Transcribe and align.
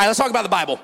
right, 0.00 0.06
let's 0.06 0.18
talk 0.18 0.30
about 0.30 0.42
the 0.42 0.48
Bible. 0.48 0.80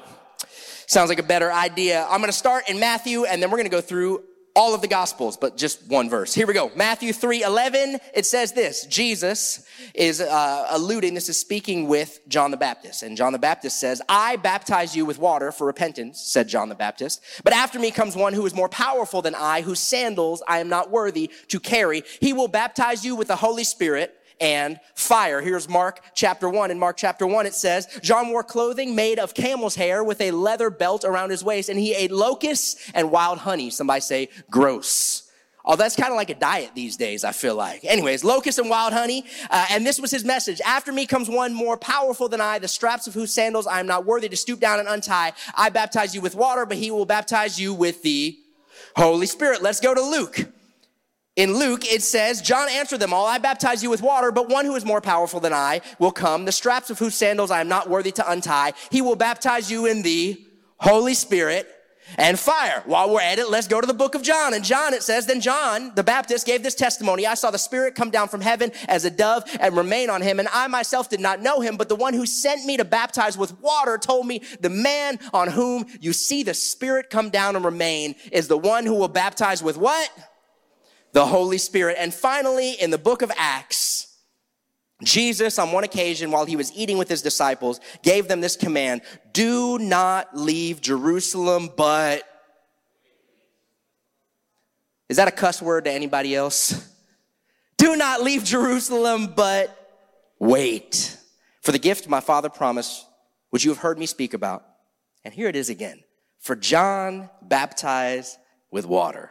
Sounds 0.86 1.08
like 1.08 1.18
a 1.18 1.24
better 1.24 1.52
idea. 1.52 2.04
I'm 2.08 2.20
going 2.20 2.30
to 2.30 2.32
start 2.32 2.68
in 2.68 2.78
Matthew 2.78 3.24
and 3.24 3.42
then 3.42 3.50
we're 3.50 3.58
going 3.58 3.70
to 3.70 3.76
go 3.76 3.80
through 3.80 4.24
all 4.56 4.74
of 4.74 4.80
the 4.80 4.88
gospels, 4.88 5.36
but 5.36 5.56
just 5.56 5.86
one 5.88 6.10
verse. 6.10 6.34
Here 6.34 6.46
we 6.46 6.54
go. 6.54 6.70
Matthew 6.74 7.12
3 7.12 7.42
11. 7.42 7.98
It 8.14 8.26
says 8.26 8.52
this 8.52 8.86
Jesus 8.86 9.64
is 9.94 10.20
uh, 10.20 10.66
alluding, 10.70 11.14
this 11.14 11.28
is 11.28 11.38
speaking 11.38 11.86
with 11.86 12.20
John 12.28 12.50
the 12.50 12.56
Baptist. 12.56 13.02
And 13.02 13.16
John 13.16 13.32
the 13.32 13.38
Baptist 13.38 13.78
says, 13.78 14.02
I 14.08 14.36
baptize 14.36 14.96
you 14.96 15.06
with 15.06 15.18
water 15.18 15.52
for 15.52 15.66
repentance, 15.66 16.20
said 16.20 16.48
John 16.48 16.68
the 16.68 16.74
Baptist. 16.74 17.22
But 17.44 17.52
after 17.52 17.78
me 17.78 17.90
comes 17.90 18.16
one 18.16 18.32
who 18.32 18.44
is 18.46 18.54
more 18.54 18.68
powerful 18.68 19.22
than 19.22 19.34
I, 19.34 19.62
whose 19.62 19.80
sandals 19.80 20.42
I 20.46 20.58
am 20.58 20.68
not 20.68 20.90
worthy 20.90 21.30
to 21.48 21.60
carry. 21.60 22.02
He 22.20 22.32
will 22.32 22.48
baptize 22.48 23.04
you 23.04 23.14
with 23.16 23.28
the 23.28 23.36
Holy 23.36 23.64
Spirit 23.64 24.16
and 24.40 24.80
fire. 24.94 25.40
Here's 25.40 25.68
Mark 25.68 26.00
chapter 26.14 26.48
1. 26.48 26.70
In 26.70 26.78
Mark 26.78 26.96
chapter 26.96 27.26
1, 27.26 27.46
it 27.46 27.54
says, 27.54 27.86
John 28.02 28.30
wore 28.30 28.42
clothing 28.42 28.94
made 28.94 29.18
of 29.18 29.34
camel's 29.34 29.74
hair 29.74 30.02
with 30.02 30.20
a 30.20 30.30
leather 30.30 30.70
belt 30.70 31.04
around 31.04 31.30
his 31.30 31.44
waist, 31.44 31.68
and 31.68 31.78
he 31.78 31.94
ate 31.94 32.10
locusts 32.10 32.90
and 32.94 33.10
wild 33.10 33.38
honey. 33.38 33.70
Somebody 33.70 34.00
say, 34.00 34.28
gross. 34.50 35.30
Oh, 35.64 35.76
that's 35.76 35.94
kind 35.94 36.10
of 36.10 36.16
like 36.16 36.30
a 36.30 36.34
diet 36.34 36.70
these 36.74 36.96
days, 36.96 37.22
I 37.22 37.32
feel 37.32 37.54
like. 37.54 37.84
Anyways, 37.84 38.24
locusts 38.24 38.58
and 38.58 38.70
wild 38.70 38.94
honey. 38.94 39.24
Uh, 39.50 39.66
and 39.70 39.86
this 39.86 40.00
was 40.00 40.10
his 40.10 40.24
message. 40.24 40.60
After 40.64 40.90
me 40.90 41.06
comes 41.06 41.28
one 41.28 41.52
more 41.52 41.76
powerful 41.76 42.28
than 42.28 42.40
I, 42.40 42.58
the 42.58 42.68
straps 42.68 43.06
of 43.06 43.14
whose 43.14 43.32
sandals 43.32 43.66
I 43.66 43.78
am 43.78 43.86
not 43.86 44.06
worthy 44.06 44.28
to 44.30 44.36
stoop 44.36 44.58
down 44.58 44.80
and 44.80 44.88
untie. 44.88 45.32
I 45.54 45.68
baptize 45.68 46.14
you 46.14 46.22
with 46.22 46.34
water, 46.34 46.64
but 46.64 46.78
he 46.78 46.90
will 46.90 47.04
baptize 47.04 47.60
you 47.60 47.74
with 47.74 48.02
the 48.02 48.38
Holy 48.96 49.26
Spirit. 49.26 49.62
Let's 49.62 49.80
go 49.80 49.94
to 49.94 50.00
Luke. 50.00 50.48
In 51.40 51.54
Luke, 51.54 51.90
it 51.90 52.02
says, 52.02 52.42
John 52.42 52.68
answered 52.68 53.00
them 53.00 53.14
all, 53.14 53.24
I 53.24 53.38
baptize 53.38 53.82
you 53.82 53.88
with 53.88 54.02
water, 54.02 54.30
but 54.30 54.50
one 54.50 54.66
who 54.66 54.76
is 54.76 54.84
more 54.84 55.00
powerful 55.00 55.40
than 55.40 55.54
I 55.54 55.80
will 55.98 56.10
come, 56.10 56.44
the 56.44 56.52
straps 56.52 56.90
of 56.90 56.98
whose 56.98 57.14
sandals 57.14 57.50
I 57.50 57.62
am 57.62 57.68
not 57.68 57.88
worthy 57.88 58.12
to 58.12 58.30
untie. 58.30 58.74
He 58.90 59.00
will 59.00 59.16
baptize 59.16 59.70
you 59.70 59.86
in 59.86 60.02
the 60.02 60.38
Holy 60.76 61.14
Spirit 61.14 61.66
and 62.18 62.38
fire. 62.38 62.82
While 62.84 63.08
we're 63.08 63.22
at 63.22 63.38
it, 63.38 63.48
let's 63.48 63.68
go 63.68 63.80
to 63.80 63.86
the 63.86 63.94
book 63.94 64.14
of 64.14 64.20
John. 64.20 64.52
And 64.52 64.62
John, 64.62 64.92
it 64.92 65.02
says, 65.02 65.24
then 65.24 65.40
John, 65.40 65.92
the 65.94 66.04
Baptist, 66.04 66.44
gave 66.44 66.62
this 66.62 66.74
testimony. 66.74 67.26
I 67.26 67.32
saw 67.32 67.50
the 67.50 67.56
Spirit 67.56 67.94
come 67.94 68.10
down 68.10 68.28
from 68.28 68.42
heaven 68.42 68.70
as 68.86 69.06
a 69.06 69.10
dove 69.10 69.44
and 69.60 69.74
remain 69.74 70.10
on 70.10 70.20
him. 70.20 70.40
And 70.40 70.48
I 70.52 70.66
myself 70.66 71.08
did 71.08 71.20
not 71.20 71.40
know 71.40 71.60
him, 71.60 71.78
but 71.78 71.88
the 71.88 71.96
one 71.96 72.12
who 72.12 72.26
sent 72.26 72.66
me 72.66 72.76
to 72.76 72.84
baptize 72.84 73.38
with 73.38 73.58
water 73.60 73.96
told 73.96 74.26
me, 74.26 74.42
the 74.60 74.68
man 74.68 75.18
on 75.32 75.48
whom 75.48 75.86
you 76.02 76.12
see 76.12 76.42
the 76.42 76.52
Spirit 76.52 77.08
come 77.08 77.30
down 77.30 77.56
and 77.56 77.64
remain 77.64 78.14
is 78.30 78.46
the 78.46 78.58
one 78.58 78.84
who 78.84 78.96
will 78.96 79.08
baptize 79.08 79.62
with 79.62 79.78
what? 79.78 80.10
The 81.12 81.26
Holy 81.26 81.58
Spirit. 81.58 81.96
And 81.98 82.12
finally, 82.12 82.72
in 82.72 82.90
the 82.90 82.98
book 82.98 83.22
of 83.22 83.30
Acts, 83.36 84.18
Jesus, 85.02 85.58
on 85.58 85.72
one 85.72 85.84
occasion, 85.84 86.30
while 86.30 86.44
he 86.44 86.56
was 86.56 86.72
eating 86.72 86.98
with 86.98 87.08
his 87.08 87.22
disciples, 87.22 87.80
gave 88.02 88.28
them 88.28 88.40
this 88.40 88.56
command 88.56 89.02
Do 89.32 89.78
not 89.78 90.36
leave 90.36 90.80
Jerusalem, 90.80 91.70
but. 91.76 92.24
Is 95.08 95.16
that 95.16 95.26
a 95.26 95.32
cuss 95.32 95.60
word 95.60 95.86
to 95.86 95.90
anybody 95.90 96.36
else? 96.36 96.88
Do 97.76 97.96
not 97.96 98.22
leave 98.22 98.44
Jerusalem, 98.44 99.32
but 99.34 99.74
wait 100.38 101.16
for 101.62 101.72
the 101.72 101.78
gift 101.78 102.08
my 102.08 102.20
father 102.20 102.48
promised, 102.48 103.06
which 103.50 103.64
you 103.64 103.70
have 103.70 103.78
heard 103.78 103.98
me 103.98 104.06
speak 104.06 104.34
about. 104.34 104.64
And 105.24 105.34
here 105.34 105.48
it 105.48 105.56
is 105.56 105.70
again. 105.70 106.02
For 106.38 106.54
John 106.54 107.28
baptized 107.42 108.38
with 108.70 108.86
water. 108.86 109.30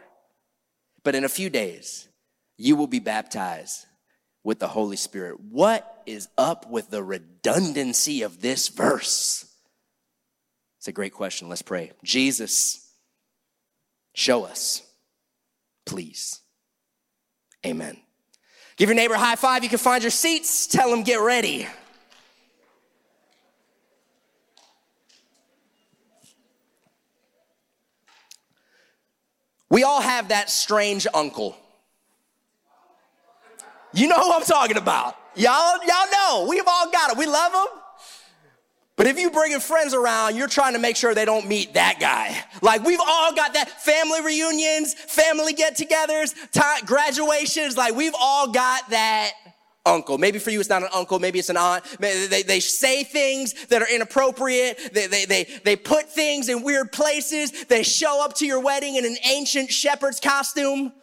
But 1.03 1.16
in 1.16 1.23
a 1.23 1.30
few 1.30 1.50
days, 1.50 2.08
you 2.58 2.75
will 2.75 2.88
be 2.88 3.00
baptized 3.00 3.86
with 4.44 4.59
the 4.59 4.67
Holy 4.67 4.97
Spirit. 4.97 5.39
What 5.39 6.02
is 6.06 6.28
up 6.38 6.69
with 6.69 6.89
the 6.89 7.03
redundancy 7.03 8.22
of 8.22 8.41
this 8.41 8.67
verse? 8.69 9.45
It's 10.78 10.88
a 10.88 10.94
great 10.94 11.14
question. 11.14 11.50
Let's 11.50 11.61
pray. 11.61 11.91
Jesus, 12.03 12.94
show 14.14 14.45
us, 14.45 14.81
please. 15.85 16.41
Amen. 17.66 17.97
Give 18.78 18.88
your 18.88 18.96
neighbor 18.96 19.16
a 19.16 19.19
high 19.19 19.35
five. 19.35 19.63
You 19.63 19.69
can 19.69 19.78
find 19.78 20.02
your 20.02 20.12
seats. 20.12 20.68
Tell 20.68 20.90
them, 20.90 21.03
get 21.03 21.19
ready. 21.19 21.68
We 29.69 29.84
all 29.84 30.02
have 30.02 30.30
that 30.30 30.50
strange 30.50 31.06
uncle. 31.13 31.56
You 33.94 34.07
know 34.07 34.18
who 34.18 34.34
I'm 34.34 34.44
talking 34.44 34.78
about. 34.78 35.16
Y'all, 35.35 35.78
y'all 35.85 36.12
know. 36.12 36.47
We've 36.50 36.68
all 36.68 36.91
got 36.91 37.12
it. 37.12 37.18
We 37.18 37.25
love 37.25 37.52
them. 37.52 37.68
But 38.96 39.08
if 39.08 39.18
you 39.18 39.31
bringing 39.31 39.62
friends 39.62 39.94
around, 39.94 40.35
you're 40.35 40.50
trying 40.50 40.74
to 40.74 40.79
make 40.79 40.97
sure 40.97 41.16
they 41.16 41.24
don't 41.24 41.47
meet 41.47 41.75
that 41.75 42.00
guy. 42.02 42.44
Like 42.62 42.84
we've 42.84 43.00
all 43.00 43.34
got 43.34 43.53
that 43.53 43.69
family 43.69 44.22
reunions, 44.22 44.94
family 44.94 45.53
get-togethers, 45.53 46.85
graduations. 46.85 47.78
Like 47.78 47.96
we've 47.96 48.16
all 48.19 48.52
got 48.52 48.90
that 48.90 49.31
uncle. 49.85 50.17
Maybe 50.17 50.40
for 50.40 50.51
you, 50.51 50.59
it's 50.59 50.69
not 50.69 50.84
an 50.84 50.90
uncle. 50.94 51.19
Maybe 51.19 51.40
it's 51.40 51.50
an 51.50 51.57
aunt. 51.57 51.84
They, 52.00 52.44
they 52.44 52.59
say 52.59 53.03
things 53.03 53.53
that 53.67 53.81
are 53.81 53.88
inappropriate. 53.88 54.94
They, 54.94 55.07
they, 55.07 55.25
they, 55.25 55.44
they 55.63 55.75
put 55.75 56.09
things 56.09 56.50
in 56.50 56.63
weird 56.63 56.91
places. 56.91 57.66
They 57.66 57.84
show 57.84 58.23
up 58.23 58.35
to 58.35 58.45
your 58.45 58.59
wedding 58.59 58.95
in 58.95 59.06
an 59.06 59.17
ancient 59.25 59.72
shepherd's 59.72 60.19
costume. 60.19 60.94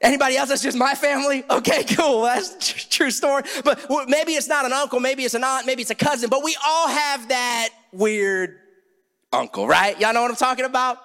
Anybody 0.00 0.36
else? 0.36 0.48
That's 0.48 0.62
just 0.62 0.76
my 0.76 0.94
family? 0.94 1.44
Okay, 1.48 1.84
cool. 1.96 2.22
That's 2.22 2.88
true 2.88 3.10
story. 3.10 3.44
But 3.64 3.88
maybe 4.08 4.32
it's 4.32 4.48
not 4.48 4.66
an 4.66 4.72
uncle. 4.72 4.98
Maybe 4.98 5.24
it's 5.24 5.34
an 5.34 5.44
aunt. 5.44 5.66
Maybe 5.66 5.82
it's 5.82 5.92
a 5.92 5.96
cousin. 5.96 6.28
But 6.28 6.42
we 6.42 6.56
all 6.66 6.88
have 6.88 7.28
that 7.28 7.68
weird 7.92 8.58
uncle, 9.32 9.68
right? 9.68 9.98
Y'all 10.00 10.12
know 10.12 10.22
what 10.22 10.30
I'm 10.30 10.36
talking 10.36 10.64
about? 10.64 10.98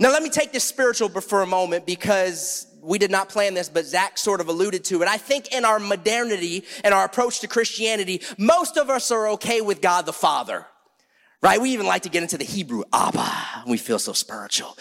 Now, 0.00 0.10
let 0.10 0.22
me 0.22 0.30
take 0.30 0.52
this 0.52 0.64
spiritual 0.64 1.08
for 1.08 1.42
a 1.42 1.46
moment 1.46 1.86
because 1.86 2.66
we 2.84 2.98
did 2.98 3.10
not 3.10 3.28
plan 3.28 3.54
this, 3.54 3.68
but 3.68 3.86
Zach 3.86 4.18
sort 4.18 4.40
of 4.40 4.48
alluded 4.48 4.84
to 4.84 5.02
it. 5.02 5.08
I 5.08 5.16
think 5.16 5.52
in 5.52 5.64
our 5.64 5.78
modernity 5.78 6.64
and 6.84 6.92
our 6.92 7.04
approach 7.04 7.40
to 7.40 7.48
Christianity, 7.48 8.20
most 8.38 8.76
of 8.76 8.90
us 8.90 9.10
are 9.10 9.28
okay 9.30 9.60
with 9.60 9.80
God 9.80 10.06
the 10.06 10.12
Father. 10.12 10.66
Right? 11.40 11.60
We 11.60 11.70
even 11.70 11.86
like 11.86 12.02
to 12.02 12.08
get 12.08 12.22
into 12.22 12.38
the 12.38 12.44
Hebrew, 12.44 12.84
Abba. 12.90 13.64
We 13.66 13.76
feel 13.76 13.98
so 13.98 14.14
spiritual. 14.14 14.78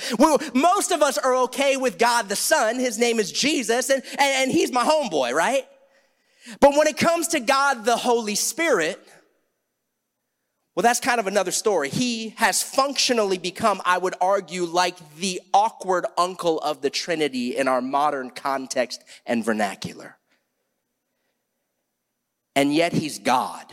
Most 0.53 0.91
of 0.91 1.01
us 1.01 1.17
are 1.17 1.35
okay 1.43 1.75
with 1.75 1.97
God 1.97 2.29
the 2.29 2.37
Son. 2.37 2.79
His 2.79 2.97
name 2.97 3.19
is 3.19 3.31
Jesus, 3.31 3.89
and, 3.89 4.01
and, 4.11 4.21
and 4.21 4.51
he's 4.51 4.71
my 4.71 4.85
homeboy, 4.85 5.33
right? 5.33 5.65
But 6.59 6.77
when 6.77 6.87
it 6.87 6.97
comes 6.97 7.29
to 7.29 7.39
God 7.39 7.85
the 7.85 7.97
Holy 7.97 8.35
Spirit, 8.35 8.99
well, 10.75 10.81
that's 10.81 10.99
kind 10.99 11.19
of 11.19 11.27
another 11.27 11.51
story. 11.51 11.89
He 11.89 12.29
has 12.37 12.63
functionally 12.63 13.37
become, 13.37 13.79
I 13.85 13.99
would 13.99 14.15
argue, 14.19 14.63
like 14.63 14.95
the 15.17 15.39
awkward 15.53 16.07
uncle 16.17 16.59
of 16.59 16.81
the 16.81 16.89
Trinity 16.89 17.55
in 17.55 17.67
our 17.67 17.81
modern 17.81 18.31
context 18.31 19.03
and 19.25 19.45
vernacular. 19.45 20.17
And 22.55 22.73
yet 22.73 22.91
he's 22.91 23.19
God. 23.19 23.65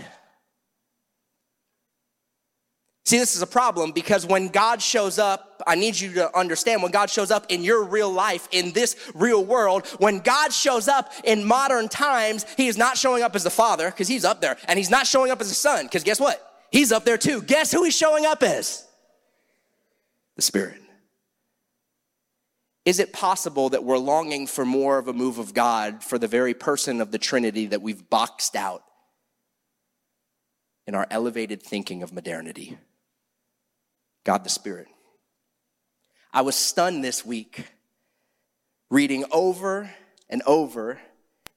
See, 3.07 3.19
this 3.19 3.35
is 3.35 3.43
a 3.43 3.47
problem 3.47 3.93
because 3.93 4.27
when 4.27 4.49
God 4.49 4.83
shows 4.83 5.19
up, 5.19 5.63
I 5.67 5.75
need 5.77 5.99
you 5.99 6.13
to 6.13 6.39
understand 6.39 6.83
when 6.83 6.93
God 6.93 7.09
shows 7.09 7.31
up 7.31 7.47
in 7.49 7.65
your 7.65 7.83
real 7.83 8.13
life, 8.13 8.47
in 8.53 8.73
this 8.73 8.95
real 9.15 9.43
world, 9.43 9.87
when 9.99 10.21
God 10.21 10.53
shows 10.53 10.87
up 10.87 11.13
in 11.25 11.45
modern 11.45 11.89
times, 11.89 12.45
he 12.59 12.69
is 12.69 12.77
not 12.77 12.99
showing 12.99 13.23
up 13.23 13.35
as 13.35 13.43
the 13.43 13.51
Father 13.51 13.91
because 13.91 14.07
he's 14.07 14.25
up 14.25 14.43
there, 14.43 14.59
and 14.69 14.79
he's 14.79 14.91
not 14.91 15.07
showing 15.07 15.31
up 15.31 15.41
as 15.41 15.49
the 15.49 15.55
Son 15.55 15.87
because 15.87 16.05
guess 16.05 16.21
what? 16.21 16.50
He's 16.71 16.93
up 16.93 17.05
there 17.05 17.19
too. 17.19 17.43
Guess 17.43 17.73
who 17.73 17.85
he's 17.85 17.97
showing 17.97 18.27
up 18.27 18.43
as? 18.43 18.87
The 20.37 20.43
Spirit. 20.43 20.81
Is 22.85 22.99
it 22.99 23.13
possible 23.13 23.69
that 23.71 23.85
we're 23.85 23.99
longing 23.99 24.47
for 24.47 24.65
more 24.65 24.99
of 24.99 25.09
a 25.09 25.13
move 25.13 25.39
of 25.39 25.53
God 25.53 26.03
for 26.03 26.19
the 26.19 26.27
very 26.27 26.55
person 26.55 27.01
of 27.01 27.11
the 27.11 27.19
Trinity 27.19 27.67
that 27.67 27.83
we've 27.83 28.09
boxed 28.09 28.57
out 28.57 28.83
in 30.87 30.95
our 30.95 31.07
elevated 31.11 31.63
thinking 31.63 32.03
of 32.03 32.13
modernity? 32.13 32.79
God 34.25 34.45
the 34.45 34.51
Spirit. 34.51 34.89
I 36.33 36.43
was 36.43 36.57
stunned 36.57 37.05
this 37.05 37.25
week 37.25 37.65
reading 38.91 39.25
over 39.31 39.91
and 40.29 40.43
over 40.47 41.01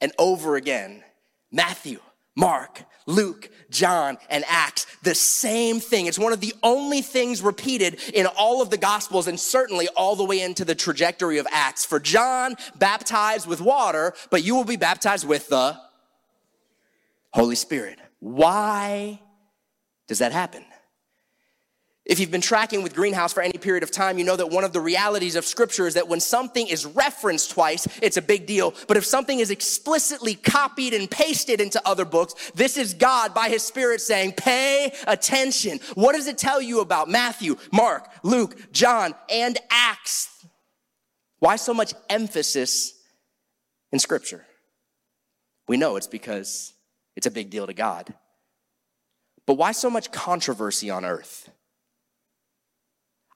and 0.01 0.11
over 0.17 0.55
again 0.55 1.03
Matthew 1.51 1.99
Mark, 2.35 2.83
Luke, 3.05 3.49
John, 3.69 4.17
and 4.29 4.43
Acts, 4.47 4.87
the 5.03 5.15
same 5.15 5.79
thing. 5.79 6.07
It's 6.07 6.17
one 6.17 6.33
of 6.33 6.39
the 6.39 6.53
only 6.63 7.01
things 7.01 7.41
repeated 7.41 7.99
in 8.13 8.25
all 8.25 8.61
of 8.61 8.69
the 8.69 8.77
Gospels 8.77 9.27
and 9.27 9.39
certainly 9.39 9.87
all 9.89 10.15
the 10.15 10.23
way 10.23 10.41
into 10.41 10.65
the 10.65 10.75
trajectory 10.75 11.37
of 11.37 11.47
Acts. 11.51 11.85
For 11.85 11.99
John, 11.99 12.55
baptized 12.77 13.47
with 13.47 13.61
water, 13.61 14.13
but 14.31 14.43
you 14.43 14.55
will 14.55 14.63
be 14.63 14.77
baptized 14.77 15.27
with 15.27 15.49
the 15.49 15.77
Holy 17.31 17.55
Spirit. 17.55 17.99
Why 18.19 19.19
does 20.07 20.19
that 20.19 20.31
happen? 20.31 20.63
If 22.05 22.19
you've 22.19 22.31
been 22.31 22.41
tracking 22.41 22.83
with 22.83 22.93
Greenhouse 22.93 23.31
for 23.31 23.41
any 23.41 23.57
period 23.57 23.81
of 23.81 23.89
time, 23.89 24.17
you 24.17 24.25
know 24.25 24.35
that 24.35 24.49
one 24.49 24.65
of 24.65 24.73
the 24.73 24.81
realities 24.81 25.37
of 25.37 25.45
scripture 25.45 25.87
is 25.87 25.93
that 25.93 26.09
when 26.09 26.19
something 26.19 26.67
is 26.67 26.85
referenced 26.85 27.51
twice, 27.51 27.87
it's 28.01 28.17
a 28.17 28.21
big 28.21 28.45
deal. 28.45 28.73
But 28.89 28.97
if 28.97 29.05
something 29.05 29.39
is 29.39 29.51
explicitly 29.51 30.35
copied 30.35 30.93
and 30.93 31.09
pasted 31.09 31.61
into 31.61 31.81
other 31.87 32.03
books, 32.03 32.51
this 32.55 32.75
is 32.75 32.93
God 32.93 33.33
by 33.33 33.47
his 33.47 33.63
spirit 33.63 34.01
saying, 34.01 34.33
pay 34.33 34.93
attention. 35.07 35.79
What 35.95 36.13
does 36.13 36.27
it 36.27 36.37
tell 36.37 36.61
you 36.61 36.81
about 36.81 37.09
Matthew, 37.09 37.55
Mark, 37.71 38.09
Luke, 38.21 38.73
John, 38.73 39.15
and 39.29 39.57
Acts? 39.71 40.45
Why 41.39 41.55
so 41.55 41.73
much 41.73 41.93
emphasis 42.09 42.99
in 43.93 43.99
scripture? 43.99 44.45
We 45.69 45.77
know 45.77 45.95
it's 45.95 46.07
because 46.07 46.73
it's 47.15 47.27
a 47.27 47.31
big 47.31 47.49
deal 47.49 47.65
to 47.65 47.73
God. 47.73 48.13
But 49.45 49.53
why 49.53 49.71
so 49.71 49.89
much 49.89 50.11
controversy 50.11 50.89
on 50.89 51.05
earth? 51.05 51.49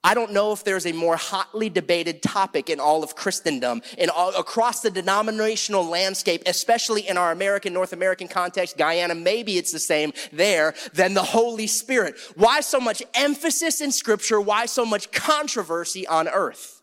I 0.08 0.14
don't 0.14 0.32
know 0.32 0.54
if 0.54 0.64
there's 0.64 0.86
a 0.86 0.94
more 0.94 1.18
hotly 1.18 1.70
debated 1.70 2.22
topic 2.22 2.70
in 2.70 2.80
all 2.80 3.04
of 3.04 3.14
Christendom, 3.14 3.82
all, 4.16 4.34
across 4.38 4.80
the 4.80 4.90
denominational 4.90 5.84
landscape, 5.84 6.44
especially 6.46 7.06
in 7.10 7.18
our 7.18 7.34
American, 7.34 7.74
North 7.74 7.92
American 7.92 8.30
context, 8.30 8.78
Guyana, 8.78 9.16
maybe 9.16 9.58
it's 9.58 9.74
the 9.74 9.80
same 9.80 10.14
there, 10.32 10.76
than 10.94 11.14
the 11.14 11.24
Holy 11.24 11.68
Spirit. 11.68 12.16
Why 12.36 12.62
so 12.62 12.80
much 12.80 13.04
emphasis 13.16 13.82
in 13.82 13.92
scripture? 13.92 14.40
Why 14.40 14.66
so 14.66 14.86
much 14.86 15.12
controversy 15.12 16.08
on 16.08 16.30
earth? 16.30 16.82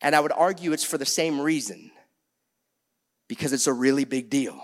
And 0.00 0.14
I 0.14 0.20
would 0.20 0.30
argue 0.30 0.70
it's 0.70 0.84
for 0.84 0.98
the 0.98 1.04
same 1.04 1.40
reason 1.40 1.90
because 3.26 3.52
it's 3.52 3.66
a 3.66 3.72
really 3.72 4.04
big 4.04 4.30
deal. 4.30 4.62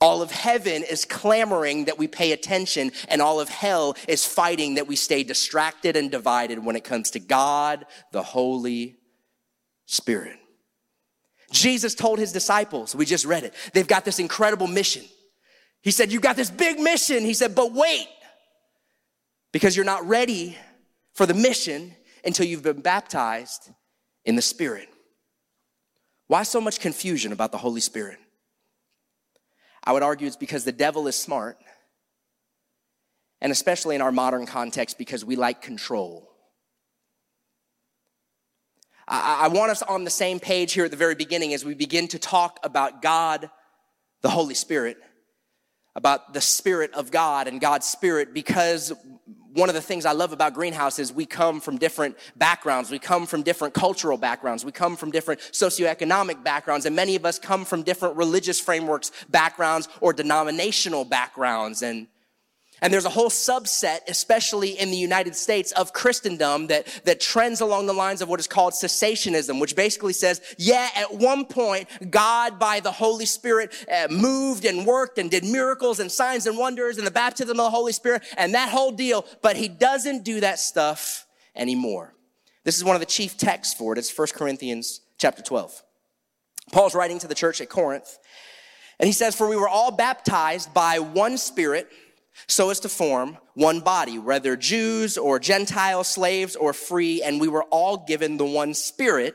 All 0.00 0.22
of 0.22 0.30
heaven 0.30 0.84
is 0.84 1.04
clamoring 1.04 1.86
that 1.86 1.98
we 1.98 2.06
pay 2.06 2.32
attention, 2.32 2.92
and 3.08 3.20
all 3.20 3.40
of 3.40 3.48
hell 3.48 3.96
is 4.06 4.24
fighting 4.24 4.74
that 4.74 4.86
we 4.86 4.94
stay 4.94 5.24
distracted 5.24 5.96
and 5.96 6.10
divided 6.10 6.64
when 6.64 6.76
it 6.76 6.84
comes 6.84 7.10
to 7.12 7.18
God, 7.18 7.84
the 8.12 8.22
Holy 8.22 8.96
Spirit. 9.86 10.38
Jesus 11.50 11.94
told 11.94 12.18
his 12.18 12.30
disciples, 12.30 12.94
we 12.94 13.06
just 13.06 13.24
read 13.24 13.42
it, 13.42 13.54
they've 13.72 13.88
got 13.88 14.04
this 14.04 14.20
incredible 14.20 14.68
mission. 14.68 15.04
He 15.82 15.90
said, 15.90 16.12
You've 16.12 16.22
got 16.22 16.36
this 16.36 16.50
big 16.50 16.78
mission. 16.78 17.24
He 17.24 17.34
said, 17.34 17.54
But 17.54 17.72
wait, 17.72 18.08
because 19.52 19.76
you're 19.76 19.84
not 19.84 20.06
ready 20.06 20.56
for 21.14 21.26
the 21.26 21.34
mission 21.34 21.94
until 22.24 22.46
you've 22.46 22.62
been 22.62 22.80
baptized 22.80 23.70
in 24.24 24.36
the 24.36 24.42
Spirit. 24.42 24.88
Why 26.26 26.42
so 26.42 26.60
much 26.60 26.80
confusion 26.80 27.32
about 27.32 27.52
the 27.52 27.58
Holy 27.58 27.80
Spirit? 27.80 28.18
I 29.88 29.92
would 29.92 30.02
argue 30.02 30.26
it's 30.26 30.36
because 30.36 30.64
the 30.64 30.72
devil 30.72 31.08
is 31.08 31.16
smart, 31.16 31.56
and 33.40 33.50
especially 33.50 33.94
in 33.94 34.02
our 34.02 34.12
modern 34.12 34.44
context, 34.44 34.98
because 34.98 35.24
we 35.24 35.34
like 35.34 35.62
control. 35.62 36.28
I, 39.08 39.44
I 39.44 39.48
want 39.48 39.70
us 39.70 39.80
on 39.80 40.04
the 40.04 40.10
same 40.10 40.40
page 40.40 40.74
here 40.74 40.84
at 40.84 40.90
the 40.90 40.98
very 40.98 41.14
beginning 41.14 41.54
as 41.54 41.64
we 41.64 41.72
begin 41.72 42.06
to 42.08 42.18
talk 42.18 42.60
about 42.62 43.00
God, 43.00 43.48
the 44.20 44.28
Holy 44.28 44.52
Spirit, 44.52 44.98
about 45.96 46.34
the 46.34 46.42
Spirit 46.42 46.92
of 46.92 47.10
God 47.10 47.48
and 47.48 47.58
God's 47.58 47.86
Spirit, 47.86 48.34
because 48.34 48.92
one 49.54 49.68
of 49.68 49.74
the 49.74 49.80
things 49.80 50.04
I 50.04 50.12
love 50.12 50.32
about 50.32 50.54
Greenhouse 50.54 50.98
is 50.98 51.12
we 51.12 51.24
come 51.26 51.60
from 51.60 51.78
different 51.78 52.16
backgrounds. 52.36 52.90
We 52.90 52.98
come 52.98 53.26
from 53.26 53.42
different 53.42 53.74
cultural 53.74 54.18
backgrounds. 54.18 54.64
We 54.64 54.72
come 54.72 54.96
from 54.96 55.10
different 55.10 55.40
socioeconomic 55.40 56.44
backgrounds. 56.44 56.86
And 56.86 56.94
many 56.94 57.16
of 57.16 57.24
us 57.24 57.38
come 57.38 57.64
from 57.64 57.82
different 57.82 58.16
religious 58.16 58.60
frameworks, 58.60 59.10
backgrounds, 59.30 59.88
or 60.00 60.12
denominational 60.12 61.04
backgrounds. 61.04 61.82
And 61.82 62.08
and 62.80 62.92
there's 62.92 63.04
a 63.04 63.10
whole 63.10 63.30
subset, 63.30 64.00
especially 64.08 64.78
in 64.78 64.90
the 64.90 64.96
United 64.96 65.34
States, 65.34 65.72
of 65.72 65.92
Christendom 65.92 66.68
that, 66.68 66.86
that 67.04 67.20
trends 67.20 67.60
along 67.60 67.86
the 67.86 67.92
lines 67.92 68.22
of 68.22 68.28
what 68.28 68.38
is 68.38 68.46
called 68.46 68.72
cessationism, 68.72 69.60
which 69.60 69.74
basically 69.74 70.12
says, 70.12 70.40
yeah, 70.58 70.88
at 70.94 71.14
one 71.14 71.44
point, 71.44 71.88
God 72.10 72.58
by 72.58 72.80
the 72.80 72.92
Holy 72.92 73.26
Spirit 73.26 73.72
uh, 73.92 74.08
moved 74.10 74.64
and 74.64 74.86
worked 74.86 75.18
and 75.18 75.30
did 75.30 75.44
miracles 75.44 76.00
and 76.00 76.10
signs 76.10 76.46
and 76.46 76.56
wonders 76.56 76.98
and 76.98 77.06
the 77.06 77.12
baptism 77.12 77.58
of 77.58 77.64
the 77.64 77.70
Holy 77.70 77.92
Spirit 77.92 78.22
and 78.36 78.54
that 78.54 78.68
whole 78.68 78.92
deal, 78.92 79.26
but 79.42 79.56
he 79.56 79.68
doesn't 79.68 80.24
do 80.24 80.40
that 80.40 80.58
stuff 80.58 81.26
anymore. 81.56 82.14
This 82.64 82.76
is 82.76 82.84
one 82.84 82.96
of 82.96 83.00
the 83.00 83.06
chief 83.06 83.36
texts 83.36 83.74
for 83.74 83.92
it. 83.92 83.98
It's 83.98 84.16
1 84.16 84.28
Corinthians 84.34 85.00
chapter 85.16 85.42
12. 85.42 85.82
Paul's 86.70 86.94
writing 86.94 87.18
to 87.20 87.26
the 87.26 87.34
church 87.34 87.60
at 87.60 87.68
Corinth, 87.68 88.18
and 89.00 89.06
he 89.06 89.12
says, 89.12 89.34
For 89.34 89.48
we 89.48 89.56
were 89.56 89.68
all 89.68 89.90
baptized 89.90 90.74
by 90.74 90.98
one 90.98 91.38
Spirit 91.38 91.88
so 92.46 92.70
as 92.70 92.80
to 92.80 92.88
form 92.88 93.38
one 93.54 93.80
body, 93.80 94.18
whether 94.18 94.56
Jews 94.56 95.18
or 95.18 95.38
Gentiles, 95.38 96.08
slaves 96.08 96.56
or 96.56 96.72
free, 96.72 97.22
and 97.22 97.40
we 97.40 97.48
were 97.48 97.64
all 97.64 98.04
given 98.06 98.36
the 98.36 98.46
one 98.46 98.74
spirit 98.74 99.34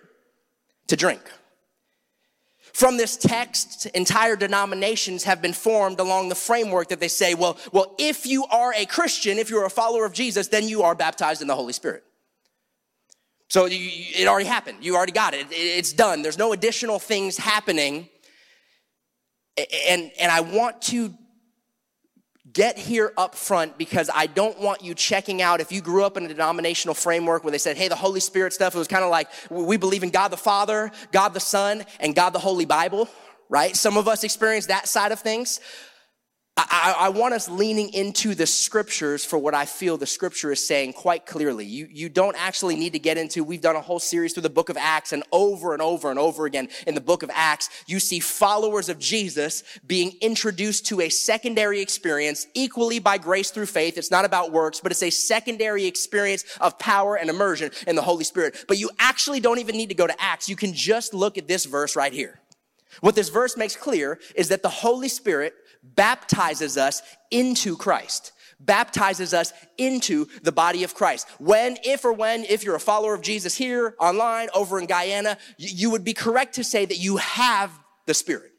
to 0.88 0.96
drink. 0.96 1.22
From 2.74 2.98
this 2.98 3.18
text, 3.18 3.86
entire 3.88 4.36
denominations 4.36 5.26
have 5.26 5.44
been 5.44 5.54
formed 5.54 6.00
along 6.00 6.30
the 6.30 6.36
framework 6.36 6.90
that 6.90 7.00
they 7.00 7.08
say, 7.08 7.36
well, 7.36 7.58
well, 7.72 7.94
if 8.00 8.26
you 8.26 8.46
are 8.46 8.74
a 8.76 8.88
Christian, 8.88 9.38
if 9.38 9.52
you're 9.52 9.66
a 9.66 9.70
follower 9.70 10.06
of 10.06 10.14
Jesus, 10.14 10.48
then 10.48 10.68
you 10.68 10.82
are 10.82 10.96
baptized 10.96 11.44
in 11.44 11.48
the 11.48 11.56
Holy 11.56 11.74
Spirit. 11.74 12.04
So 13.50 13.66
you, 13.66 13.78
it 14.20 14.28
already 14.28 14.48
happened. 14.48 14.80
You 14.82 14.96
already 14.96 15.12
got 15.12 15.36
it. 15.36 15.46
It's 15.52 15.94
done. 15.94 16.24
There's 16.24 16.40
no 16.40 16.54
additional 16.54 16.98
things 16.98 17.38
happening. 17.38 18.10
And, 19.88 20.12
and 20.20 20.32
I 20.32 20.42
want 20.42 20.82
to 20.84 21.14
get 22.54 22.78
here 22.78 23.12
up 23.18 23.36
front 23.36 23.78
because 23.78 24.10
I 24.14 24.28
don't 24.28 24.60
want 24.60 24.84
you 24.84 24.94
checking 24.94 25.42
out 25.42 25.60
if 25.60 25.72
you 25.72 25.82
grew 25.82 26.04
up 26.04 26.18
in 26.18 26.26
a 26.26 26.28
denominational 26.28 26.94
framework 26.94 27.44
where 27.44 27.52
they 27.52 27.58
said, 27.58 27.78
hey, 27.78 27.88
the 27.88 27.96
Holy 27.96 28.20
Spirit 28.20 28.54
stuff, 28.54 28.76
it 28.76 28.78
was 28.78 28.88
kind 28.88 29.04
of 29.04 29.10
like 29.10 29.28
we 29.50 29.76
believe 29.76 30.04
in 30.04 30.10
God 30.10 30.30
the 30.30 30.38
Father, 30.38 30.92
God 31.12 31.30
the 31.30 31.40
Son, 31.40 31.84
and 32.00 32.16
God 32.16 32.30
the 32.30 32.40
Holy 32.40 32.66
Bible, 32.66 33.10
right? 33.50 33.76
Some 33.76 33.98
of 33.98 34.08
us 34.08 34.24
experience 34.24 34.68
that 34.68 34.88
side 34.88 35.12
of 35.12 35.20
things. 35.20 35.60
I, 36.56 36.96
I, 37.00 37.10
want 37.10 37.34
us 37.34 37.50
leaning 37.50 37.90
into 37.94 38.36
the 38.36 38.46
scriptures 38.46 39.26
for 39.26 39.40
what 39.40 39.56
I 39.56 39.66
feel 39.66 39.98
the 39.98 40.06
scripture 40.06 40.52
is 40.52 40.66
saying 40.66 40.94
quite 40.94 41.26
clearly. 41.26 41.66
You, 41.66 41.88
you 41.90 42.10
don't 42.10 42.36
actually 42.38 42.76
need 42.76 42.94
to 42.94 43.00
get 43.00 43.18
into, 43.18 43.44
we've 43.44 43.62
done 43.62 43.76
a 43.76 43.82
whole 43.82 44.00
series 44.00 44.34
through 44.34 44.44
the 44.44 44.52
book 44.52 44.70
of 44.70 44.78
Acts 44.78 45.14
and 45.14 45.24
over 45.32 45.74
and 45.74 45.82
over 45.82 46.12
and 46.12 46.20
over 46.20 46.46
again 46.46 46.70
in 46.86 46.94
the 46.94 47.02
book 47.02 47.24
of 47.24 47.32
Acts, 47.34 47.70
you 47.88 48.00
see 48.00 48.20
followers 48.20 48.88
of 48.88 49.00
Jesus 49.00 49.64
being 49.88 50.14
introduced 50.22 50.86
to 50.88 51.02
a 51.02 51.10
secondary 51.10 51.82
experience 51.82 52.46
equally 52.54 53.00
by 53.00 53.18
grace 53.18 53.50
through 53.50 53.66
faith. 53.66 53.98
It's 53.98 54.12
not 54.12 54.24
about 54.24 54.52
works, 54.52 54.80
but 54.80 54.92
it's 54.92 55.04
a 55.04 55.10
secondary 55.10 55.86
experience 55.86 56.46
of 56.62 56.78
power 56.78 57.16
and 57.16 57.32
immersion 57.32 57.72
in 57.88 57.96
the 57.96 58.04
Holy 58.04 58.26
Spirit. 58.26 58.66
But 58.68 58.78
you 58.78 58.92
actually 59.00 59.40
don't 59.40 59.58
even 59.58 59.76
need 59.76 59.90
to 59.90 59.96
go 59.96 60.06
to 60.06 60.22
Acts. 60.22 60.48
You 60.48 60.56
can 60.56 60.74
just 60.74 61.16
look 61.16 61.40
at 61.40 61.48
this 61.48 61.66
verse 61.66 61.96
right 61.96 62.14
here. 62.14 62.40
What 63.02 63.16
this 63.16 63.30
verse 63.30 63.58
makes 63.58 63.76
clear 63.76 64.20
is 64.36 64.50
that 64.50 64.62
the 64.62 64.70
Holy 64.70 65.08
Spirit 65.08 65.56
baptizes 65.84 66.78
us 66.78 67.02
into 67.32 67.76
Christ 67.78 68.32
baptizes 68.66 69.34
us 69.34 69.54
into 69.78 70.26
the 70.42 70.52
body 70.52 70.84
of 70.84 70.94
Christ. 70.94 71.28
When, 71.40 71.78
if 71.84 72.06
or 72.06 72.14
when, 72.14 72.46
if 72.46 72.64
you're 72.64 72.76
a 72.76 72.80
follower 72.80 73.14
of 73.14 73.22
Jesus 73.22 73.56
here, 73.56 73.96
online, 74.00 74.50
over 74.54 74.80
in 74.80 74.86
Guyana, 74.86 75.38
you 75.58 75.90
would 75.90 76.04
be 76.04 76.14
correct 76.14 76.56
to 76.56 76.64
say 76.64 76.86
that 76.86 76.98
you 76.98 77.18
have 77.18 77.78
the 78.06 78.14
Spirit. 78.14 78.52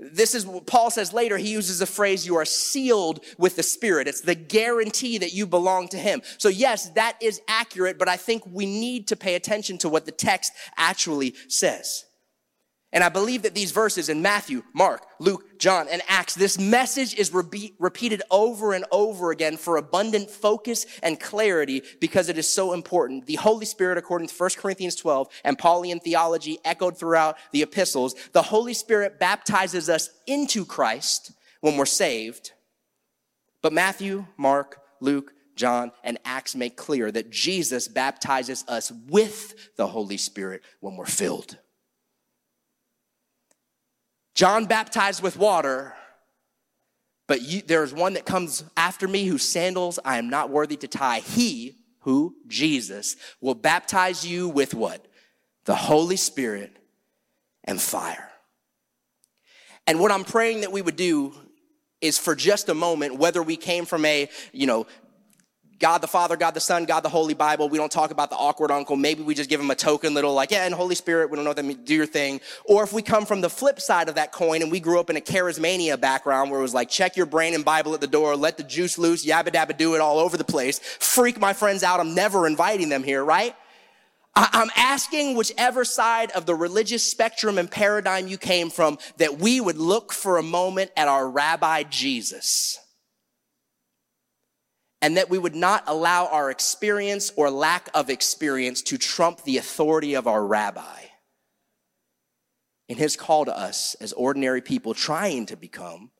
This 0.00 0.34
is 0.34 0.44
what 0.44 0.66
Paul 0.66 0.90
says 0.90 1.12
later. 1.12 1.38
He 1.38 1.52
uses 1.52 1.78
the 1.78 1.86
phrase, 1.86 2.26
you 2.26 2.36
are 2.36 2.44
sealed 2.44 3.24
with 3.38 3.56
the 3.56 3.62
Spirit. 3.62 4.08
It's 4.08 4.20
the 4.20 4.34
guarantee 4.34 5.18
that 5.18 5.32
you 5.32 5.46
belong 5.46 5.88
to 5.88 5.96
Him. 5.96 6.22
So 6.38 6.48
yes, 6.48 6.90
that 6.90 7.16
is 7.22 7.40
accurate, 7.48 7.98
but 7.98 8.08
I 8.08 8.16
think 8.16 8.42
we 8.46 8.66
need 8.66 9.08
to 9.08 9.16
pay 9.16 9.34
attention 9.34 9.78
to 9.78 9.88
what 9.88 10.04
the 10.04 10.12
text 10.12 10.52
actually 10.76 11.34
says. 11.48 12.04
And 12.94 13.02
I 13.02 13.08
believe 13.08 13.42
that 13.42 13.56
these 13.56 13.72
verses 13.72 14.08
in 14.08 14.22
Matthew, 14.22 14.62
Mark, 14.72 15.04
Luke, 15.18 15.58
John, 15.58 15.88
and 15.90 16.00
Acts, 16.06 16.36
this 16.36 16.60
message 16.60 17.16
is 17.16 17.34
re- 17.34 17.74
repeated 17.80 18.22
over 18.30 18.72
and 18.72 18.84
over 18.92 19.32
again 19.32 19.56
for 19.56 19.76
abundant 19.76 20.30
focus 20.30 20.86
and 21.02 21.18
clarity 21.18 21.82
because 22.00 22.28
it 22.28 22.38
is 22.38 22.48
so 22.48 22.72
important. 22.72 23.26
The 23.26 23.34
Holy 23.34 23.66
Spirit, 23.66 23.98
according 23.98 24.28
to 24.28 24.34
1 24.34 24.50
Corinthians 24.58 24.94
12 24.94 25.28
and 25.42 25.58
Pauline 25.58 25.98
theology 25.98 26.58
echoed 26.64 26.96
throughout 26.96 27.36
the 27.50 27.62
epistles, 27.62 28.14
the 28.32 28.42
Holy 28.42 28.74
Spirit 28.74 29.18
baptizes 29.18 29.90
us 29.90 30.10
into 30.28 30.64
Christ 30.64 31.32
when 31.62 31.76
we're 31.76 31.86
saved. 31.86 32.52
But 33.60 33.72
Matthew, 33.72 34.26
Mark, 34.36 34.78
Luke, 35.00 35.32
John, 35.56 35.90
and 36.04 36.18
Acts 36.24 36.54
make 36.54 36.76
clear 36.76 37.10
that 37.10 37.30
Jesus 37.30 37.88
baptizes 37.88 38.64
us 38.68 38.92
with 39.08 39.74
the 39.74 39.88
Holy 39.88 40.16
Spirit 40.16 40.62
when 40.78 40.96
we're 40.96 41.06
filled. 41.06 41.58
John 44.34 44.66
baptized 44.66 45.22
with 45.22 45.36
water, 45.36 45.94
but 47.26 47.42
you, 47.42 47.62
there's 47.62 47.94
one 47.94 48.14
that 48.14 48.26
comes 48.26 48.64
after 48.76 49.06
me 49.06 49.26
whose 49.26 49.42
sandals 49.42 49.98
I 50.04 50.18
am 50.18 50.28
not 50.28 50.50
worthy 50.50 50.76
to 50.78 50.88
tie. 50.88 51.20
He, 51.20 51.76
who? 52.00 52.36
Jesus, 52.46 53.16
will 53.40 53.54
baptize 53.54 54.26
you 54.26 54.48
with 54.48 54.74
what? 54.74 55.06
The 55.64 55.74
Holy 55.74 56.16
Spirit 56.16 56.76
and 57.64 57.80
fire. 57.80 58.30
And 59.86 60.00
what 60.00 60.10
I'm 60.10 60.24
praying 60.24 60.62
that 60.62 60.72
we 60.72 60.82
would 60.82 60.96
do 60.96 61.34
is 62.00 62.18
for 62.18 62.34
just 62.34 62.68
a 62.68 62.74
moment, 62.74 63.16
whether 63.16 63.42
we 63.42 63.56
came 63.56 63.86
from 63.86 64.04
a, 64.04 64.28
you 64.52 64.66
know, 64.66 64.86
God 65.80 65.98
the 65.98 66.06
Father, 66.06 66.36
God 66.36 66.54
the 66.54 66.60
Son, 66.60 66.84
God 66.84 67.00
the 67.00 67.08
Holy 67.08 67.34
Bible. 67.34 67.68
We 67.68 67.78
don't 67.78 67.90
talk 67.90 68.10
about 68.10 68.30
the 68.30 68.36
awkward 68.36 68.70
uncle. 68.70 68.96
Maybe 68.96 69.22
we 69.22 69.34
just 69.34 69.50
give 69.50 69.60
him 69.60 69.70
a 69.70 69.74
token 69.74 70.14
little 70.14 70.32
like, 70.34 70.50
yeah, 70.50 70.64
and 70.64 70.74
Holy 70.74 70.94
Spirit, 70.94 71.30
we 71.30 71.36
don't 71.36 71.44
know 71.44 71.50
what 71.50 71.56
that 71.56 71.64
means, 71.64 71.80
do 71.84 71.94
your 71.94 72.06
thing. 72.06 72.40
Or 72.64 72.84
if 72.84 72.92
we 72.92 73.02
come 73.02 73.26
from 73.26 73.40
the 73.40 73.50
flip 73.50 73.80
side 73.80 74.08
of 74.08 74.14
that 74.14 74.32
coin 74.32 74.62
and 74.62 74.70
we 74.70 74.80
grew 74.80 75.00
up 75.00 75.10
in 75.10 75.16
a 75.16 75.20
charismania 75.20 76.00
background 76.00 76.50
where 76.50 76.60
it 76.60 76.62
was 76.62 76.74
like, 76.74 76.88
check 76.88 77.16
your 77.16 77.26
brain 77.26 77.54
and 77.54 77.64
Bible 77.64 77.94
at 77.94 78.00
the 78.00 78.06
door, 78.06 78.36
let 78.36 78.56
the 78.56 78.62
juice 78.62 78.98
loose, 78.98 79.26
yabba 79.26 79.48
dabba 79.48 79.76
do 79.76 79.94
it 79.94 80.00
all 80.00 80.18
over 80.18 80.36
the 80.36 80.44
place, 80.44 80.78
freak 80.78 81.38
my 81.38 81.52
friends 81.52 81.82
out, 81.82 82.00
I'm 82.00 82.14
never 82.14 82.46
inviting 82.46 82.88
them 82.88 83.02
here, 83.02 83.24
right? 83.24 83.54
I'm 84.36 84.70
asking 84.74 85.36
whichever 85.36 85.84
side 85.84 86.32
of 86.32 86.44
the 86.44 86.56
religious 86.56 87.08
spectrum 87.08 87.56
and 87.56 87.70
paradigm 87.70 88.26
you 88.26 88.36
came 88.36 88.68
from 88.68 88.98
that 89.18 89.38
we 89.38 89.60
would 89.60 89.76
look 89.76 90.12
for 90.12 90.38
a 90.38 90.42
moment 90.42 90.90
at 90.96 91.06
our 91.06 91.28
rabbi 91.28 91.84
Jesus 91.84 92.80
and 95.04 95.18
that 95.18 95.28
we 95.28 95.36
would 95.36 95.54
not 95.54 95.84
allow 95.86 96.28
our 96.28 96.50
experience 96.50 97.30
or 97.36 97.50
lack 97.50 97.90
of 97.92 98.08
experience 98.08 98.80
to 98.80 98.96
trump 98.96 99.42
the 99.42 99.58
authority 99.58 100.14
of 100.14 100.26
our 100.26 100.42
rabbi 100.46 101.02
in 102.88 102.96
his 102.96 103.14
call 103.14 103.44
to 103.44 103.54
us 103.54 103.94
as 104.00 104.14
ordinary 104.14 104.62
people 104.62 104.94
trying 104.94 105.44
to 105.44 105.56
become 105.56 106.10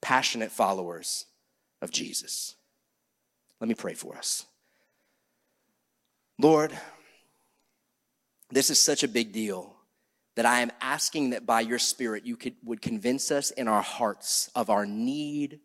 passionate 0.00 0.50
followers 0.50 1.26
of 1.82 1.90
Jesus. 1.90 2.56
Let 3.60 3.68
me 3.68 3.74
pray 3.74 3.92
for 3.92 4.16
us. 4.16 4.46
Lord, 6.38 6.72
this 8.48 8.70
is 8.70 8.80
such 8.80 9.02
a 9.02 9.08
big 9.08 9.32
deal 9.32 9.76
that 10.36 10.46
I 10.46 10.60
am 10.60 10.72
asking 10.80 11.30
that 11.30 11.44
by 11.44 11.60
your 11.60 11.78
Spirit 11.78 12.24
you 12.24 12.38
could, 12.38 12.54
would 12.64 12.80
convince 12.80 13.30
us 13.30 13.50
in 13.50 13.68
our 13.68 13.82
hearts 13.82 14.50
of 14.54 14.70
our 14.70 14.86
need 14.86 15.60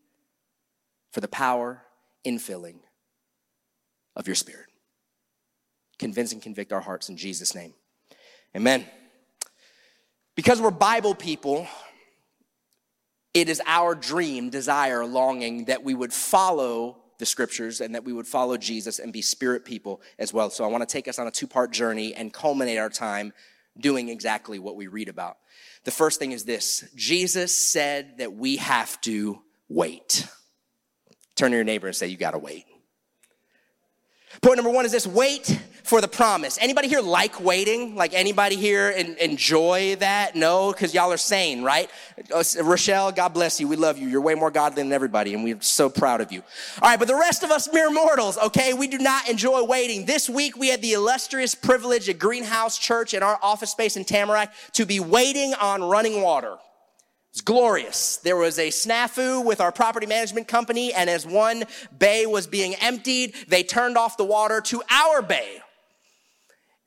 for 1.13 1.21
the 1.21 1.29
power 1.29 1.85
infilling 2.25 2.79
of 4.15 4.27
your 4.27 4.35
spirit. 4.35 4.67
Convince 5.99 6.33
and 6.33 6.41
convict 6.41 6.73
our 6.73 6.81
hearts 6.81 7.09
in 7.09 7.17
Jesus' 7.17 7.53
name. 7.55 7.73
Amen. 8.55 8.85
Because 10.35 10.61
we're 10.61 10.71
Bible 10.71 11.13
people, 11.13 11.67
it 13.33 13.49
is 13.49 13.61
our 13.65 13.95
dream, 13.95 14.49
desire, 14.49 15.05
longing 15.05 15.65
that 15.65 15.83
we 15.83 15.93
would 15.93 16.13
follow 16.13 16.97
the 17.17 17.25
scriptures 17.25 17.81
and 17.81 17.93
that 17.93 18.03
we 18.03 18.11
would 18.11 18.27
follow 18.27 18.57
Jesus 18.57 18.97
and 18.97 19.13
be 19.13 19.21
spirit 19.21 19.63
people 19.63 20.01
as 20.17 20.33
well. 20.33 20.49
So 20.49 20.63
I 20.63 20.67
want 20.67 20.81
to 20.81 20.91
take 20.91 21.07
us 21.07 21.19
on 21.19 21.27
a 21.27 21.31
two 21.31 21.47
part 21.47 21.71
journey 21.71 22.15
and 22.15 22.33
culminate 22.33 22.79
our 22.79 22.89
time 22.89 23.31
doing 23.79 24.09
exactly 24.09 24.59
what 24.59 24.75
we 24.75 24.87
read 24.87 25.07
about. 25.07 25.37
The 25.83 25.91
first 25.91 26.19
thing 26.19 26.31
is 26.31 26.43
this 26.43 26.83
Jesus 26.95 27.55
said 27.55 28.17
that 28.17 28.33
we 28.33 28.57
have 28.57 28.99
to 29.01 29.39
wait. 29.69 30.27
Turn 31.35 31.51
to 31.51 31.57
your 31.57 31.63
neighbor 31.63 31.87
and 31.87 31.95
say, 31.95 32.07
You 32.07 32.17
gotta 32.17 32.39
wait. 32.39 32.65
Point 34.41 34.55
number 34.55 34.71
one 34.71 34.85
is 34.85 34.91
this 34.91 35.05
wait 35.05 35.59
for 35.83 35.99
the 35.99 36.07
promise. 36.07 36.57
Anybody 36.61 36.87
here 36.87 37.01
like 37.01 37.41
waiting? 37.41 37.95
Like 37.95 38.13
anybody 38.13 38.55
here 38.55 38.89
enjoy 38.89 39.97
that? 39.99 40.35
No, 40.35 40.71
because 40.71 40.93
y'all 40.93 41.11
are 41.11 41.17
sane, 41.17 41.63
right? 41.63 41.89
Uh, 42.33 42.43
Rochelle, 42.63 43.11
God 43.11 43.29
bless 43.33 43.59
you. 43.59 43.67
We 43.67 43.75
love 43.75 43.97
you. 43.97 44.07
You're 44.07 44.21
way 44.21 44.35
more 44.35 44.49
godly 44.49 44.83
than 44.83 44.93
everybody, 44.93 45.33
and 45.33 45.43
we're 45.43 45.61
so 45.61 45.89
proud 45.89 46.21
of 46.21 46.31
you. 46.31 46.43
All 46.81 46.89
right, 46.89 46.97
but 46.97 47.07
the 47.07 47.15
rest 47.15 47.43
of 47.43 47.51
us 47.51 47.71
mere 47.73 47.91
mortals, 47.91 48.37
okay, 48.37 48.73
we 48.73 48.87
do 48.87 48.99
not 48.99 49.27
enjoy 49.29 49.63
waiting. 49.63 50.05
This 50.05 50.29
week 50.29 50.55
we 50.57 50.69
had 50.69 50.81
the 50.81 50.93
illustrious 50.93 51.53
privilege 51.53 52.07
at 52.07 52.17
Greenhouse 52.17 52.77
Church 52.77 53.13
in 53.13 53.23
our 53.23 53.37
office 53.41 53.71
space 53.71 53.97
in 53.97 54.05
Tamarack 54.05 54.53
to 54.73 54.85
be 54.85 54.99
waiting 54.99 55.53
on 55.55 55.83
running 55.83 56.21
water. 56.21 56.57
It's 57.31 57.41
glorious. 57.41 58.17
There 58.17 58.35
was 58.35 58.59
a 58.59 58.67
snafu 58.67 59.43
with 59.45 59.61
our 59.61 59.71
property 59.71 60.05
management 60.05 60.49
company, 60.49 60.93
and 60.93 61.09
as 61.09 61.25
one 61.25 61.63
bay 61.97 62.25
was 62.25 62.45
being 62.45 62.75
emptied, 62.75 63.35
they 63.47 63.63
turned 63.63 63.97
off 63.97 64.17
the 64.17 64.25
water 64.25 64.59
to 64.61 64.83
our 64.89 65.21
bay. 65.21 65.61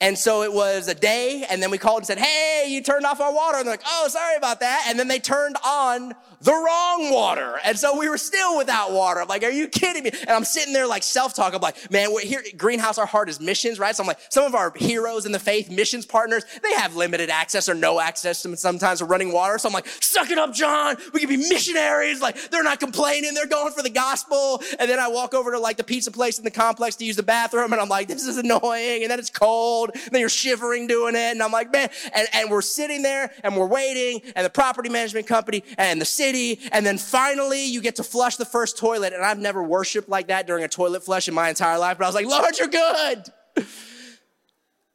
And 0.03 0.19
so 0.19 0.43
it 0.43 0.53
was 0.53 0.87
a 0.89 0.95
day, 0.95 1.47
and 1.49 1.63
then 1.63 1.71
we 1.71 1.79
called 1.79 2.01
and 2.01 2.07
said, 2.07 2.19
Hey, 2.19 2.67
you 2.69 2.83
turned 2.83 3.07
off 3.07 3.23
our 3.23 3.33
water. 3.33 3.57
And 3.57 3.67
they're 3.67 3.73
like, 3.73 3.87
Oh, 3.87 4.09
sorry 4.09 4.37
about 4.37 4.61
that. 4.61 4.85
And 4.87 4.99
then 4.99 5.09
they 5.09 5.19
turned 5.19 5.57
on 5.65 6.15
the 6.45 6.53
wrong 6.53 7.11
water. 7.11 7.59
And 7.65 7.79
so 7.79 7.99
we 7.99 8.09
were 8.09 8.19
still 8.19 8.59
without 8.59 8.93
water. 8.93 9.23
I'm 9.23 9.29
like, 9.29 9.43
are 9.43 9.51
you 9.51 9.67
kidding 9.67 10.05
me? 10.05 10.11
And 10.11 10.31
I'm 10.31 10.45
sitting 10.45 10.75
there 10.75 10.87
like 10.87 11.03
self-talk. 11.03 11.55
I'm 11.55 11.63
like, 11.63 11.91
man, 11.91 12.13
we're 12.13 12.21
here 12.21 12.43
Greenhouse, 12.59 12.99
our 12.99 13.07
heart 13.07 13.31
is 13.31 13.41
missions, 13.41 13.79
right? 13.79 13.97
So 13.97 14.03
I'm 14.03 14.07
like, 14.07 14.19
some 14.29 14.45
of 14.45 14.55
our 14.55 14.71
heroes 14.77 15.25
in 15.25 15.33
the 15.33 15.39
faith, 15.39 15.71
missions 15.71 16.05
partners, 16.05 16.45
they 16.63 16.75
have 16.75 16.97
limited 16.97 17.31
access 17.31 17.67
or 17.67 17.75
no 17.75 17.99
access 17.99 18.43
to 18.43 18.55
sometimes 18.59 18.99
to 18.99 19.07
running 19.07 19.33
water. 19.33 19.57
So 19.57 19.69
I'm 19.69 19.73
like, 19.73 19.87
suck 19.87 20.31
it 20.31 20.37
up, 20.37 20.53
John. 20.53 20.97
We 21.15 21.21
can 21.21 21.31
be 21.31 21.39
missionaries. 21.39 22.21
Like 22.21 22.51
they're 22.51 22.63
not 22.63 22.79
complaining. 22.79 23.33
They're 23.33 23.47
going 23.47 23.73
for 23.73 23.83
the 23.83 23.89
gospel. 23.89 24.63
And 24.79 24.91
then 24.91 24.99
I 24.99 25.09
walk 25.09 25.33
over 25.33 25.51
to 25.53 25.59
like 25.59 25.79
the 25.79 25.85
pizza 25.85 26.11
place 26.11 26.37
in 26.37 26.45
the 26.45 26.51
complex 26.51 26.97
to 26.97 27.07
use 27.07 27.17
the 27.17 27.23
bathroom. 27.23 27.73
And 27.73 27.81
I'm 27.81 27.89
like, 27.89 28.07
this 28.09 28.27
is 28.27 28.37
annoying. 28.37 29.03
And 29.03 29.11
then 29.11 29.19
it's 29.19 29.31
cold. 29.31 29.93
And 29.95 30.11
then 30.13 30.21
you're 30.21 30.29
shivering 30.29 30.87
doing 30.89 31.15
it. 31.15 31.33
And 31.33 31.43
I'm 31.43 31.53
like, 31.53 31.73
man, 31.73 31.89
and, 32.15 32.29
and 32.35 32.51
we're 32.51 32.61
sitting 32.61 33.01
there 33.01 33.33
and 33.43 33.57
we're 33.57 33.67
waiting 33.67 34.21
and 34.37 34.45
the 34.45 34.51
property 34.51 34.91
management 34.91 35.27
company 35.27 35.65
and 35.79 35.99
the 35.99 36.05
city 36.05 36.34
city, 36.35 36.69
and 36.73 36.85
then 36.85 36.99
finally 36.99 37.65
you 37.65 37.81
get 37.81 37.97
to 37.97 38.05
flush 38.05 38.37
the 38.37 38.45
first 38.45 38.79
toilet. 38.79 39.13
And 39.13 39.25
I've 39.25 39.39
never 39.39 39.63
worshiped 39.63 40.09
like 40.09 40.29
that 40.29 40.47
during 40.47 40.65
a 40.65 40.69
toilet 40.69 41.05
flush 41.05 41.29
in 41.29 41.35
my 41.35 41.49
entire 41.49 41.79
life, 41.79 41.99
but 41.99 42.05
I 42.05 42.09
was 42.09 42.15
like, 42.15 42.27
Lord, 42.27 42.59
you're 42.59 42.69
good. 42.69 43.25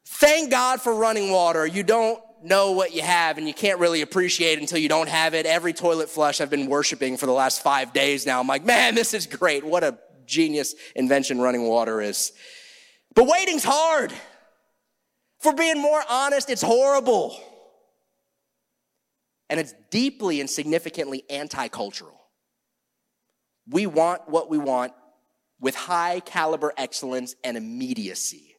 Thank 0.06 0.50
God 0.50 0.80
for 0.80 0.94
running 0.94 1.30
water. 1.30 1.66
You 1.66 1.82
don't 1.82 2.20
know 2.42 2.72
what 2.72 2.94
you 2.94 3.02
have 3.02 3.38
and 3.38 3.46
you 3.46 3.54
can't 3.54 3.78
really 3.78 4.00
appreciate 4.02 4.58
it 4.58 4.60
until 4.60 4.78
you 4.78 4.88
don't 4.88 5.08
have 5.08 5.34
it. 5.34 5.46
Every 5.46 5.72
toilet 5.72 6.08
flush 6.08 6.40
I've 6.40 6.50
been 6.50 6.66
worshiping 6.66 7.16
for 7.16 7.26
the 7.26 7.32
last 7.32 7.62
five 7.62 7.92
days 7.92 8.26
now. 8.26 8.40
I'm 8.40 8.46
like, 8.46 8.64
man, 8.64 8.94
this 8.94 9.14
is 9.14 9.26
great. 9.26 9.64
What 9.64 9.84
a 9.84 9.98
genius 10.26 10.74
invention 10.94 11.40
running 11.40 11.64
water 11.64 12.00
is. 12.00 12.32
But 13.14 13.26
waiting's 13.26 13.64
hard. 13.64 14.12
For 15.40 15.54
being 15.54 15.80
more 15.80 16.02
honest, 16.08 16.50
it's 16.50 16.62
horrible 16.62 17.38
and 19.50 19.58
it's 19.58 19.74
deeply 19.90 20.40
and 20.40 20.48
significantly 20.48 21.24
anti 21.28 21.68
cultural. 21.68 22.18
We 23.68 23.86
want 23.86 24.28
what 24.28 24.48
we 24.48 24.56
want 24.56 24.92
with 25.60 25.74
high 25.74 26.20
caliber 26.20 26.72
excellence 26.76 27.34
and 27.44 27.56
immediacy. 27.56 28.56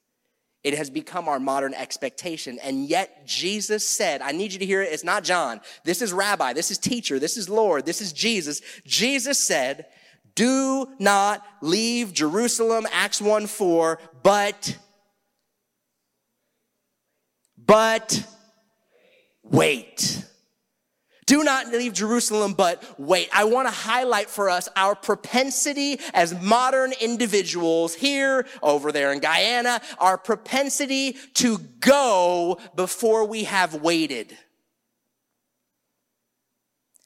It 0.63 0.77
has 0.77 0.91
become 0.91 1.27
our 1.27 1.39
modern 1.39 1.73
expectation. 1.73 2.59
And 2.59 2.87
yet, 2.87 3.25
Jesus 3.25 3.87
said, 3.87 4.21
I 4.21 4.31
need 4.31 4.53
you 4.53 4.59
to 4.59 4.65
hear 4.65 4.83
it. 4.83 4.93
It's 4.93 5.03
not 5.03 5.23
John. 5.23 5.59
This 5.83 6.03
is 6.03 6.13
Rabbi. 6.13 6.53
This 6.53 6.69
is 6.69 6.77
teacher. 6.77 7.17
This 7.17 7.35
is 7.35 7.49
Lord. 7.49 7.85
This 7.85 7.99
is 7.99 8.13
Jesus. 8.13 8.61
Jesus 8.85 9.39
said, 9.39 9.87
Do 10.35 10.87
not 10.99 11.43
leave 11.61 12.13
Jerusalem, 12.13 12.85
Acts 12.91 13.19
1 13.21 13.47
4, 13.47 13.99
but, 14.21 14.77
but 17.57 18.23
wait. 19.41 20.25
Do 21.31 21.45
not 21.45 21.69
leave 21.69 21.93
Jerusalem, 21.93 22.55
but 22.55 22.83
wait. 22.99 23.29
I 23.31 23.45
want 23.45 23.65
to 23.65 23.73
highlight 23.73 24.29
for 24.29 24.49
us 24.49 24.67
our 24.75 24.95
propensity 24.95 25.97
as 26.13 26.37
modern 26.41 26.91
individuals 26.99 27.95
here, 27.95 28.45
over 28.61 28.91
there 28.91 29.13
in 29.13 29.21
Guyana, 29.21 29.79
our 29.97 30.17
propensity 30.17 31.13
to 31.35 31.59
go 31.79 32.59
before 32.75 33.23
we 33.23 33.45
have 33.45 33.75
waited. 33.75 34.37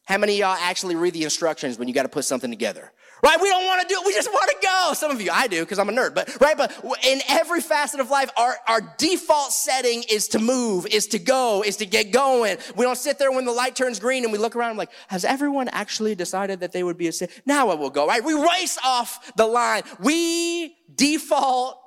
How 0.05 0.17
many 0.17 0.33
of 0.33 0.39
y'all 0.39 0.57
actually 0.59 0.95
read 0.95 1.13
the 1.13 1.23
instructions 1.23 1.77
when 1.77 1.87
you 1.87 1.93
got 1.93 2.03
to 2.03 2.09
put 2.09 2.25
something 2.25 2.49
together? 2.49 2.91
Right? 3.25 3.41
We 3.41 3.49
don't 3.49 3.65
want 3.65 3.81
to 3.81 3.87
do 3.87 3.99
it. 3.99 4.05
We 4.05 4.13
just 4.13 4.31
want 4.31 4.51
to 4.51 4.57
go. 4.61 4.93
Some 4.93 5.09
of 5.09 5.19
you, 5.19 5.31
I 5.31 5.47
do 5.47 5.61
because 5.61 5.79
I'm 5.79 5.89
a 5.89 5.91
nerd, 5.91 6.13
but 6.13 6.39
right? 6.39 6.55
But 6.55 6.71
in 7.03 7.21
every 7.27 7.59
facet 7.59 7.99
of 7.99 8.11
life, 8.11 8.29
our, 8.37 8.55
our 8.67 8.81
default 8.99 9.51
setting 9.51 10.03
is 10.11 10.27
to 10.27 10.39
move, 10.39 10.85
is 10.85 11.07
to 11.07 11.17
go, 11.17 11.63
is 11.63 11.77
to 11.77 11.87
get 11.87 12.11
going. 12.11 12.57
We 12.75 12.85
don't 12.85 12.99
sit 12.99 13.17
there 13.17 13.31
when 13.31 13.45
the 13.45 13.51
light 13.51 13.75
turns 13.75 13.99
green 13.99 14.25
and 14.25 14.31
we 14.31 14.37
look 14.37 14.55
around 14.55 14.77
like, 14.77 14.91
has 15.07 15.25
everyone 15.25 15.69
actually 15.69 16.13
decided 16.13 16.59
that 16.59 16.71
they 16.71 16.83
would 16.83 16.99
be 16.99 17.07
a 17.07 17.11
sin? 17.11 17.29
Now 17.47 17.71
it 17.71 17.79
will 17.79 17.89
go, 17.89 18.05
right? 18.05 18.23
We 18.23 18.35
race 18.35 18.77
off 18.85 19.35
the 19.35 19.47
line. 19.47 19.81
We 19.99 20.77
default 20.93 21.81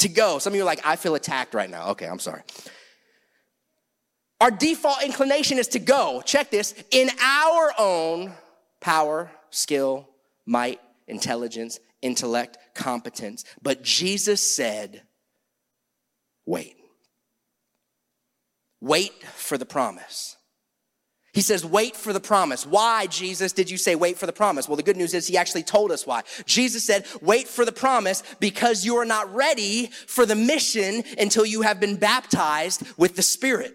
to 0.00 0.10
go. 0.10 0.38
Some 0.38 0.52
of 0.52 0.56
you 0.56 0.62
are 0.62 0.66
like, 0.66 0.84
I 0.84 0.96
feel 0.96 1.14
attacked 1.14 1.54
right 1.54 1.70
now. 1.70 1.88
Okay, 1.92 2.06
I'm 2.06 2.18
sorry. 2.18 2.42
Our 4.42 4.50
default 4.50 5.02
inclination 5.02 5.56
is 5.56 5.68
to 5.68 5.78
go. 5.78 6.20
Check 6.22 6.50
this 6.50 6.74
in 6.90 7.08
our 7.18 7.72
own 7.78 8.34
power, 8.82 9.30
skill, 9.48 10.06
might, 10.46 10.80
intelligence, 11.06 11.80
intellect, 12.02 12.56
competence. 12.74 13.44
But 13.60 13.82
Jesus 13.82 14.40
said, 14.40 15.02
wait. 16.46 16.76
Wait 18.80 19.22
for 19.24 19.58
the 19.58 19.66
promise. 19.66 20.36
He 21.32 21.42
says, 21.42 21.66
wait 21.66 21.94
for 21.94 22.14
the 22.14 22.20
promise. 22.20 22.64
Why, 22.64 23.06
Jesus, 23.08 23.52
did 23.52 23.68
you 23.68 23.76
say 23.76 23.94
wait 23.94 24.16
for 24.16 24.24
the 24.24 24.32
promise? 24.32 24.68
Well, 24.68 24.76
the 24.76 24.82
good 24.82 24.96
news 24.96 25.12
is 25.12 25.26
he 25.26 25.36
actually 25.36 25.64
told 25.64 25.92
us 25.92 26.06
why. 26.06 26.22
Jesus 26.46 26.82
said, 26.82 27.04
wait 27.20 27.46
for 27.46 27.66
the 27.66 27.72
promise 27.72 28.22
because 28.40 28.86
you 28.86 28.96
are 28.96 29.04
not 29.04 29.34
ready 29.34 29.88
for 30.06 30.24
the 30.24 30.34
mission 30.34 31.04
until 31.18 31.44
you 31.44 31.60
have 31.60 31.78
been 31.78 31.96
baptized 31.96 32.84
with 32.96 33.16
the 33.16 33.22
Spirit. 33.22 33.74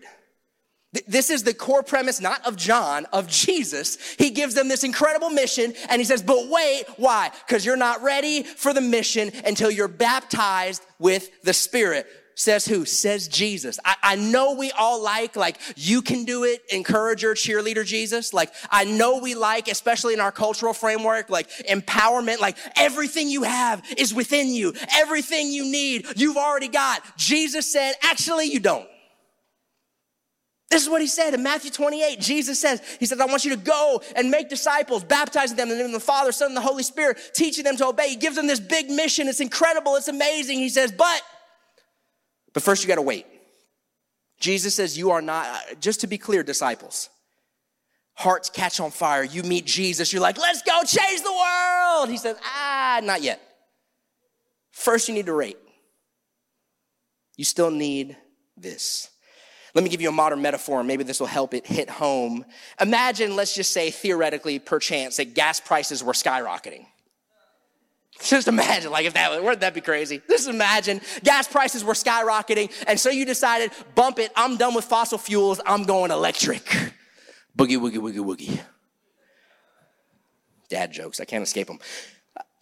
This 1.07 1.29
is 1.29 1.43
the 1.43 1.53
core 1.53 1.83
premise, 1.83 2.19
not 2.19 2.45
of 2.45 2.57
John, 2.57 3.05
of 3.13 3.27
Jesus. 3.27 3.97
He 4.17 4.29
gives 4.29 4.55
them 4.55 4.67
this 4.67 4.83
incredible 4.83 5.29
mission 5.29 5.73
and 5.89 6.01
he 6.01 6.05
says, 6.05 6.21
but 6.21 6.49
wait, 6.49 6.83
why? 6.97 7.31
Because 7.47 7.65
you're 7.65 7.77
not 7.77 8.03
ready 8.03 8.43
for 8.43 8.73
the 8.73 8.81
mission 8.81 9.31
until 9.45 9.71
you're 9.71 9.87
baptized 9.87 10.85
with 10.99 11.29
the 11.43 11.53
Spirit. 11.53 12.07
Says 12.35 12.65
who? 12.65 12.85
Says 12.85 13.27
Jesus. 13.27 13.79
I, 13.85 13.95
I, 14.03 14.15
know 14.15 14.55
we 14.55 14.71
all 14.71 15.01
like, 15.01 15.35
like, 15.35 15.57
you 15.75 16.01
can 16.01 16.25
do 16.25 16.43
it, 16.43 16.61
encourager, 16.71 17.35
cheerleader 17.35 17.85
Jesus. 17.85 18.33
Like, 18.33 18.51
I 18.69 18.83
know 18.83 19.19
we 19.19 19.35
like, 19.35 19.67
especially 19.67 20.13
in 20.13 20.19
our 20.19 20.31
cultural 20.31 20.73
framework, 20.73 21.29
like 21.29 21.49
empowerment, 21.69 22.39
like 22.39 22.57
everything 22.75 23.29
you 23.29 23.43
have 23.43 23.83
is 23.97 24.13
within 24.13 24.47
you. 24.47 24.73
Everything 24.95 25.51
you 25.51 25.65
need, 25.65 26.07
you've 26.15 26.37
already 26.37 26.69
got. 26.69 27.01
Jesus 27.15 27.71
said, 27.71 27.93
actually, 28.01 28.45
you 28.45 28.59
don't. 28.59 28.87
This 30.71 30.83
is 30.83 30.89
what 30.89 31.01
he 31.01 31.07
said 31.07 31.33
in 31.33 31.43
Matthew 31.43 31.69
28. 31.69 32.21
Jesus 32.21 32.57
says, 32.57 32.81
He 32.97 33.05
says, 33.05 33.19
I 33.19 33.25
want 33.25 33.43
you 33.43 33.51
to 33.51 33.61
go 33.61 34.01
and 34.15 34.31
make 34.31 34.47
disciples, 34.47 35.03
baptizing 35.03 35.57
them 35.57 35.69
in 35.69 35.77
the 35.77 35.83
name 35.83 35.93
of 35.93 35.99
the 35.99 36.05
Father, 36.05 36.31
Son, 36.31 36.47
and 36.47 36.55
the 36.55 36.61
Holy 36.61 36.81
Spirit, 36.81 37.19
teaching 37.35 37.65
them 37.65 37.75
to 37.75 37.87
obey. 37.87 38.07
He 38.07 38.15
gives 38.15 38.37
them 38.37 38.47
this 38.47 38.61
big 38.61 38.89
mission. 38.89 39.27
It's 39.27 39.41
incredible. 39.41 39.97
It's 39.97 40.07
amazing. 40.07 40.59
He 40.59 40.69
says, 40.69 40.93
but, 40.93 41.21
but 42.53 42.63
first 42.63 42.83
you 42.83 42.87
got 42.87 42.95
to 42.95 43.01
wait. 43.01 43.25
Jesus 44.39 44.73
says, 44.73 44.97
You 44.97 45.11
are 45.11 45.21
not, 45.21 45.45
just 45.81 46.01
to 46.01 46.07
be 46.07 46.17
clear, 46.17 46.41
disciples. 46.41 47.09
Hearts 48.13 48.49
catch 48.49 48.79
on 48.79 48.91
fire. 48.91 49.25
You 49.25 49.43
meet 49.43 49.65
Jesus. 49.65 50.13
You're 50.13 50.21
like, 50.21 50.37
Let's 50.37 50.61
go 50.61 50.83
change 50.85 51.21
the 51.21 51.33
world. 51.33 52.09
He 52.09 52.17
says, 52.17 52.37
Ah, 52.45 53.01
not 53.03 53.21
yet. 53.21 53.41
First, 54.71 55.09
you 55.09 55.13
need 55.13 55.25
to 55.25 55.35
wait. 55.35 55.57
You 57.35 57.43
still 57.43 57.71
need 57.71 58.15
this. 58.55 59.10
Let 59.73 59.83
me 59.83 59.89
give 59.89 60.01
you 60.01 60.09
a 60.09 60.13
modern 60.13 60.41
metaphor. 60.41 60.83
Maybe 60.83 61.03
this 61.03 61.19
will 61.19 61.27
help 61.27 61.53
it 61.53 61.65
hit 61.65 61.89
home. 61.89 62.45
Imagine, 62.79 63.35
let's 63.35 63.55
just 63.55 63.71
say 63.71 63.91
theoretically, 63.91 64.59
perchance, 64.59 65.17
that 65.17 65.33
gas 65.33 65.59
prices 65.59 66.03
were 66.03 66.13
skyrocketing. 66.13 66.85
Just 68.21 68.47
imagine, 68.47 68.91
like 68.91 69.05
if 69.05 69.13
that 69.13 69.41
wouldn't 69.41 69.61
that 69.61 69.73
be 69.73 69.81
crazy? 69.81 70.21
Just 70.29 70.47
imagine 70.47 71.01
gas 71.23 71.47
prices 71.47 71.83
were 71.83 71.93
skyrocketing, 71.93 72.71
and 72.85 72.99
so 72.99 73.09
you 73.09 73.25
decided, 73.25 73.71
bump 73.95 74.19
it, 74.19 74.31
I'm 74.35 74.57
done 74.57 74.75
with 74.75 74.85
fossil 74.85 75.17
fuels, 75.17 75.59
I'm 75.65 75.83
going 75.85 76.11
electric. 76.11 76.63
Boogie, 77.57 77.77
woogie, 77.77 77.97
woogie, 77.97 78.19
woogie. 78.19 78.61
Dad 80.69 80.91
jokes, 80.91 81.19
I 81.19 81.25
can't 81.25 81.43
escape 81.43 81.67
them. 81.67 81.79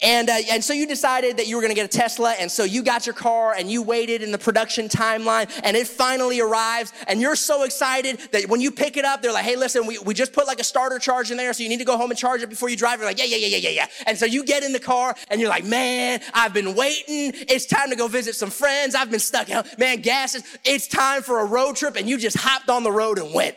And, 0.02 0.30
uh, 0.30 0.38
and 0.50 0.64
so 0.64 0.72
you 0.72 0.86
decided 0.86 1.36
that 1.36 1.46
you 1.46 1.56
were 1.56 1.62
going 1.62 1.74
to 1.74 1.74
get 1.74 1.84
a 1.84 1.98
Tesla, 1.98 2.32
and 2.32 2.50
so 2.50 2.64
you 2.64 2.82
got 2.82 3.06
your 3.06 3.14
car 3.14 3.54
and 3.54 3.70
you 3.70 3.82
waited 3.82 4.22
in 4.22 4.32
the 4.32 4.38
production 4.38 4.88
timeline, 4.88 5.50
and 5.62 5.76
it 5.76 5.86
finally 5.86 6.40
arrives, 6.40 6.92
and 7.06 7.20
you're 7.20 7.36
so 7.36 7.64
excited 7.64 8.18
that 8.32 8.48
when 8.48 8.60
you 8.60 8.70
pick 8.70 8.96
it 8.96 9.04
up, 9.04 9.20
they're 9.20 9.32
like, 9.32 9.44
hey, 9.44 9.56
listen, 9.56 9.86
we, 9.86 9.98
we 9.98 10.14
just 10.14 10.32
put 10.32 10.46
like 10.46 10.58
a 10.58 10.64
starter 10.64 10.98
charge 10.98 11.30
in 11.30 11.36
there, 11.36 11.52
so 11.52 11.62
you 11.62 11.68
need 11.68 11.78
to 11.78 11.84
go 11.84 11.98
home 11.98 12.10
and 12.10 12.18
charge 12.18 12.42
it 12.42 12.48
before 12.48 12.70
you 12.70 12.76
drive. 12.76 12.98
You're 12.98 13.08
like, 13.08 13.18
yeah, 13.18 13.26
yeah, 13.26 13.36
yeah, 13.36 13.48
yeah, 13.48 13.56
yeah, 13.58 13.70
yeah. 13.70 13.86
And 14.06 14.16
so 14.16 14.24
you 14.24 14.44
get 14.44 14.62
in 14.62 14.72
the 14.72 14.80
car, 14.80 15.14
and 15.28 15.40
you're 15.40 15.50
like, 15.50 15.64
man, 15.64 16.20
I've 16.32 16.54
been 16.54 16.74
waiting. 16.74 17.32
It's 17.48 17.66
time 17.66 17.90
to 17.90 17.96
go 17.96 18.08
visit 18.08 18.34
some 18.34 18.50
friends. 18.50 18.94
I've 18.94 19.10
been 19.10 19.20
stuck 19.20 19.50
out. 19.50 19.78
Man, 19.78 20.00
gas 20.00 20.34
is, 20.34 20.44
it's 20.64 20.88
time 20.88 21.22
for 21.22 21.40
a 21.40 21.44
road 21.44 21.76
trip, 21.76 21.96
and 21.96 22.08
you 22.08 22.16
just 22.16 22.38
hopped 22.38 22.70
on 22.70 22.84
the 22.84 22.92
road 22.92 23.18
and 23.18 23.34
went. 23.34 23.56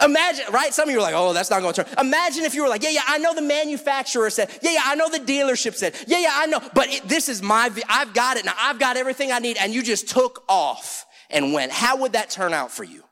Imagine, 0.00 0.44
right? 0.52 0.72
Some 0.72 0.88
of 0.88 0.92
you 0.92 1.00
are 1.00 1.02
like, 1.02 1.14
oh, 1.16 1.32
that's 1.32 1.50
not 1.50 1.60
going 1.60 1.74
to 1.74 1.84
turn. 1.84 1.94
Imagine 1.98 2.44
if 2.44 2.54
you 2.54 2.62
were 2.62 2.68
like, 2.68 2.82
yeah, 2.82 2.90
yeah, 2.90 3.02
I 3.06 3.18
know 3.18 3.34
the 3.34 3.42
manufacturer 3.42 4.30
said, 4.30 4.48
yeah, 4.62 4.72
yeah, 4.72 4.82
I 4.84 4.94
know 4.94 5.08
the 5.08 5.18
dealership 5.18 5.74
said, 5.74 5.94
yeah, 6.06 6.18
yeah, 6.18 6.32
I 6.32 6.46
know, 6.46 6.60
but 6.72 6.88
it, 6.88 7.08
this 7.08 7.28
is 7.28 7.42
my, 7.42 7.70
I've 7.88 8.14
got 8.14 8.36
it 8.36 8.44
now. 8.44 8.54
I've 8.56 8.78
got 8.78 8.96
everything 8.96 9.32
I 9.32 9.40
need. 9.40 9.56
And 9.56 9.74
you 9.74 9.82
just 9.82 10.08
took 10.08 10.44
off 10.48 11.04
and 11.30 11.52
went. 11.52 11.72
How 11.72 11.96
would 11.98 12.12
that 12.12 12.30
turn 12.30 12.54
out 12.54 12.70
for 12.70 12.84
you? 12.84 13.02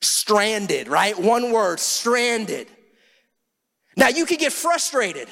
Stranded, 0.00 0.88
right? 0.88 1.18
One 1.18 1.52
word, 1.52 1.80
stranded. 1.80 2.68
Now 3.96 4.08
you 4.08 4.26
could 4.26 4.38
get 4.38 4.52
frustrated. 4.52 5.28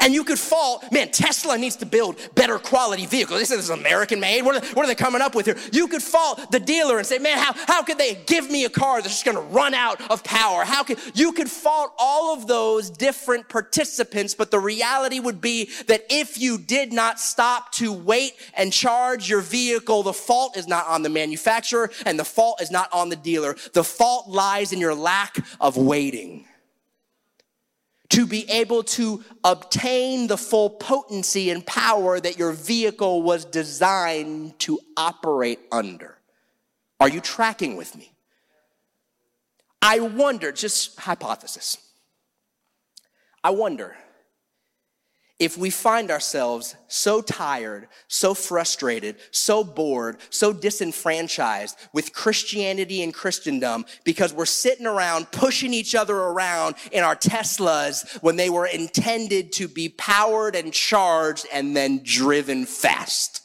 And 0.00 0.12
you 0.12 0.24
could 0.24 0.38
fault, 0.38 0.84
man, 0.92 1.10
Tesla 1.10 1.56
needs 1.58 1.76
to 1.76 1.86
build 1.86 2.16
better 2.34 2.58
quality 2.58 3.06
vehicles. 3.06 3.40
This 3.40 3.50
is 3.50 3.70
American 3.70 4.20
made. 4.20 4.42
What 4.42 4.56
are, 4.56 4.74
what 4.74 4.84
are, 4.84 4.86
they 4.86 4.94
coming 4.94 5.20
up 5.20 5.34
with 5.34 5.46
here? 5.46 5.56
You 5.72 5.88
could 5.88 6.02
fault 6.02 6.50
the 6.50 6.60
dealer 6.60 6.98
and 6.98 7.06
say, 7.06 7.18
man, 7.18 7.38
how, 7.38 7.52
how 7.66 7.82
could 7.82 7.98
they 7.98 8.14
give 8.26 8.50
me 8.50 8.64
a 8.64 8.70
car 8.70 9.00
that's 9.00 9.14
just 9.14 9.24
gonna 9.24 9.40
run 9.40 9.74
out 9.74 10.00
of 10.10 10.24
power? 10.24 10.64
How 10.64 10.82
could, 10.82 10.98
you 11.14 11.32
could 11.32 11.50
fault 11.50 11.94
all 11.98 12.34
of 12.34 12.46
those 12.46 12.90
different 12.90 13.48
participants, 13.48 14.34
but 14.34 14.50
the 14.50 14.58
reality 14.58 15.20
would 15.20 15.40
be 15.40 15.70
that 15.86 16.04
if 16.10 16.38
you 16.38 16.58
did 16.58 16.92
not 16.92 17.20
stop 17.20 17.72
to 17.72 17.92
wait 17.92 18.34
and 18.54 18.72
charge 18.72 19.28
your 19.28 19.40
vehicle, 19.40 20.02
the 20.02 20.12
fault 20.12 20.56
is 20.56 20.66
not 20.66 20.86
on 20.86 21.02
the 21.02 21.08
manufacturer 21.08 21.90
and 22.06 22.18
the 22.18 22.24
fault 22.24 22.60
is 22.60 22.70
not 22.70 22.92
on 22.92 23.08
the 23.08 23.16
dealer. 23.16 23.56
The 23.72 23.84
fault 23.84 24.28
lies 24.28 24.72
in 24.72 24.80
your 24.80 24.94
lack 24.94 25.36
of 25.60 25.76
waiting 25.76 26.46
to 28.14 28.26
be 28.28 28.48
able 28.48 28.84
to 28.84 29.24
obtain 29.42 30.28
the 30.28 30.36
full 30.36 30.70
potency 30.70 31.50
and 31.50 31.66
power 31.66 32.20
that 32.20 32.38
your 32.38 32.52
vehicle 32.52 33.22
was 33.22 33.44
designed 33.44 34.56
to 34.60 34.78
operate 34.96 35.58
under. 35.72 36.16
Are 37.00 37.08
you 37.08 37.20
tracking 37.20 37.76
with 37.76 37.96
me? 37.96 38.12
I 39.82 39.98
wonder, 39.98 40.52
just 40.52 40.96
hypothesis. 41.00 41.76
I 43.42 43.50
wonder 43.50 43.96
if 45.40 45.58
we 45.58 45.68
find 45.68 46.12
ourselves 46.12 46.76
so 46.86 47.20
tired, 47.20 47.88
so 48.06 48.34
frustrated, 48.34 49.16
so 49.32 49.64
bored, 49.64 50.18
so 50.30 50.52
disenfranchised 50.52 51.76
with 51.92 52.12
Christianity 52.12 53.02
and 53.02 53.12
Christendom 53.12 53.84
because 54.04 54.32
we're 54.32 54.46
sitting 54.46 54.86
around 54.86 55.32
pushing 55.32 55.74
each 55.74 55.96
other 55.96 56.16
around 56.16 56.76
in 56.92 57.02
our 57.02 57.16
Teslas 57.16 58.16
when 58.22 58.36
they 58.36 58.48
were 58.48 58.66
intended 58.66 59.52
to 59.54 59.66
be 59.66 59.88
powered 59.88 60.54
and 60.54 60.72
charged 60.72 61.46
and 61.52 61.76
then 61.76 62.00
driven 62.04 62.64
fast. 62.64 63.42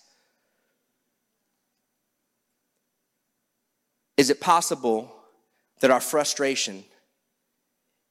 Is 4.16 4.30
it 4.30 4.40
possible 4.40 5.12
that 5.80 5.90
our 5.90 6.02
frustration 6.02 6.84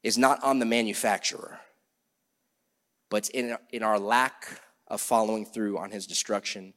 is 0.03 0.19
not 0.19 0.43
on 0.43 0.59
the 0.59 0.67
manufacturer? 0.67 1.61
But 3.11 3.29
in, 3.31 3.57
in 3.71 3.83
our 3.83 3.99
lack 3.99 4.61
of 4.88 5.01
following 5.01 5.44
through 5.44 5.79
on 5.79 5.90
his 5.90 6.07
destruction, 6.07 6.75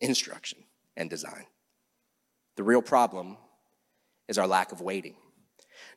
instruction, 0.00 0.58
and 0.96 1.08
design. 1.08 1.46
The 2.56 2.62
real 2.62 2.82
problem 2.82 3.36
is 4.28 4.38
our 4.38 4.46
lack 4.46 4.72
of 4.72 4.80
waiting. 4.80 5.14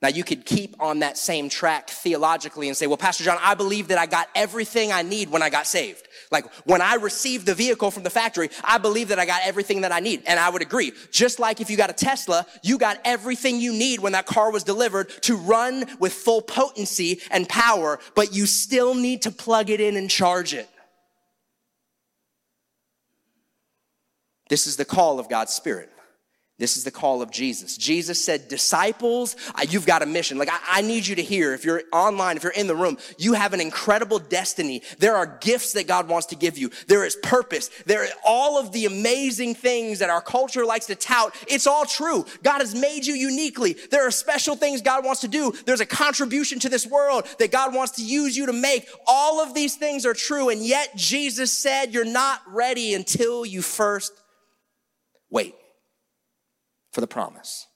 Now, 0.03 0.09
you 0.09 0.25
could 0.25 0.45
keep 0.45 0.75
on 0.81 0.99
that 0.99 1.17
same 1.17 1.47
track 1.47 1.89
theologically 1.89 2.67
and 2.67 2.75
say, 2.75 2.87
well, 2.87 2.97
Pastor 2.97 3.23
John, 3.23 3.37
I 3.41 3.53
believe 3.53 3.87
that 3.87 3.97
I 3.97 4.05
got 4.05 4.27
everything 4.35 4.91
I 4.91 5.01
need 5.01 5.29
when 5.29 5.41
I 5.41 5.49
got 5.49 5.65
saved. 5.65 6.09
Like 6.29 6.45
when 6.65 6.81
I 6.81 6.95
received 6.95 7.45
the 7.45 7.55
vehicle 7.55 7.89
from 7.89 8.03
the 8.03 8.09
factory, 8.09 8.49
I 8.65 8.79
believe 8.79 9.07
that 9.07 9.17
I 9.17 9.25
got 9.25 9.43
everything 9.45 9.79
that 9.79 9.93
I 9.93 10.01
need. 10.01 10.23
And 10.27 10.41
I 10.41 10.49
would 10.49 10.61
agree. 10.61 10.91
Just 11.09 11.39
like 11.39 11.61
if 11.61 11.69
you 11.69 11.77
got 11.77 11.89
a 11.89 11.93
Tesla, 11.93 12.45
you 12.63 12.77
got 12.77 12.99
everything 13.05 13.61
you 13.61 13.71
need 13.71 14.01
when 14.01 14.11
that 14.11 14.25
car 14.25 14.51
was 14.51 14.65
delivered 14.65 15.07
to 15.21 15.37
run 15.37 15.85
with 15.99 16.11
full 16.11 16.41
potency 16.41 17.21
and 17.31 17.47
power, 17.47 17.97
but 18.13 18.33
you 18.33 18.45
still 18.45 18.93
need 18.95 19.21
to 19.21 19.31
plug 19.31 19.69
it 19.69 19.79
in 19.79 19.95
and 19.95 20.09
charge 20.09 20.53
it. 20.53 20.67
This 24.49 24.67
is 24.67 24.75
the 24.75 24.83
call 24.83 25.17
of 25.17 25.29
God's 25.29 25.53
Spirit. 25.53 25.92
This 26.59 26.77
is 26.77 26.83
the 26.83 26.91
call 26.91 27.23
of 27.23 27.31
Jesus. 27.31 27.77
Jesus 27.77 28.23
said, 28.23 28.47
disciples, 28.47 29.35
you've 29.69 29.87
got 29.87 30.03
a 30.03 30.05
mission. 30.05 30.37
Like, 30.37 30.49
I, 30.67 30.81
need 30.83 31.07
you 31.07 31.15
to 31.15 31.23
hear, 31.23 31.51
if 31.55 31.65
you're 31.65 31.81
online, 31.91 32.37
if 32.37 32.43
you're 32.43 32.51
in 32.51 32.67
the 32.67 32.75
room, 32.75 32.99
you 33.17 33.33
have 33.33 33.53
an 33.53 33.59
incredible 33.59 34.19
destiny. 34.19 34.83
There 34.99 35.15
are 35.15 35.39
gifts 35.41 35.73
that 35.73 35.87
God 35.87 36.07
wants 36.07 36.27
to 36.27 36.35
give 36.35 36.59
you. 36.59 36.69
There 36.87 37.05
is 37.05 37.15
purpose. 37.15 37.71
There 37.87 38.03
are 38.03 38.07
all 38.23 38.59
of 38.59 38.71
the 38.71 38.85
amazing 38.85 39.55
things 39.55 39.97
that 39.97 40.11
our 40.11 40.21
culture 40.21 40.63
likes 40.63 40.85
to 40.85 40.95
tout. 40.95 41.33
It's 41.47 41.65
all 41.65 41.85
true. 41.85 42.23
God 42.43 42.59
has 42.59 42.75
made 42.75 43.07
you 43.07 43.15
uniquely. 43.15 43.75
There 43.89 44.07
are 44.07 44.11
special 44.11 44.55
things 44.55 44.83
God 44.83 45.03
wants 45.03 45.21
to 45.21 45.27
do. 45.27 45.53
There's 45.65 45.81
a 45.81 45.87
contribution 45.87 46.59
to 46.59 46.69
this 46.69 46.85
world 46.85 47.27
that 47.39 47.51
God 47.51 47.73
wants 47.73 47.93
to 47.93 48.05
use 48.05 48.37
you 48.37 48.45
to 48.45 48.53
make. 48.53 48.87
All 49.07 49.41
of 49.41 49.55
these 49.55 49.75
things 49.75 50.05
are 50.05 50.13
true. 50.13 50.49
And 50.49 50.63
yet 50.63 50.95
Jesus 50.95 51.51
said, 51.51 51.95
you're 51.95 52.05
not 52.05 52.41
ready 52.47 52.93
until 52.93 53.43
you 53.43 53.63
first 53.63 54.13
wait 55.31 55.55
for 56.93 57.01
the 57.01 57.07
promise. 57.07 57.67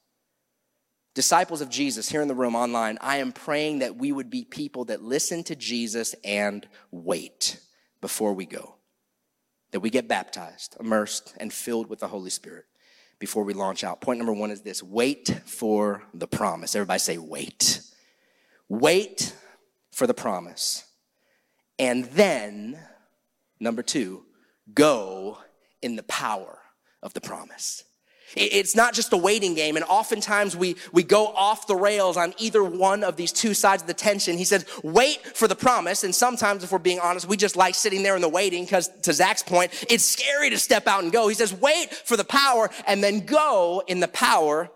Disciples 1.16 1.62
of 1.62 1.70
Jesus 1.70 2.08
here 2.08 2.22
in 2.22 2.28
the 2.28 2.36
room 2.36 2.56
online, 2.56 3.00
I 3.02 3.18
am 3.18 3.32
praying 3.32 3.80
that 3.80 3.96
we 3.96 4.12
would 4.12 4.30
be 4.30 4.46
people 4.46 4.86
that 4.86 5.02
listen 5.02 5.44
to 5.46 5.56
Jesus 5.56 6.14
and 6.24 6.68
wait 6.92 7.60
before 8.00 8.34
we 8.34 8.46
go. 8.46 8.76
That 9.72 9.80
we 9.80 9.90
get 9.90 10.08
baptized, 10.08 10.78
immersed, 10.80 11.34
and 11.38 11.52
filled 11.52 11.90
with 11.90 12.00
the 12.00 12.08
Holy 12.08 12.30
Spirit 12.30 12.66
before 13.18 13.44
we 13.44 13.54
launch 13.54 13.84
out. 13.84 14.00
Point 14.00 14.20
number 14.20 14.32
one 14.32 14.52
is 14.52 14.62
this 14.62 14.84
wait 14.84 15.42
for 15.46 16.04
the 16.14 16.28
promise. 16.28 16.76
Everybody 16.76 17.00
say, 17.00 17.18
wait. 17.18 17.82
Wait 18.70 19.34
for 19.92 20.06
the 20.06 20.14
promise. 20.14 20.86
And 21.80 22.06
then, 22.06 22.80
number 23.60 23.82
two, 23.82 24.26
go 24.72 25.40
in 25.82 25.96
the 25.96 26.04
power 26.04 26.60
of 27.02 27.14
the 27.14 27.22
promise. 27.22 27.84
It's 28.36 28.76
not 28.76 28.94
just 28.94 29.14
a 29.14 29.18
waiting 29.18 29.56
game. 29.56 29.78
And 29.78 29.86
oftentimes 29.86 30.56
we, 30.56 30.76
we 30.92 31.04
go 31.04 31.28
off 31.28 31.66
the 31.66 31.76
rails 31.76 32.18
on 32.18 32.34
either 32.38 32.64
one 32.64 33.04
of 33.04 33.16
these 33.16 33.32
two 33.32 33.54
sides 33.54 33.84
of 33.84 33.88
the 33.88 33.94
tension. 33.94 34.38
He 34.38 34.44
says, 34.44 34.66
wait 34.84 35.26
for 35.26 35.48
the 35.48 35.56
promise. 35.56 36.04
And 36.04 36.14
sometimes, 36.14 36.64
if 36.64 36.72
we're 36.72 36.80
being 36.80 37.00
honest, 37.00 37.28
we 37.28 37.38
just 37.38 37.56
like 37.56 37.74
sitting 37.76 38.04
there 38.04 38.16
in 38.16 38.22
the 38.22 38.30
waiting 38.30 38.66
because 38.66 38.90
to 39.04 39.14
Zach's 39.14 39.44
point, 39.44 39.72
it's 39.90 40.06
scary 40.06 40.50
to 40.50 40.58
step 40.58 40.88
out 40.88 41.04
and 41.04 41.12
go. 41.12 41.30
He 41.30 41.36
says, 41.36 41.54
wait 41.54 41.94
for 41.94 42.18
the 42.18 42.26
power 42.26 42.70
and 42.86 43.02
then 43.02 43.26
go 43.26 43.82
in 43.88 44.02
the 44.02 44.10
power 44.10 44.70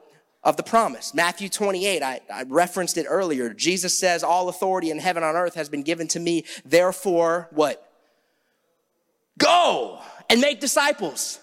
of 0.43 0.57
the 0.57 0.63
promise. 0.63 1.13
Matthew 1.13 1.49
28, 1.49 2.01
I, 2.01 2.21
I 2.33 2.43
referenced 2.43 2.97
it 2.97 3.05
earlier. 3.07 3.53
Jesus 3.53 3.97
says, 3.97 4.23
all 4.23 4.49
authority 4.49 4.91
in 4.91 4.99
heaven 4.99 5.23
on 5.23 5.35
earth 5.35 5.55
has 5.55 5.69
been 5.69 5.83
given 5.83 6.07
to 6.09 6.19
me. 6.19 6.45
Therefore, 6.65 7.49
what? 7.51 7.87
Go 9.37 9.99
and 10.29 10.39
make 10.39 10.59
disciples 10.59 11.39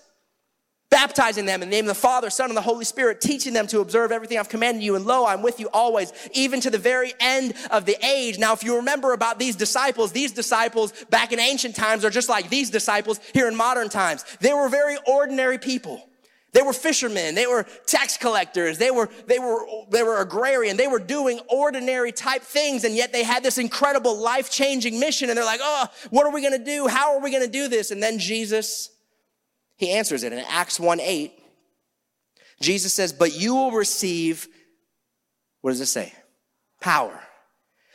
baptizing 0.90 1.44
them 1.44 1.62
in 1.62 1.68
the 1.68 1.76
name 1.76 1.84
of 1.84 1.88
the 1.88 2.00
Father, 2.00 2.30
Son, 2.30 2.50
and 2.50 2.56
the 2.56 2.62
Holy 2.62 2.84
Spirit, 2.84 3.20
teaching 3.20 3.52
them 3.52 3.66
to 3.66 3.80
observe 3.80 4.10
everything 4.10 4.38
I've 4.38 4.48
commanded 4.48 4.82
you. 4.82 4.96
And 4.96 5.04
lo, 5.04 5.26
I'm 5.26 5.42
with 5.42 5.60
you 5.60 5.68
always, 5.72 6.12
even 6.32 6.60
to 6.60 6.70
the 6.70 6.78
very 6.78 7.12
end 7.20 7.54
of 7.70 7.84
the 7.84 7.96
age. 8.04 8.38
Now, 8.38 8.52
if 8.52 8.64
you 8.64 8.76
remember 8.76 9.12
about 9.12 9.38
these 9.38 9.56
disciples, 9.56 10.12
these 10.12 10.32
disciples 10.32 10.92
back 11.10 11.32
in 11.32 11.38
ancient 11.38 11.76
times 11.76 12.04
are 12.04 12.10
just 12.10 12.28
like 12.28 12.48
these 12.48 12.70
disciples 12.70 13.20
here 13.34 13.48
in 13.48 13.56
modern 13.56 13.88
times. 13.88 14.24
They 14.40 14.52
were 14.52 14.68
very 14.68 14.96
ordinary 15.06 15.58
people. 15.58 16.08
They 16.52 16.62
were 16.62 16.72
fishermen. 16.72 17.34
They 17.34 17.46
were 17.46 17.66
tax 17.86 18.16
collectors. 18.16 18.78
They 18.78 18.90
were, 18.90 19.10
they 19.26 19.38
were, 19.38 19.66
they 19.90 20.02
were 20.02 20.22
agrarian. 20.22 20.78
They 20.78 20.86
were 20.86 20.98
doing 20.98 21.40
ordinary 21.48 22.10
type 22.10 22.42
things. 22.42 22.84
And 22.84 22.96
yet 22.96 23.12
they 23.12 23.22
had 23.22 23.42
this 23.42 23.58
incredible 23.58 24.18
life 24.18 24.50
changing 24.50 24.98
mission. 24.98 25.28
And 25.28 25.36
they're 25.36 25.44
like, 25.44 25.60
oh, 25.62 25.86
what 26.08 26.26
are 26.26 26.32
we 26.32 26.40
going 26.40 26.58
to 26.58 26.64
do? 26.64 26.88
How 26.88 27.14
are 27.14 27.22
we 27.22 27.30
going 27.30 27.44
to 27.44 27.52
do 27.52 27.68
this? 27.68 27.90
And 27.90 28.02
then 28.02 28.18
Jesus 28.18 28.90
he 29.78 29.92
answers 29.92 30.24
it 30.24 30.32
in 30.32 30.44
Acts 30.48 30.78
1 30.78 31.00
8. 31.00 31.32
Jesus 32.60 32.92
says, 32.92 33.12
But 33.12 33.38
you 33.38 33.54
will 33.54 33.70
receive, 33.70 34.48
what 35.60 35.70
does 35.70 35.80
it 35.80 35.86
say? 35.86 36.12
Power. 36.80 37.18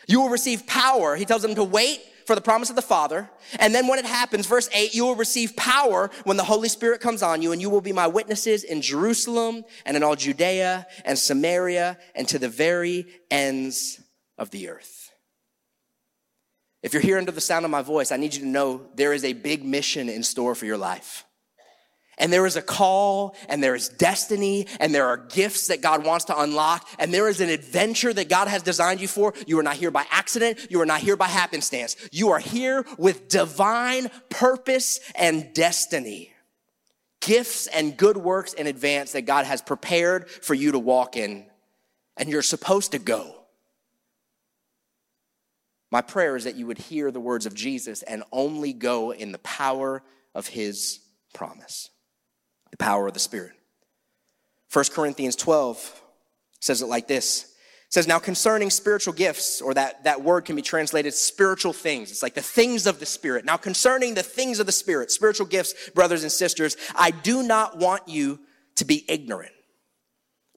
You 0.08 0.22
will 0.22 0.30
receive 0.30 0.65
power. 0.65 1.15
He 1.15 1.26
tells 1.26 1.41
them 1.41 1.56
to 1.56 1.63
wait 1.63 2.02
for 2.26 2.36
the 2.36 2.41
promise 2.41 2.69
of 2.69 2.78
the 2.78 2.82
Father. 2.82 3.30
And 3.60 3.76
then 3.76 3.88
when 3.88 4.00
it 4.00 4.06
happens, 4.06 4.48
verse 4.48 4.69
8, 4.74 4.96
you 4.96 5.04
will 5.04 5.15
receive 5.15 5.58
power 5.58 6.10
when 6.24 6.38
the 6.38 6.43
Holy 6.43 6.69
Spirit 6.69 7.02
comes 7.02 7.22
on 7.22 7.41
you, 7.41 7.52
and 7.52 7.62
you 7.62 7.69
will 7.69 7.82
be 7.82 7.91
my 7.91 8.08
witnesses 8.08 8.63
in 8.63 8.82
Jerusalem 8.82 9.65
and 9.86 9.98
in 9.98 10.04
all 10.04 10.15
Judea 10.15 10.88
and 11.04 11.19
Samaria 11.19 11.98
and 12.15 12.26
to 12.30 12.39
the 12.39 12.50
very 12.50 13.08
ends 13.30 14.02
of 14.38 14.52
the 14.52 14.69
earth. 14.69 15.12
If 16.82 16.93
you're 16.93 17.02
here 17.02 17.17
under 17.17 17.32
the 17.32 17.41
sound 17.41 17.65
of 17.65 17.72
my 17.72 17.82
voice, 17.82 18.12
I 18.13 18.17
need 18.17 18.34
you 18.34 18.41
to 18.41 18.48
know 18.48 18.88
there 18.96 19.12
is 19.12 19.26
a 19.26 19.34
big 19.34 19.65
mission 19.65 20.08
in 20.08 20.24
store 20.24 20.56
for 20.56 20.65
your 20.65 20.78
life. 20.78 21.26
And 22.17 22.32
there 22.32 22.45
is 22.45 22.56
a 22.56 22.62
call 22.62 23.36
and 23.49 23.63
there 23.63 23.76
is 23.76 23.89
destiny 23.89 24.67
and 24.80 24.93
there 24.93 25.08
are 25.08 25.17
gifts 25.17 25.67
that 25.67 25.82
God 25.82 26.06
wants 26.06 26.26
to 26.26 26.39
unlock 26.39 26.88
and 26.99 27.13
there 27.13 27.28
is 27.28 27.41
an 27.41 27.49
adventure 27.49 28.13
that 28.13 28.30
God 28.30 28.47
has 28.47 28.62
designed 28.62 29.02
you 29.02 29.08
for. 29.08 29.34
You 29.47 29.58
are 29.60 29.63
not 29.63 29.78
here 29.78 29.91
by 29.91 30.06
accident. 30.12 30.67
You 30.69 30.82
are 30.82 30.86
not 30.86 30.99
here 31.02 31.17
by 31.17 31.28
happenstance. 31.28 31.95
You 32.12 32.30
are 32.30 32.39
here 32.39 32.86
with 32.97 33.30
divine 33.30 34.10
purpose 34.30 34.99
and 35.15 35.54
destiny. 35.54 36.32
Gifts 37.21 37.67
and 37.67 37.97
good 37.97 38.17
works 38.17 38.54
in 38.54 38.67
advance 38.67 39.13
that 39.13 39.23
God 39.23 39.45
has 39.45 39.62
prepared 39.62 40.30
for 40.30 40.54
you 40.54 40.73
to 40.73 40.80
walk 40.80 41.17
in 41.17 41.45
and 42.17 42.30
you're 42.30 42.41
supposed 42.41 42.91
to 42.91 42.99
go. 42.99 43.39
My 45.89 46.02
prayer 46.02 46.36
is 46.36 46.43
that 46.43 46.56
you 46.56 46.67
would 46.67 46.78
hear 46.78 47.12
the 47.12 47.19
words 47.19 47.45
of 47.45 47.54
Jesus 47.54 48.04
and 48.04 48.23
only 48.32 48.73
go 48.73 49.12
in 49.12 49.32
the 49.32 49.39
power 49.39 50.04
of 50.36 50.47
his 50.47 50.99
promise 51.34 51.89
the 52.73 52.77
power 52.77 53.05
of 53.05 53.13
the 53.13 53.19
Spirit. 53.19 53.51
1 54.71 54.86
Corinthians 54.93 55.36
12 55.36 56.01
says 56.59 56.81
it 56.81 56.88
like 56.88 57.07
this. 57.07 57.43
It 57.43 57.93
says, 57.93 58.07
now 58.07 58.17
concerning 58.17 58.71
spiritual 58.71 59.13
gifts, 59.13 59.62
or 59.62 59.75
that, 59.75 60.05
that 60.05 60.23
word 60.23 60.45
can 60.45 60.55
be 60.55 60.63
translated 60.63 61.13
spiritual 61.13 61.71
things. 61.71 62.09
It's 62.09 62.23
like 62.23 62.33
the 62.33 62.41
things 62.41 62.88
of 62.88 62.99
the 62.99 63.05
Spirit. 63.05 63.45
Now 63.45 63.57
concerning 63.57 64.15
the 64.15 64.23
things 64.23 64.59
of 64.59 64.65
the 64.65 64.71
Spirit, 64.71 65.12
spiritual 65.12 65.45
gifts, 65.45 65.91
brothers 65.91 66.23
and 66.23 66.31
sisters, 66.31 66.75
I 66.95 67.12
do 67.12 67.43
not 67.43 67.77
want 67.77 68.07
you 68.07 68.39
to 68.77 68.86
be 68.86 69.05
ignorant. 69.07 69.51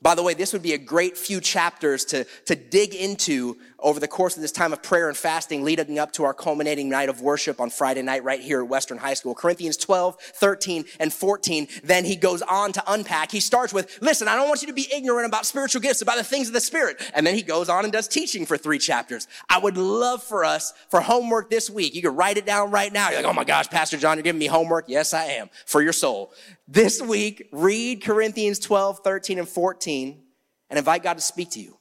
By 0.07 0.15
the 0.15 0.23
way, 0.23 0.35
this 0.35 0.53
would 0.53 0.63
be 0.63 0.73
a 0.73 0.79
great 0.79 1.19
few 1.19 1.41
chapters 1.41 2.05
to, 2.05 2.23
to 2.45 2.55
dig 2.55 2.95
into 2.95 3.57
over 3.81 3.99
the 3.99 4.07
course 4.07 4.37
of 4.37 4.43
this 4.43 4.53
time 4.53 4.73
of 4.73 4.81
prayer 4.81 5.09
and 5.09 5.17
fasting 5.17 5.65
leading 5.65 5.99
up 5.99 6.13
to 6.13 6.23
our 6.23 6.33
culminating 6.33 6.89
night 6.89 7.09
of 7.09 7.21
worship 7.21 7.61
on 7.61 7.71
Friday 7.71 8.03
night 8.03 8.23
right 8.23 8.41
here 8.41 8.61
at 8.61 8.69
Western 8.69 8.99
High 8.99 9.15
School. 9.15 9.35
Corinthians 9.35 9.77
12, 9.77 10.17
13, 10.17 10.85
and 11.01 11.13
14. 11.13 11.67
Then 11.83 12.05
he 12.05 12.15
goes 12.15 12.41
on 12.43 12.71
to 12.73 12.83
unpack. 12.87 13.33
He 13.33 13.41
starts 13.41 13.73
with, 13.75 13.99
listen, 14.01 14.29
I 14.29 14.37
don't 14.37 14.47
want 14.47 14.63
you 14.63 14.69
to 14.69 14.73
be 14.73 14.87
ignorant 14.95 15.27
about 15.27 15.45
spiritual 15.45 15.81
gifts, 15.81 16.03
about 16.03 16.19
the 16.19 16.25
things 16.25 16.47
of 16.47 16.55
the 16.55 16.61
Spirit. 16.61 17.03
And 17.13 17.27
then 17.27 17.35
he 17.35 17.43
goes 17.43 17.69
on 17.69 17.83
and 17.83 17.93
does 17.93 18.07
teaching 18.07 18.47
for 18.47 18.57
three 18.57 18.79
chapters. 18.79 19.27
I 19.51 19.59
would 19.59 19.77
love 19.77 20.23
for 20.23 20.45
us, 20.45 20.73
for 20.89 21.01
homework 21.01 21.51
this 21.51 21.69
week, 21.69 21.97
you 21.97 22.03
can 22.03 22.15
write 22.15 22.37
it 22.37 22.47
down 22.47 22.71
right 22.71 22.93
now. 22.93 23.11
You're 23.11 23.23
like, 23.23 23.31
oh 23.31 23.33
my 23.33 23.43
gosh, 23.45 23.69
Pastor 23.69 23.97
John, 23.97 24.19
you're 24.19 24.23
giving 24.23 24.39
me 24.39 24.47
homework. 24.47 24.85
Yes, 24.87 25.13
I 25.13 25.25
am. 25.25 25.51
For 25.67 25.83
your 25.83 25.93
soul. 25.93 26.33
This 26.69 27.01
week, 27.01 27.49
read 27.53 28.03
Corinthians 28.03 28.59
12, 28.59 29.01
13, 29.05 29.39
and 29.39 29.49
14 29.49 30.23
and 30.69 30.79
invite 30.79 31.03
God 31.03 31.15
to 31.15 31.21
speak 31.21 31.51
to 31.53 31.61
you 31.61 31.79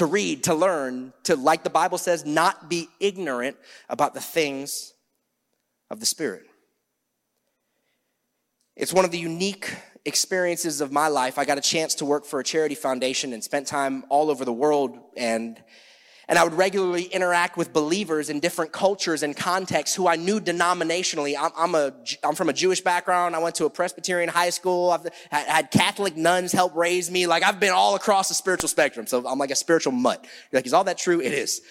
to 0.00 0.06
read, 0.06 0.44
to 0.44 0.54
learn, 0.54 1.12
to, 1.24 1.36
like 1.36 1.62
the 1.62 1.68
Bible 1.68 1.98
says, 1.98 2.24
not 2.24 2.70
be 2.70 2.88
ignorant 3.00 3.54
about 3.90 4.14
the 4.14 4.20
things 4.20 4.94
of 5.90 6.00
the 6.00 6.06
Spirit. 6.06 6.44
It's 8.76 8.94
one 8.94 9.04
of 9.04 9.10
the 9.10 9.18
unique 9.18 9.76
experiences 10.06 10.80
of 10.80 10.90
my 10.90 11.08
life. 11.08 11.36
I 11.36 11.44
got 11.44 11.58
a 11.58 11.60
chance 11.60 11.96
to 11.96 12.06
work 12.06 12.24
for 12.24 12.40
a 12.40 12.44
charity 12.44 12.74
foundation 12.74 13.34
and 13.34 13.44
spent 13.44 13.66
time 13.66 14.04
all 14.08 14.30
over 14.30 14.46
the 14.46 14.52
world 14.54 14.98
and 15.18 15.62
and 16.30 16.38
I 16.38 16.44
would 16.44 16.54
regularly 16.54 17.02
interact 17.02 17.56
with 17.56 17.72
believers 17.72 18.30
in 18.30 18.38
different 18.38 18.70
cultures 18.70 19.24
and 19.24 19.36
contexts 19.36 19.96
who 19.96 20.06
I 20.06 20.14
knew 20.14 20.40
denominationally. 20.40 21.34
I'm, 21.38 21.50
I'm, 21.56 21.74
a, 21.74 21.92
I'm 22.22 22.36
from 22.36 22.48
a 22.48 22.52
Jewish 22.52 22.80
background. 22.80 23.34
I 23.34 23.40
went 23.40 23.56
to 23.56 23.64
a 23.64 23.70
Presbyterian 23.70 24.28
high 24.28 24.50
school. 24.50 24.92
I've 24.92 25.08
had 25.32 25.72
Catholic 25.72 26.16
nuns 26.16 26.52
help 26.52 26.76
raise 26.76 27.10
me. 27.10 27.26
Like 27.26 27.42
I've 27.42 27.58
been 27.58 27.72
all 27.72 27.96
across 27.96 28.28
the 28.28 28.34
spiritual 28.34 28.68
spectrum. 28.68 29.08
So 29.08 29.26
I'm 29.26 29.40
like 29.40 29.50
a 29.50 29.56
spiritual 29.56 29.92
mutt. 29.92 30.24
You're 30.52 30.58
like, 30.58 30.66
is 30.66 30.72
all 30.72 30.84
that 30.84 30.98
true? 30.98 31.20
It 31.20 31.32
is. 31.32 31.62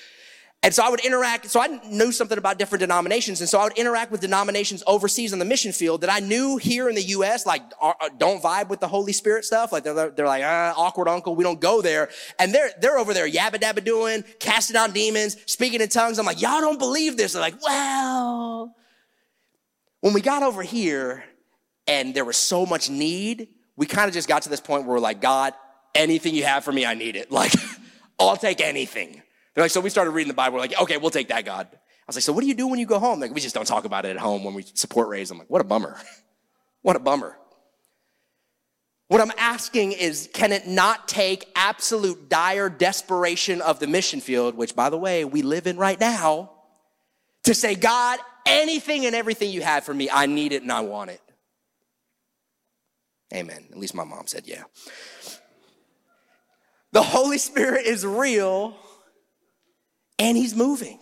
And 0.62 0.74
so 0.74 0.84
I 0.84 0.90
would 0.90 1.00
interact, 1.06 1.50
so 1.50 1.62
I 1.62 1.80
knew 1.86 2.12
something 2.12 2.38
about 2.38 2.60
different 2.60 2.82
denominations. 2.82 3.40
And 3.40 3.50
so 3.50 3.60
I 3.60 3.64
would 3.64 3.78
interact 3.78 4.12
with 4.12 4.20
denominations 4.20 4.84
overseas 4.88 5.32
on 5.32 5.40
the 5.40 5.46
mission 5.46 5.72
field 5.72 6.02
that 6.02 6.12
I 6.12 6.20
knew 6.20 6.58
here 6.58 6.90
in 6.90 6.96
the 6.96 7.02
U.S., 7.04 7.46
like, 7.46 7.62
uh, 7.82 7.94
uh, 8.02 8.10
don't 8.18 8.44
vibe 8.44 8.68
with 8.68 8.82
the 8.82 8.88
Holy 8.88 9.14
Spirit 9.14 9.46
stuff. 9.46 9.72
Like, 9.72 9.86
they're, 9.86 10.10
they're 10.10 10.28
like, 10.28 10.44
uh, 10.44 10.74
awkward 10.76 11.08
uncle, 11.08 11.34
we 11.34 11.46
don't 11.46 11.62
go 11.62 11.82
there. 11.82 12.10
And 12.40 12.54
they're, 12.54 12.72
they're 12.82 12.98
over 12.98 13.14
there 13.14 13.30
yabba 13.30 13.56
dabba 13.56 13.86
doing, 13.86 14.26
casting 14.40 14.76
out 14.76 14.94
demons, 14.94 15.38
speaking 15.46 15.80
in 15.80 15.88
tongues. 15.88 16.20
I'm 16.20 16.26
like, 16.26 16.42
y'all 16.42 16.60
don't 16.60 16.80
believe 16.80 17.16
this. 17.16 17.34
They're 17.34 17.42
like, 17.42 17.62
well. 17.64 18.76
When 20.02 20.14
we 20.14 20.20
got 20.20 20.44
over 20.44 20.62
here 20.62 21.24
and 21.88 22.14
there 22.14 22.26
was 22.26 22.38
so 22.38 22.66
much 22.66 22.90
need, 22.90 23.48
we 23.78 23.86
kind 23.86 24.10
of 24.10 24.14
just 24.14 24.28
got 24.28 24.42
to 24.42 24.50
this 24.50 24.60
point 24.60 24.84
where 24.84 24.96
we're 24.96 25.00
like, 25.00 25.22
God, 25.22 25.54
anything 25.96 26.36
you 26.36 26.44
have 26.44 26.66
for 26.66 26.74
me, 26.74 26.86
I 26.86 26.96
need 26.96 27.16
it. 27.16 27.32
Like, 27.40 27.54
I'll 28.20 28.36
take 28.36 28.60
anything. 28.60 29.22
They're 29.54 29.64
like, 29.64 29.72
so 29.72 29.82
we 29.82 29.90
started 29.90 30.12
reading 30.12 30.30
the 30.30 30.36
Bible. 30.36 30.56
We're 30.56 30.62
like, 30.62 30.82
okay, 30.82 30.98
we'll 30.98 31.10
take 31.10 31.30
that, 31.30 31.46
God. 31.46 31.68
I 31.72 31.78
was 32.08 32.16
like, 32.16 32.24
so 32.24 32.34
what 32.34 32.42
do 32.42 32.48
you 32.48 32.56
do 32.56 32.68
when 32.68 32.80
you 32.80 32.86
go 32.86 33.00
home? 33.00 33.20
Like, 33.20 33.34
we 33.34 33.42
just 33.42 33.56
don't 33.56 33.68
talk 33.68 33.86
about 33.86 34.06
it 34.06 34.10
at 34.10 34.18
home 34.18 34.44
when 34.44 34.54
we 34.54 34.64
support 34.64 35.10
Raise. 35.10 35.32
I'm 35.32 35.38
like, 35.38 35.50
what 35.50 35.62
a 35.62 35.66
bummer. 35.66 35.98
what 36.82 36.96
a 36.96 37.00
bummer. 37.00 37.38
What 39.10 39.22
I'm 39.22 39.32
asking 39.38 39.94
is, 39.94 40.30
can 40.34 40.52
it 40.52 40.68
not 40.68 41.08
take 41.08 41.48
absolute 41.56 42.30
dire 42.30 42.70
desperation 42.70 43.62
of 43.62 43.80
the 43.80 43.88
mission 43.88 44.22
field, 44.22 44.56
which 44.56 44.76
by 44.76 44.92
the 44.92 44.98
way, 44.98 45.26
we 45.26 45.42
live 45.42 45.66
in 45.66 45.78
right 45.78 46.00
now, 46.00 46.52
to 47.44 47.56
say, 47.56 47.74
God, 47.74 48.20
anything 48.46 49.08
and 49.08 49.16
everything 49.16 49.52
you 49.52 49.62
have 49.62 49.84
for 49.84 49.94
me, 49.94 50.10
I 50.12 50.28
need 50.28 50.52
it 50.52 50.62
and 50.62 50.72
I 50.72 50.82
want 50.82 51.10
it. 51.10 51.22
Amen. 53.34 53.66
At 53.72 53.78
least 53.78 53.96
my 53.96 54.04
mom 54.04 54.28
said, 54.28 54.48
yeah. 54.48 54.64
The 56.92 57.04
Holy 57.04 57.38
Spirit 57.38 57.86
is 57.86 58.06
real 58.06 58.76
and 60.20 60.38
he's 60.38 60.56
moving. 60.56 61.00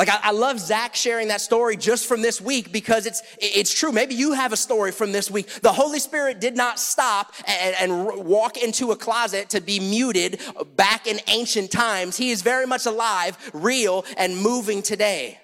Like 0.00 0.08
I, 0.08 0.18
I, 0.22 0.30
love 0.30 0.58
Zach 0.58 0.94
sharing 0.94 1.28
that 1.28 1.42
story 1.42 1.76
just 1.76 2.06
from 2.06 2.22
this 2.22 2.40
week 2.40 2.72
because 2.72 3.04
it's 3.04 3.22
it's 3.38 3.74
true. 3.74 3.92
Maybe 3.92 4.14
you 4.14 4.32
have 4.32 4.50
a 4.50 4.56
story 4.56 4.92
from 4.92 5.12
this 5.12 5.30
week. 5.30 5.60
The 5.60 5.72
Holy 5.72 5.98
Spirit 5.98 6.40
did 6.40 6.56
not 6.56 6.78
stop 6.78 7.34
and, 7.46 7.76
and 7.78 8.24
walk 8.24 8.56
into 8.56 8.92
a 8.92 8.96
closet 8.96 9.50
to 9.50 9.60
be 9.60 9.78
muted 9.78 10.40
back 10.74 11.06
in 11.06 11.20
ancient 11.28 11.70
times. 11.70 12.16
He 12.16 12.30
is 12.30 12.40
very 12.40 12.66
much 12.66 12.86
alive, 12.86 13.36
real, 13.52 14.06
and 14.16 14.38
moving 14.38 14.80
today. 14.80 15.38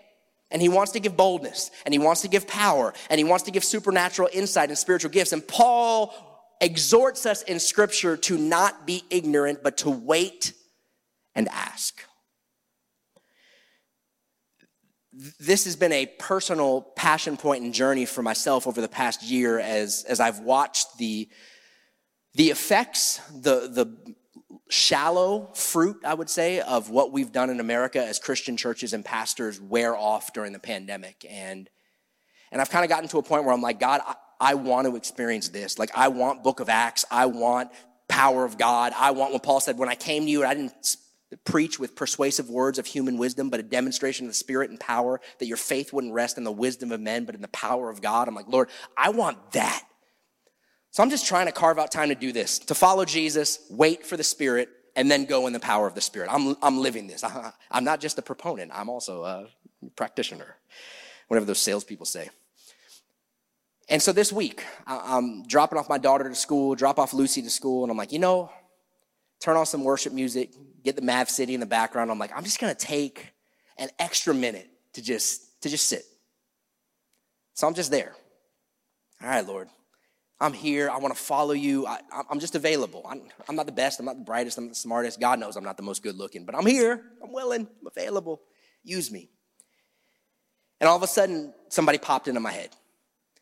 And 0.50 0.62
he 0.62 0.70
wants 0.70 0.92
to 0.92 1.00
give 1.00 1.16
boldness, 1.16 1.72
and 1.84 1.92
he 1.92 1.98
wants 1.98 2.22
to 2.22 2.28
give 2.28 2.46
power, 2.46 2.94
and 3.10 3.18
he 3.18 3.24
wants 3.24 3.44
to 3.44 3.50
give 3.50 3.64
supernatural 3.64 4.28
insight 4.32 4.70
and 4.70 4.78
spiritual 4.78 5.10
gifts. 5.10 5.32
And 5.32 5.46
Paul 5.46 6.14
exhorts 6.62 7.26
us 7.26 7.42
in 7.42 7.58
scripture 7.58 8.16
to 8.16 8.38
not 8.38 8.86
be 8.86 9.02
ignorant, 9.10 9.62
but 9.62 9.76
to 9.78 9.90
wait 9.90 10.54
and 11.34 11.48
ask. 11.48 12.00
This 15.40 15.64
has 15.64 15.76
been 15.76 15.92
a 15.92 16.06
personal 16.06 16.82
passion 16.82 17.36
point 17.36 17.64
and 17.64 17.72
journey 17.72 18.04
for 18.04 18.22
myself 18.22 18.66
over 18.66 18.80
the 18.80 18.88
past 18.88 19.22
year 19.22 19.58
as, 19.58 20.04
as 20.06 20.20
I've 20.20 20.40
watched 20.40 20.98
the, 20.98 21.28
the 22.34 22.50
effects, 22.50 23.18
the, 23.30 23.68
the 23.68 24.14
shallow 24.68 25.50
fruit, 25.54 26.04
I 26.04 26.12
would 26.12 26.28
say, 26.28 26.60
of 26.60 26.90
what 26.90 27.12
we've 27.12 27.32
done 27.32 27.48
in 27.48 27.60
America 27.60 28.04
as 28.04 28.18
Christian 28.18 28.58
churches 28.58 28.92
and 28.92 29.04
pastors 29.04 29.58
wear 29.58 29.96
off 29.96 30.34
during 30.34 30.52
the 30.52 30.58
pandemic. 30.58 31.24
And, 31.28 31.70
and 32.52 32.60
I've 32.60 32.70
kind 32.70 32.84
of 32.84 32.90
gotten 32.90 33.08
to 33.08 33.18
a 33.18 33.22
point 33.22 33.44
where 33.44 33.54
I'm 33.54 33.62
like, 33.62 33.80
God, 33.80 34.02
I, 34.06 34.14
I 34.38 34.54
want 34.54 34.86
to 34.86 34.96
experience 34.96 35.48
this. 35.48 35.78
Like, 35.78 35.92
I 35.96 36.08
want 36.08 36.42
book 36.42 36.60
of 36.60 36.68
Acts. 36.68 37.06
I 37.10 37.24
want 37.24 37.70
power 38.06 38.44
of 38.44 38.58
God. 38.58 38.92
I 38.94 39.12
want 39.12 39.32
what 39.32 39.42
Paul 39.42 39.60
said, 39.60 39.78
when 39.78 39.88
I 39.88 39.94
came 39.94 40.24
to 40.24 40.30
you, 40.30 40.44
I 40.44 40.52
didn't 40.52 40.96
preach 41.44 41.78
with 41.78 41.94
persuasive 41.94 42.48
words 42.48 42.78
of 42.78 42.86
human 42.86 43.18
wisdom, 43.18 43.50
but 43.50 43.60
a 43.60 43.62
demonstration 43.62 44.26
of 44.26 44.30
the 44.30 44.36
spirit 44.36 44.70
and 44.70 44.80
power 44.80 45.20
that 45.38 45.46
your 45.46 45.56
faith 45.56 45.92
wouldn't 45.92 46.12
rest 46.12 46.38
in 46.38 46.44
the 46.44 46.52
wisdom 46.52 46.92
of 46.92 47.00
men, 47.00 47.24
but 47.24 47.34
in 47.34 47.42
the 47.42 47.48
power 47.48 47.90
of 47.90 48.00
God. 48.00 48.28
I'm 48.28 48.34
like, 48.34 48.48
Lord, 48.48 48.68
I 48.96 49.10
want 49.10 49.52
that. 49.52 49.82
So 50.90 51.02
I'm 51.02 51.10
just 51.10 51.26
trying 51.26 51.46
to 51.46 51.52
carve 51.52 51.78
out 51.78 51.90
time 51.92 52.08
to 52.08 52.14
do 52.14 52.32
this, 52.32 52.58
to 52.60 52.74
follow 52.74 53.04
Jesus, 53.04 53.60
wait 53.68 54.06
for 54.06 54.16
the 54.16 54.24
Spirit, 54.24 54.70
and 54.94 55.10
then 55.10 55.26
go 55.26 55.46
in 55.46 55.52
the 55.52 55.60
power 55.60 55.86
of 55.86 55.94
the 55.94 56.00
Spirit. 56.00 56.30
I'm, 56.32 56.56
I'm 56.62 56.78
living 56.78 57.06
this. 57.06 57.22
I'm 57.70 57.84
not 57.84 58.00
just 58.00 58.18
a 58.18 58.22
proponent, 58.22 58.72
I'm 58.74 58.88
also 58.88 59.24
a 59.24 59.46
practitioner, 59.94 60.56
whatever 61.28 61.44
those 61.44 61.58
salespeople 61.58 62.06
say. 62.06 62.30
And 63.88 64.02
so 64.02 64.12
this 64.12 64.32
week, 64.32 64.64
I'm 64.86 65.46
dropping 65.46 65.78
off 65.78 65.88
my 65.88 65.98
daughter 65.98 66.28
to 66.28 66.34
school, 66.34 66.74
drop 66.74 66.98
off 66.98 67.14
Lucy 67.14 67.40
to 67.42 67.50
school, 67.50 67.84
and 67.84 67.90
I'm 67.90 67.96
like, 67.96 68.10
you 68.10 68.18
know, 68.18 68.50
turn 69.46 69.56
on 69.56 69.64
some 69.64 69.84
worship 69.84 70.12
music, 70.12 70.50
get 70.82 70.96
the 70.96 71.02
Mav 71.02 71.30
City 71.30 71.54
in 71.54 71.60
the 71.60 71.66
background. 71.66 72.10
I'm 72.10 72.18
like, 72.18 72.32
I'm 72.36 72.42
just 72.42 72.58
gonna 72.58 72.74
take 72.74 73.32
an 73.78 73.90
extra 73.96 74.34
minute 74.34 74.68
to 74.94 75.02
just 75.02 75.62
to 75.62 75.68
just 75.68 75.86
sit. 75.86 76.02
So 77.54 77.68
I'm 77.68 77.74
just 77.74 77.92
there. 77.92 78.16
All 79.22 79.28
right, 79.28 79.46
Lord, 79.46 79.68
I'm 80.40 80.52
here. 80.52 80.90
I 80.90 80.98
want 80.98 81.14
to 81.14 81.22
follow 81.22 81.52
you. 81.52 81.86
I, 81.86 82.00
am 82.28 82.40
just 82.40 82.56
available. 82.56 83.06
I'm, 83.08 83.22
I'm, 83.48 83.54
not 83.54 83.66
the 83.66 83.72
best. 83.72 84.00
I'm 84.00 84.06
not 84.06 84.18
the 84.18 84.24
brightest. 84.24 84.58
I'm 84.58 84.64
not 84.64 84.70
the 84.70 84.74
smartest. 84.74 85.20
God 85.20 85.38
knows 85.38 85.56
I'm 85.56 85.64
not 85.64 85.76
the 85.76 85.82
most 85.84 86.02
good 86.02 86.16
looking, 86.16 86.44
but 86.44 86.56
I'm 86.56 86.66
here. 86.66 87.00
I'm 87.22 87.32
willing. 87.32 87.68
I'm 87.80 87.86
available. 87.86 88.42
Use 88.82 89.12
me. 89.12 89.30
And 90.80 90.88
all 90.88 90.96
of 90.96 91.02
a 91.02 91.06
sudden, 91.06 91.54
somebody 91.68 91.98
popped 91.98 92.26
into 92.26 92.40
my 92.40 92.50
head. 92.50 92.70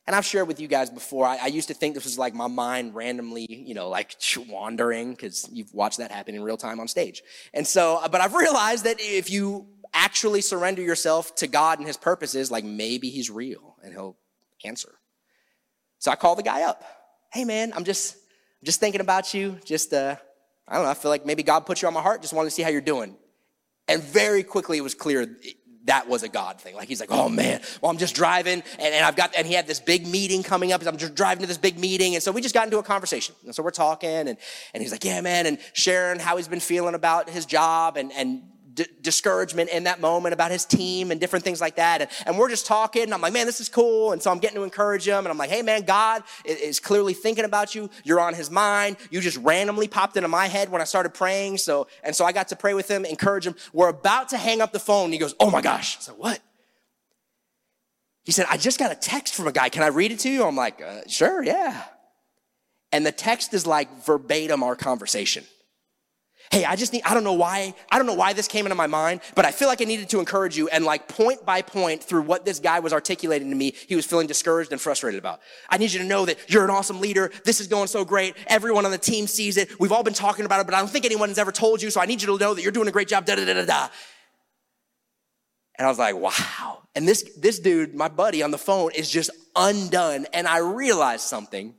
And 0.06 0.14
I've 0.14 0.26
shared 0.26 0.48
with 0.48 0.60
you 0.60 0.68
guys 0.68 0.90
before, 0.90 1.26
I, 1.26 1.38
I 1.42 1.46
used 1.46 1.68
to 1.68 1.74
think 1.74 1.94
this 1.94 2.04
was 2.04 2.18
like 2.18 2.34
my 2.34 2.46
mind 2.46 2.94
randomly, 2.94 3.46
you 3.48 3.74
know, 3.74 3.88
like 3.88 4.16
wandering, 4.48 5.12
because 5.12 5.48
you've 5.50 5.72
watched 5.72 5.98
that 5.98 6.10
happen 6.10 6.34
in 6.34 6.42
real 6.42 6.58
time 6.58 6.78
on 6.78 6.88
stage. 6.88 7.22
And 7.54 7.66
so, 7.66 8.00
but 8.12 8.20
I've 8.20 8.34
realized 8.34 8.84
that 8.84 8.96
if 9.00 9.30
you 9.30 9.66
actually 9.94 10.42
surrender 10.42 10.82
yourself 10.82 11.34
to 11.36 11.46
God 11.46 11.78
and 11.78 11.86
his 11.86 11.96
purposes, 11.96 12.50
like 12.50 12.64
maybe 12.64 13.08
he's 13.08 13.30
real 13.30 13.76
and 13.82 13.92
he'll 13.94 14.16
answer. 14.64 14.92
So 16.00 16.10
I 16.10 16.16
call 16.16 16.34
the 16.34 16.42
guy 16.42 16.62
up. 16.62 16.84
Hey 17.32 17.44
man, 17.44 17.72
I'm 17.74 17.84
just 17.84 18.14
I'm 18.14 18.66
just 18.66 18.80
thinking 18.80 19.00
about 19.00 19.32
you. 19.32 19.58
Just 19.64 19.94
uh, 19.94 20.16
I 20.68 20.74
don't 20.74 20.84
know, 20.84 20.90
I 20.90 20.94
feel 20.94 21.10
like 21.10 21.24
maybe 21.24 21.42
God 21.42 21.60
put 21.60 21.80
you 21.80 21.88
on 21.88 21.94
my 21.94 22.02
heart, 22.02 22.20
just 22.20 22.34
wanted 22.34 22.50
to 22.50 22.54
see 22.54 22.62
how 22.62 22.68
you're 22.68 22.80
doing. 22.80 23.16
And 23.88 24.02
very 24.02 24.42
quickly 24.42 24.78
it 24.78 24.82
was 24.82 24.94
clear 24.94 25.36
that 25.84 26.08
was 26.08 26.22
a 26.22 26.28
God 26.28 26.60
thing. 26.60 26.74
Like 26.74 26.88
he's 26.88 27.00
like, 27.00 27.10
oh 27.12 27.28
man, 27.28 27.60
well, 27.80 27.90
I'm 27.90 27.98
just 27.98 28.14
driving 28.14 28.62
and, 28.78 28.94
and 28.94 29.04
I've 29.04 29.16
got, 29.16 29.34
and 29.36 29.46
he 29.46 29.54
had 29.54 29.66
this 29.66 29.80
big 29.80 30.06
meeting 30.06 30.42
coming 30.42 30.72
up. 30.72 30.84
I'm 30.86 30.96
just 30.96 31.14
driving 31.14 31.42
to 31.42 31.46
this 31.46 31.58
big 31.58 31.78
meeting. 31.78 32.14
And 32.14 32.22
so 32.22 32.32
we 32.32 32.40
just 32.40 32.54
got 32.54 32.64
into 32.64 32.78
a 32.78 32.82
conversation. 32.82 33.34
And 33.44 33.54
so 33.54 33.62
we're 33.62 33.70
talking 33.70 34.10
and, 34.10 34.36
and 34.72 34.82
he's 34.82 34.92
like, 34.92 35.04
yeah, 35.04 35.20
man. 35.20 35.46
And 35.46 35.58
sharing 35.72 36.18
how 36.18 36.36
he's 36.36 36.48
been 36.48 36.60
feeling 36.60 36.94
about 36.94 37.28
his 37.28 37.46
job 37.46 37.96
and, 37.96 38.12
and 38.12 38.42
d- 38.74 38.86
discouragement 39.00 39.70
in 39.70 39.84
that 39.84 40.00
moment 40.00 40.32
about 40.32 40.50
his 40.50 40.64
team 40.64 41.10
and 41.10 41.20
different 41.20 41.44
things 41.44 41.60
like 41.60 41.76
that. 41.76 42.02
And, 42.02 42.10
and, 42.26 42.38
we're 42.38 42.48
just 42.48 42.66
talking. 42.66 43.04
And 43.04 43.14
I'm 43.14 43.20
like, 43.20 43.32
man, 43.32 43.46
this 43.46 43.60
is 43.60 43.68
cool. 43.68 44.12
And 44.12 44.22
so 44.22 44.30
I'm 44.30 44.38
getting 44.38 44.56
to 44.56 44.64
encourage 44.64 45.06
him. 45.06 45.18
And 45.18 45.28
I'm 45.28 45.38
like, 45.38 45.50
hey, 45.50 45.62
man, 45.62 45.82
God 45.82 46.22
is 46.44 46.80
clearly 46.80 47.14
thinking 47.14 47.44
about 47.44 47.74
you. 47.74 47.88
You're 48.02 48.20
on 48.20 48.34
his 48.34 48.50
mind. 48.50 48.96
You 49.10 49.20
just 49.20 49.38
randomly 49.38 49.88
popped 49.88 50.16
into 50.16 50.28
my 50.28 50.46
head 50.46 50.70
when 50.70 50.80
I 50.80 50.84
started 50.84 51.14
praying. 51.14 51.58
So, 51.58 51.86
and 52.02 52.14
so 52.14 52.24
I 52.24 52.32
got 52.32 52.48
to 52.48 52.56
pray 52.56 52.74
with 52.74 52.88
him, 52.88 53.04
encourage 53.04 53.46
him. 53.46 53.54
We're 53.72 53.88
about 53.88 54.30
to 54.30 54.36
hang 54.36 54.60
up 54.60 54.72
the 54.72 54.80
phone. 54.80 55.12
he 55.12 55.18
goes, 55.18 55.34
oh 55.38 55.50
my 55.50 55.60
gosh. 55.60 55.96
I 55.98 56.00
said, 56.00 56.14
what? 56.18 56.40
He 58.24 58.32
said, 58.32 58.46
I 58.48 58.56
just 58.56 58.78
got 58.78 58.90
a 58.90 58.94
text 58.94 59.34
from 59.34 59.46
a 59.46 59.52
guy. 59.52 59.68
Can 59.68 59.82
I 59.82 59.88
read 59.88 60.10
it 60.10 60.18
to 60.20 60.30
you? 60.30 60.44
I'm 60.44 60.56
like, 60.56 60.82
uh, 60.82 61.02
sure, 61.06 61.44
yeah. 61.44 61.84
And 62.90 63.04
the 63.04 63.12
text 63.12 63.52
is 63.52 63.66
like 63.66 64.04
verbatim 64.04 64.62
our 64.62 64.76
conversation. 64.76 65.44
Hey, 66.50 66.64
I 66.64 66.76
just 66.76 66.92
need, 66.92 67.02
I 67.04 67.14
don't 67.14 67.24
know 67.24 67.32
why, 67.32 67.74
I 67.90 67.96
don't 67.96 68.06
know 68.06 68.14
why 68.14 68.32
this 68.32 68.46
came 68.46 68.66
into 68.66 68.74
my 68.74 68.86
mind, 68.86 69.22
but 69.34 69.44
I 69.44 69.50
feel 69.50 69.66
like 69.66 69.80
I 69.80 69.84
needed 69.84 70.08
to 70.10 70.20
encourage 70.20 70.56
you. 70.56 70.68
And 70.68 70.84
like 70.84 71.08
point 71.08 71.44
by 71.44 71.62
point 71.62 72.02
through 72.02 72.22
what 72.22 72.44
this 72.44 72.60
guy 72.60 72.80
was 72.80 72.92
articulating 72.92 73.50
to 73.50 73.56
me, 73.56 73.74
he 73.88 73.96
was 73.96 74.04
feeling 74.06 74.26
discouraged 74.26 74.70
and 74.70 74.80
frustrated 74.80 75.18
about. 75.18 75.40
I 75.68 75.78
need 75.78 75.92
you 75.92 76.00
to 76.00 76.04
know 76.04 76.26
that 76.26 76.38
you're 76.48 76.64
an 76.64 76.70
awesome 76.70 77.00
leader. 77.00 77.32
This 77.44 77.60
is 77.60 77.66
going 77.66 77.88
so 77.88 78.04
great. 78.04 78.36
Everyone 78.46 78.84
on 78.84 78.90
the 78.90 78.98
team 78.98 79.26
sees 79.26 79.56
it. 79.56 79.80
We've 79.80 79.92
all 79.92 80.02
been 80.02 80.14
talking 80.14 80.44
about 80.44 80.60
it, 80.60 80.66
but 80.66 80.74
I 80.74 80.78
don't 80.78 80.90
think 80.90 81.04
anyone 81.04 81.28
has 81.28 81.38
ever 81.38 81.52
told 81.52 81.82
you. 81.82 81.90
So 81.90 82.00
I 82.00 82.06
need 82.06 82.20
you 82.20 82.26
to 82.28 82.38
know 82.38 82.54
that 82.54 82.62
you're 82.62 82.72
doing 82.72 82.88
a 82.88 82.92
great 82.92 83.08
job. 83.08 83.24
Da 83.24 83.34
da 83.34 83.44
da 83.44 83.54
da 83.54 83.64
da. 83.64 83.88
And 85.76 85.86
I 85.86 85.88
was 85.88 85.98
like, 85.98 86.14
wow. 86.14 86.82
And 86.94 87.08
this, 87.08 87.28
this 87.36 87.58
dude, 87.58 87.94
my 87.94 88.08
buddy 88.08 88.42
on 88.42 88.52
the 88.52 88.58
phone 88.58 88.92
is 88.94 89.10
just 89.10 89.30
undone. 89.56 90.26
And 90.32 90.46
I 90.46 90.58
realized 90.58 91.22
something 91.22 91.74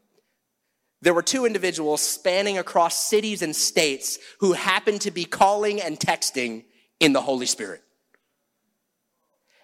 there 1.06 1.14
were 1.14 1.22
two 1.22 1.46
individuals 1.46 2.02
spanning 2.02 2.58
across 2.58 3.06
cities 3.06 3.44
and 3.44 3.56
states 3.56 4.18
who 4.40 4.54
happened 4.54 5.02
to 5.02 5.12
be 5.12 5.24
calling 5.24 5.80
and 5.80 6.00
texting 6.00 6.64
in 7.00 7.14
the 7.14 7.22
Holy 7.22 7.46
Spirit. 7.46 7.84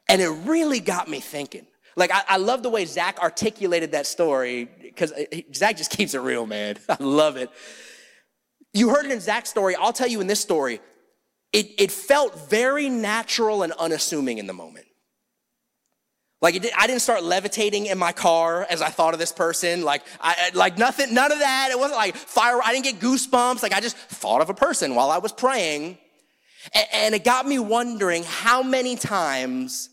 And 0.07 0.21
it 0.21 0.29
really 0.29 0.79
got 0.79 1.09
me 1.09 1.19
thinking. 1.19 1.65
Like, 1.95 2.11
I, 2.13 2.21
I 2.27 2.37
love 2.37 2.61
the 2.61 2.69
way 2.69 2.85
Zach 2.85 3.17
articulated 3.19 3.93
that 3.93 4.05
story 4.05 4.65
because 4.65 5.11
uh, 5.13 5.23
Zach 5.51 5.77
just 5.77 5.89
keeps 5.89 6.13
it 6.13 6.19
real, 6.19 6.45
man. 6.45 6.77
I 6.89 6.97
love 6.99 7.37
it. 7.37 7.49
You 8.71 8.89
heard 8.89 9.07
it 9.07 9.11
in 9.11 9.19
Zach's 9.19 9.49
story. 9.49 9.75
I'll 9.75 9.93
tell 9.93 10.07
you 10.07 10.21
in 10.21 10.27
this 10.27 10.41
story, 10.41 10.79
it, 11.51 11.71
it 11.79 11.91
felt 11.91 12.51
very 12.51 12.87
natural 12.87 13.63
and 13.63 13.73
unassuming 13.73 14.37
in 14.37 14.45
the 14.45 14.53
moment. 14.53 14.85
Like 16.41 16.59
did, 16.59 16.71
I 16.75 16.87
didn't 16.87 17.01
start 17.01 17.23
levitating 17.23 17.85
in 17.85 17.97
my 17.97 18.11
car 18.11 18.65
as 18.69 18.81
I 18.81 18.89
thought 18.89 19.13
of 19.13 19.19
this 19.19 19.31
person. 19.31 19.83
Like 19.83 20.03
I, 20.19 20.49
like 20.53 20.77
nothing, 20.77 21.13
none 21.13 21.31
of 21.31 21.39
that. 21.39 21.69
It 21.71 21.77
wasn't 21.77 21.97
like 21.97 22.15
fire. 22.15 22.59
I 22.63 22.73
didn't 22.73 22.85
get 22.85 22.99
goosebumps. 22.99 23.61
Like 23.61 23.73
I 23.73 23.79
just 23.79 23.95
thought 23.95 24.41
of 24.41 24.49
a 24.49 24.53
person 24.53 24.95
while 24.95 25.11
I 25.11 25.19
was 25.19 25.31
praying. 25.31 25.99
And, 26.73 26.87
and 26.93 27.15
it 27.15 27.23
got 27.23 27.47
me 27.47 27.59
wondering 27.59 28.23
how 28.23 28.63
many 28.63 28.95
times 28.95 29.89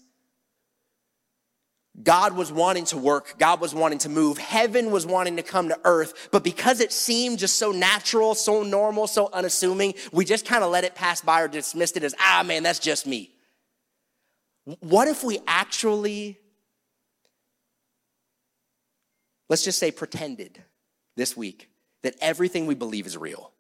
God 2.02 2.34
was 2.34 2.50
wanting 2.50 2.84
to 2.86 2.96
work. 2.96 3.34
God 3.38 3.60
was 3.60 3.74
wanting 3.74 3.98
to 4.00 4.08
move. 4.08 4.38
Heaven 4.38 4.90
was 4.90 5.04
wanting 5.04 5.36
to 5.36 5.42
come 5.42 5.68
to 5.68 5.78
earth. 5.84 6.28
But 6.30 6.44
because 6.44 6.80
it 6.80 6.92
seemed 6.92 7.40
just 7.40 7.56
so 7.56 7.72
natural, 7.72 8.34
so 8.34 8.62
normal, 8.62 9.06
so 9.06 9.28
unassuming, 9.32 9.94
we 10.12 10.24
just 10.24 10.46
kind 10.46 10.62
of 10.62 10.70
let 10.70 10.84
it 10.84 10.94
pass 10.94 11.20
by 11.20 11.42
or 11.42 11.48
dismissed 11.48 11.96
it 11.96 12.04
as, 12.04 12.14
ah, 12.20 12.42
man, 12.46 12.62
that's 12.62 12.78
just 12.78 13.06
me. 13.06 13.30
What 14.80 15.08
if 15.08 15.24
we 15.24 15.38
actually, 15.46 16.38
let's 19.48 19.64
just 19.64 19.78
say, 19.78 19.90
pretended 19.90 20.62
this 21.16 21.36
week 21.36 21.70
that 22.02 22.14
everything 22.20 22.66
we 22.66 22.74
believe 22.74 23.06
is 23.06 23.16
real? 23.16 23.50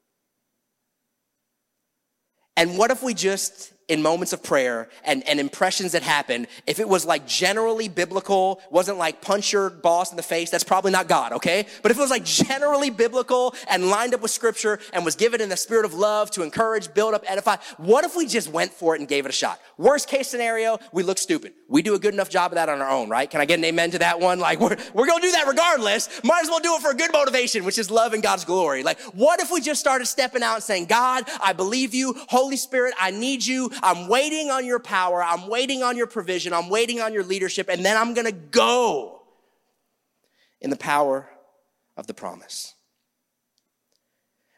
And 2.58 2.76
what 2.76 2.90
if 2.90 3.02
we 3.02 3.14
just 3.14 3.72
in 3.88 4.02
moments 4.02 4.32
of 4.32 4.42
prayer 4.42 4.88
and, 5.04 5.26
and 5.26 5.40
impressions 5.40 5.92
that 5.92 6.02
happen, 6.02 6.46
if 6.66 6.78
it 6.78 6.88
was 6.88 7.06
like 7.06 7.26
generally 7.26 7.88
biblical, 7.88 8.60
wasn't 8.70 8.98
like 8.98 9.22
punch 9.22 9.52
your 9.52 9.70
boss 9.70 10.10
in 10.10 10.16
the 10.16 10.22
face, 10.22 10.50
that's 10.50 10.64
probably 10.64 10.92
not 10.92 11.08
God, 11.08 11.32
okay? 11.32 11.66
But 11.82 11.90
if 11.90 11.98
it 11.98 12.00
was 12.00 12.10
like 12.10 12.24
generally 12.24 12.90
biblical 12.90 13.54
and 13.68 13.88
lined 13.88 14.14
up 14.14 14.20
with 14.20 14.30
scripture 14.30 14.78
and 14.92 15.04
was 15.04 15.16
given 15.16 15.40
in 15.40 15.48
the 15.48 15.56
spirit 15.56 15.86
of 15.86 15.94
love 15.94 16.30
to 16.32 16.42
encourage, 16.42 16.92
build 16.92 17.14
up, 17.14 17.24
edify, 17.26 17.56
what 17.78 18.04
if 18.04 18.14
we 18.14 18.26
just 18.26 18.48
went 18.48 18.72
for 18.72 18.94
it 18.94 19.00
and 19.00 19.08
gave 19.08 19.24
it 19.24 19.30
a 19.30 19.32
shot? 19.32 19.60
Worst 19.78 20.08
case 20.08 20.28
scenario, 20.28 20.78
we 20.92 21.02
look 21.02 21.18
stupid. 21.18 21.54
We 21.66 21.80
do 21.82 21.94
a 21.94 21.98
good 21.98 22.12
enough 22.12 22.28
job 22.28 22.52
of 22.52 22.56
that 22.56 22.68
on 22.68 22.82
our 22.82 22.90
own, 22.90 23.08
right? 23.08 23.28
Can 23.28 23.40
I 23.40 23.46
get 23.46 23.58
an 23.58 23.64
amen 23.64 23.92
to 23.92 23.98
that 24.00 24.20
one? 24.20 24.38
Like, 24.38 24.60
we're, 24.60 24.76
we're 24.92 25.06
gonna 25.06 25.22
do 25.22 25.32
that 25.32 25.46
regardless. 25.46 26.08
Might 26.22 26.42
as 26.42 26.48
well 26.48 26.60
do 26.60 26.74
it 26.74 26.82
for 26.82 26.90
a 26.90 26.94
good 26.94 27.12
motivation, 27.12 27.64
which 27.64 27.78
is 27.78 27.90
love 27.90 28.12
and 28.12 28.22
God's 28.22 28.44
glory. 28.44 28.82
Like, 28.82 29.00
what 29.14 29.40
if 29.40 29.50
we 29.50 29.60
just 29.60 29.80
started 29.80 30.06
stepping 30.06 30.42
out 30.42 30.56
and 30.56 30.62
saying, 30.62 30.86
God, 30.86 31.24
I 31.42 31.52
believe 31.52 31.94
you. 31.94 32.14
Holy 32.28 32.56
Spirit, 32.56 32.94
I 32.98 33.10
need 33.10 33.44
you. 33.44 33.70
I'm 33.82 34.08
waiting 34.08 34.50
on 34.50 34.64
your 34.64 34.78
power. 34.78 35.22
I'm 35.22 35.48
waiting 35.48 35.82
on 35.82 35.96
your 35.96 36.06
provision. 36.06 36.52
I'm 36.52 36.68
waiting 36.68 37.00
on 37.00 37.12
your 37.12 37.24
leadership. 37.24 37.68
And 37.68 37.84
then 37.84 37.96
I'm 37.96 38.14
going 38.14 38.26
to 38.26 38.32
go 38.32 39.22
in 40.60 40.70
the 40.70 40.76
power 40.76 41.28
of 41.96 42.06
the 42.06 42.14
promise. 42.14 42.74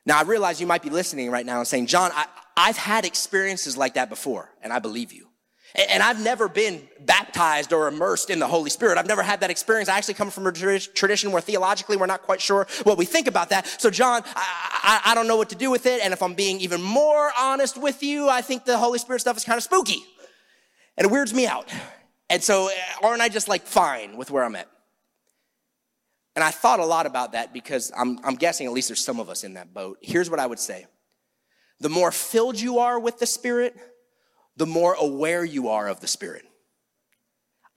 Now, 0.06 0.18
I 0.18 0.22
realize 0.22 0.60
you 0.60 0.66
might 0.66 0.82
be 0.82 0.90
listening 0.90 1.30
right 1.30 1.46
now 1.46 1.58
and 1.58 1.68
saying, 1.68 1.86
John, 1.86 2.10
I, 2.14 2.26
I've 2.56 2.76
had 2.76 3.04
experiences 3.04 3.76
like 3.76 3.94
that 3.94 4.08
before, 4.08 4.50
and 4.62 4.72
I 4.72 4.78
believe 4.78 5.12
you. 5.12 5.29
And 5.74 6.02
I've 6.02 6.22
never 6.22 6.48
been 6.48 6.88
baptized 7.00 7.72
or 7.72 7.86
immersed 7.86 8.28
in 8.30 8.40
the 8.40 8.46
Holy 8.46 8.70
Spirit. 8.70 8.98
I've 8.98 9.06
never 9.06 9.22
had 9.22 9.40
that 9.40 9.50
experience. 9.50 9.88
I 9.88 9.96
actually 9.96 10.14
come 10.14 10.30
from 10.30 10.46
a 10.46 10.52
tradition 10.52 11.32
where 11.32 11.40
theologically 11.40 11.96
we're 11.96 12.06
not 12.06 12.22
quite 12.22 12.40
sure 12.40 12.66
what 12.82 12.98
we 12.98 13.04
think 13.04 13.28
about 13.28 13.50
that. 13.50 13.66
So, 13.80 13.88
John, 13.88 14.22
I, 14.34 15.00
I, 15.04 15.12
I, 15.12 15.14
don't 15.14 15.28
know 15.28 15.36
what 15.36 15.50
to 15.50 15.54
do 15.54 15.70
with 15.70 15.86
it. 15.86 16.00
And 16.02 16.12
if 16.12 16.22
I'm 16.22 16.34
being 16.34 16.60
even 16.60 16.82
more 16.82 17.30
honest 17.38 17.80
with 17.80 18.02
you, 18.02 18.28
I 18.28 18.40
think 18.40 18.64
the 18.64 18.78
Holy 18.78 18.98
Spirit 18.98 19.20
stuff 19.20 19.36
is 19.36 19.44
kind 19.44 19.56
of 19.56 19.62
spooky. 19.62 20.02
And 20.96 21.06
it 21.06 21.10
weirds 21.12 21.32
me 21.32 21.46
out. 21.46 21.72
And 22.28 22.42
so, 22.42 22.68
uh, 22.68 23.06
aren't 23.06 23.22
I 23.22 23.28
just 23.28 23.48
like 23.48 23.62
fine 23.62 24.16
with 24.16 24.30
where 24.30 24.44
I'm 24.44 24.56
at? 24.56 24.68
And 26.34 26.44
I 26.44 26.50
thought 26.50 26.80
a 26.80 26.84
lot 26.84 27.06
about 27.06 27.32
that 27.32 27.52
because 27.52 27.92
I'm, 27.96 28.18
I'm 28.24 28.36
guessing 28.36 28.66
at 28.66 28.72
least 28.72 28.88
there's 28.88 29.04
some 29.04 29.20
of 29.20 29.28
us 29.28 29.44
in 29.44 29.54
that 29.54 29.74
boat. 29.74 29.98
Here's 30.00 30.30
what 30.30 30.40
I 30.40 30.46
would 30.46 30.58
say 30.58 30.86
the 31.80 31.88
more 31.88 32.12
filled 32.12 32.60
you 32.60 32.78
are 32.78 32.98
with 32.98 33.18
the 33.18 33.26
Spirit, 33.26 33.74
the 34.60 34.66
more 34.66 34.92
aware 34.92 35.42
you 35.42 35.70
are 35.70 35.88
of 35.88 36.00
the 36.00 36.06
Spirit. 36.06 36.44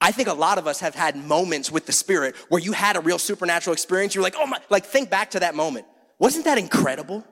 I 0.02 0.12
think 0.12 0.28
a 0.28 0.34
lot 0.34 0.58
of 0.58 0.66
us 0.66 0.80
have 0.80 0.94
had 0.94 1.16
moments 1.16 1.72
with 1.72 1.86
the 1.86 1.92
Spirit 1.92 2.36
where 2.50 2.60
you 2.60 2.72
had 2.72 2.96
a 2.96 3.00
real 3.00 3.18
supernatural 3.18 3.72
experience. 3.72 4.14
You're 4.14 4.22
like, 4.22 4.34
oh 4.36 4.46
my, 4.46 4.58
like 4.68 4.84
think 4.84 5.08
back 5.08 5.30
to 5.30 5.40
that 5.40 5.54
moment. 5.54 5.86
Wasn't 6.18 6.44
that 6.44 6.58
incredible? 6.58 7.24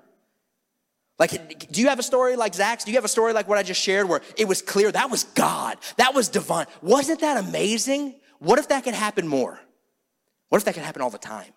Like, 1.18 1.70
do 1.70 1.82
you 1.82 1.90
have 1.90 1.98
a 1.98 2.02
story 2.02 2.34
like 2.34 2.54
Zach's? 2.54 2.84
Do 2.84 2.92
you 2.92 2.96
have 2.96 3.04
a 3.04 3.08
story 3.08 3.34
like 3.34 3.46
what 3.46 3.58
I 3.58 3.62
just 3.62 3.78
shared 3.78 4.08
where 4.08 4.22
it 4.38 4.48
was 4.48 4.62
clear 4.62 4.90
that 4.90 5.10
was 5.10 5.24
God? 5.24 5.76
That 5.98 6.14
was 6.14 6.30
divine. 6.30 6.64
Wasn't 6.80 7.20
that 7.20 7.36
amazing? 7.36 8.14
What 8.38 8.58
if 8.58 8.68
that 8.68 8.84
could 8.84 8.94
happen 8.94 9.28
more? 9.28 9.60
What 10.48 10.56
if 10.56 10.64
that 10.64 10.72
could 10.72 10.82
happen 10.82 11.02
all 11.02 11.10
the 11.10 11.18
time? 11.18 11.52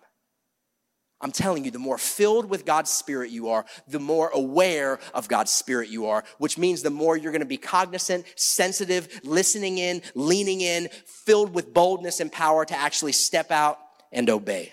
I'm 1.20 1.32
telling 1.32 1.64
you, 1.64 1.70
the 1.70 1.78
more 1.78 1.96
filled 1.96 2.46
with 2.46 2.66
God's 2.66 2.90
Spirit 2.90 3.30
you 3.30 3.48
are, 3.48 3.64
the 3.88 3.98
more 3.98 4.28
aware 4.34 4.98
of 5.14 5.28
God's 5.28 5.50
Spirit 5.50 5.88
you 5.88 6.06
are, 6.06 6.24
which 6.38 6.58
means 6.58 6.82
the 6.82 6.90
more 6.90 7.16
you're 7.16 7.32
gonna 7.32 7.46
be 7.46 7.56
cognizant, 7.56 8.26
sensitive, 8.36 9.20
listening 9.24 9.78
in, 9.78 10.02
leaning 10.14 10.60
in, 10.60 10.88
filled 11.06 11.54
with 11.54 11.72
boldness 11.72 12.20
and 12.20 12.30
power 12.30 12.64
to 12.66 12.76
actually 12.76 13.12
step 13.12 13.50
out 13.50 13.78
and 14.12 14.28
obey. 14.28 14.72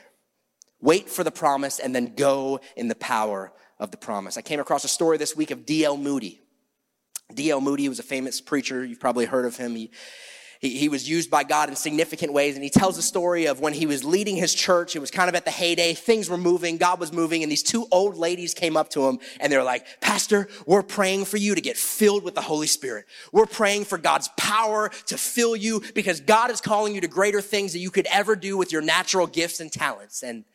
Wait 0.82 1.10
for 1.10 1.24
the 1.24 1.32
promise 1.32 1.80
and 1.80 1.96
then 1.96 2.14
go 2.14 2.60
in 2.76 2.90
the 2.90 2.96
power 2.96 3.54
of 3.80 3.92
the 3.92 3.98
promise. 3.98 4.38
I 4.38 4.42
came 4.42 4.60
across 4.60 4.84
a 4.84 4.90
story 4.90 5.18
this 5.18 5.36
week 5.36 5.52
of 5.52 5.66
D.L. 5.66 5.96
Moody. 5.96 6.42
D.L. 7.34 7.62
Moody 7.62 7.88
was 7.88 8.00
a 8.00 8.04
famous 8.04 8.42
preacher. 8.42 8.84
You've 8.84 9.00
probably 9.00 9.26
heard 9.26 9.46
of 9.46 9.56
him. 9.56 9.76
He, 9.76 9.92
he, 10.64 10.78
he, 10.78 10.88
was 10.88 11.10
used 11.10 11.30
by 11.30 11.44
God 11.44 11.68
in 11.68 11.76
significant 11.76 12.32
ways. 12.32 12.56
And 12.56 12.64
he 12.64 12.70
tells 12.70 12.96
the 12.96 13.02
story 13.02 13.48
of 13.48 13.60
when 13.60 13.74
he 13.74 13.86
was 13.86 14.06
leading 14.06 14.38
his 14.38 14.54
church. 14.54 14.96
It 14.96 15.00
was 15.00 15.12
kind 15.12 15.28
of 15.28 15.36
at 15.36 15.44
the 15.44 15.52
heyday. 15.52 15.94
Things 15.94 16.30
were 16.30 16.38
moving. 16.38 16.78
God 16.78 17.02
was 17.02 17.12
moving. 17.12 17.44
And 17.44 17.52
these 17.52 17.62
two 17.62 17.86
old 17.92 18.16
ladies 18.16 18.54
came 18.54 18.78
up 18.78 18.88
to 18.92 19.06
him 19.06 19.20
and 19.42 19.52
they 19.52 19.58
were 19.58 19.64
like, 19.64 19.86
Pastor, 20.00 20.48
we're 20.66 20.82
praying 20.82 21.26
for 21.26 21.36
you 21.36 21.54
to 21.54 21.60
get 21.60 21.76
filled 21.76 22.24
with 22.24 22.34
the 22.34 22.42
Holy 22.42 22.68
Spirit. 22.68 23.08
We're 23.34 23.46
praying 23.46 23.84
for 23.84 23.98
God's 23.98 24.30
power 24.38 24.90
to 25.08 25.18
fill 25.18 25.58
you 25.58 25.82
because 25.94 26.22
God 26.22 26.50
is 26.50 26.62
calling 26.62 26.96
you 26.96 27.02
to 27.02 27.10
greater 27.10 27.42
things 27.42 27.74
that 27.74 27.80
you 27.80 27.92
could 27.92 28.08
ever 28.10 28.34
do 28.38 28.56
with 28.56 28.72
your 28.72 28.82
natural 28.82 29.28
gifts 29.28 29.60
and 29.60 29.70
talents. 29.70 30.24
And 30.24 30.46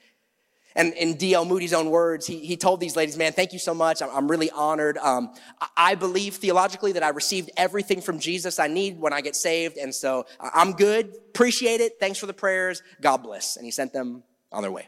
and 0.78 0.94
in 0.94 1.14
D.L. 1.14 1.44
Moody's 1.44 1.72
own 1.72 1.90
words, 1.90 2.24
he, 2.24 2.38
he 2.38 2.56
told 2.56 2.78
these 2.78 2.94
ladies, 2.94 3.16
man, 3.18 3.32
thank 3.32 3.52
you 3.52 3.58
so 3.58 3.74
much. 3.74 4.00
I'm, 4.00 4.10
I'm 4.10 4.30
really 4.30 4.48
honored. 4.52 4.96
Um, 4.98 5.34
I 5.76 5.96
believe 5.96 6.36
theologically 6.36 6.92
that 6.92 7.02
I 7.02 7.08
received 7.08 7.50
everything 7.56 8.00
from 8.00 8.20
Jesus 8.20 8.60
I 8.60 8.68
need 8.68 9.00
when 9.00 9.12
I 9.12 9.20
get 9.20 9.34
saved. 9.34 9.76
And 9.76 9.92
so 9.92 10.26
I'm 10.40 10.72
good. 10.72 11.12
Appreciate 11.30 11.80
it. 11.80 11.94
Thanks 11.98 12.20
for 12.20 12.26
the 12.26 12.32
prayers. 12.32 12.84
God 13.00 13.18
bless. 13.18 13.56
And 13.56 13.64
he 13.64 13.72
sent 13.72 13.92
them 13.92 14.22
on 14.52 14.62
their 14.62 14.70
way. 14.70 14.86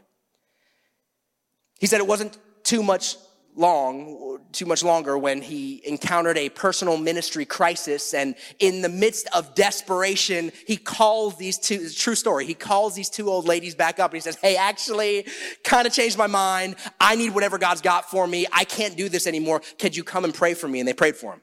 He 1.81 1.89
said 1.89 1.99
it 1.99 2.07
wasn't 2.07 2.39
too 2.63 2.85
much 2.85 3.17
long, 3.61 4.41
too 4.53 4.67
much 4.67 4.83
longer, 4.83 5.17
when 5.17 5.43
he 5.43 5.83
encountered 5.87 6.39
a 6.39 6.49
personal 6.49 6.97
ministry 6.97 7.45
crisis. 7.45 8.15
And 8.15 8.35
in 8.59 8.83
the 8.83 8.89
midst 8.89 9.29
of 9.35 9.55
desperation, 9.55 10.51
he 10.67 10.77
calls 10.77 11.37
these 11.37 11.59
two, 11.59 11.89
true 11.91 12.15
story, 12.15 12.47
he 12.47 12.55
calls 12.55 12.95
these 12.95 13.11
two 13.11 13.29
old 13.29 13.47
ladies 13.47 13.75
back 13.75 14.01
up 14.01 14.11
and 14.11 14.17
he 14.17 14.21
says, 14.21 14.37
Hey, 14.37 14.57
actually, 14.57 15.27
kind 15.63 15.87
of 15.87 15.93
changed 15.93 16.19
my 16.19 16.27
mind. 16.27 16.77
I 16.99 17.15
need 17.15 17.35
whatever 17.35 17.59
God's 17.59 17.83
got 17.83 18.11
for 18.11 18.27
me. 18.27 18.47
I 18.53 18.65
can't 18.65 18.97
do 18.97 19.09
this 19.09 19.27
anymore. 19.27 19.61
Could 19.79 19.95
you 19.95 20.03
come 20.03 20.25
and 20.25 20.35
pray 20.35 20.55
for 20.55 20.67
me? 20.67 20.81
And 20.81 20.89
they 20.89 20.95
prayed 20.95 21.17
for 21.17 21.35
him. 21.35 21.43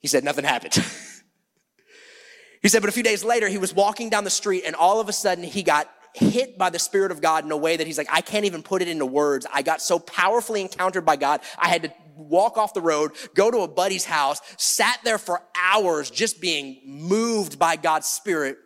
He 0.00 0.08
said, 0.08 0.24
Nothing 0.24 0.44
happened. 0.44 0.74
he 2.62 2.68
said, 2.68 2.80
But 2.80 2.88
a 2.88 2.92
few 2.92 3.02
days 3.02 3.22
later, 3.22 3.48
he 3.48 3.58
was 3.58 3.74
walking 3.74 4.08
down 4.08 4.24
the 4.24 4.30
street 4.30 4.64
and 4.66 4.74
all 4.74 5.00
of 5.00 5.08
a 5.08 5.12
sudden 5.12 5.44
he 5.44 5.62
got 5.62 5.90
hit 6.16 6.58
by 6.58 6.70
the 6.70 6.78
Spirit 6.78 7.12
of 7.12 7.20
God 7.20 7.44
in 7.44 7.52
a 7.52 7.56
way 7.56 7.76
that 7.76 7.86
he's 7.86 7.98
like, 7.98 8.08
I 8.10 8.20
can't 8.20 8.44
even 8.44 8.62
put 8.62 8.82
it 8.82 8.88
into 8.88 9.06
words. 9.06 9.46
I 9.52 9.62
got 9.62 9.82
so 9.82 9.98
powerfully 9.98 10.60
encountered 10.60 11.04
by 11.04 11.16
God. 11.16 11.40
I 11.58 11.68
had 11.68 11.82
to 11.82 11.92
walk 12.16 12.56
off 12.56 12.74
the 12.74 12.80
road, 12.80 13.12
go 13.34 13.50
to 13.50 13.58
a 13.58 13.68
buddy's 13.68 14.04
house, 14.04 14.40
sat 14.56 14.98
there 15.04 15.18
for 15.18 15.42
hours 15.60 16.10
just 16.10 16.40
being 16.40 16.80
moved 16.84 17.58
by 17.58 17.76
God's 17.76 18.06
Spirit. 18.06 18.58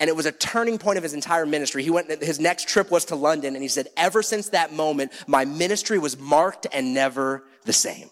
And 0.00 0.08
it 0.08 0.16
was 0.16 0.26
a 0.26 0.32
turning 0.32 0.78
point 0.78 0.96
of 0.96 1.02
his 1.02 1.12
entire 1.12 1.44
ministry. 1.44 1.82
He 1.82 1.90
went, 1.90 2.10
his 2.22 2.40
next 2.40 2.68
trip 2.68 2.90
was 2.90 3.04
to 3.06 3.16
London, 3.16 3.54
and 3.54 3.62
he 3.62 3.68
said, 3.68 3.88
Ever 3.96 4.22
since 4.22 4.48
that 4.48 4.72
moment, 4.72 5.12
my 5.26 5.44
ministry 5.44 5.98
was 5.98 6.18
marked 6.18 6.66
and 6.72 6.94
never 6.94 7.44
the 7.64 7.72
same. 7.74 8.10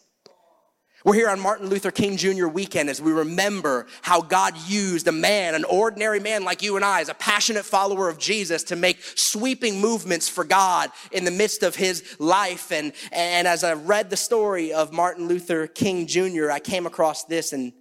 We're 1.04 1.14
here 1.14 1.28
on 1.28 1.38
Martin 1.38 1.68
Luther 1.68 1.92
King 1.92 2.16
Jr. 2.16 2.48
weekend 2.48 2.90
as 2.90 3.00
we 3.00 3.12
remember 3.12 3.86
how 4.02 4.20
God 4.20 4.56
used 4.66 5.06
a 5.06 5.12
man, 5.12 5.54
an 5.54 5.62
ordinary 5.62 6.18
man 6.18 6.42
like 6.42 6.60
you 6.60 6.74
and 6.74 6.84
I, 6.84 7.00
as 7.00 7.08
a 7.08 7.14
passionate 7.14 7.64
follower 7.64 8.08
of 8.08 8.18
Jesus 8.18 8.64
to 8.64 8.76
make 8.76 8.98
sweeping 9.14 9.80
movements 9.80 10.28
for 10.28 10.42
God 10.42 10.90
in 11.12 11.24
the 11.24 11.30
midst 11.30 11.62
of 11.62 11.76
his 11.76 12.16
life. 12.18 12.72
And, 12.72 12.92
and 13.12 13.46
as 13.46 13.62
I 13.62 13.74
read 13.74 14.10
the 14.10 14.16
story 14.16 14.72
of 14.72 14.92
Martin 14.92 15.28
Luther 15.28 15.68
King 15.68 16.08
Jr., 16.08 16.50
I 16.50 16.58
came 16.58 16.84
across 16.84 17.22
this. 17.24 17.52
And 17.52 17.72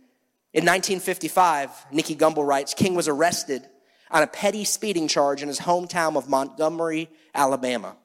in 0.53 0.63
1955, 0.63 1.88
Nicky 1.91 2.15
Gumbel 2.15 2.45
writes, 2.45 2.75
King 2.75 2.93
was 2.93 3.08
arrested 3.08 3.67
on 4.12 4.21
a 4.21 4.27
petty 4.27 4.63
speeding 4.63 5.08
charge 5.08 5.41
in 5.41 5.47
his 5.47 5.60
hometown 5.60 6.17
of 6.17 6.30
Montgomery, 6.30 7.10
Alabama 7.34 7.95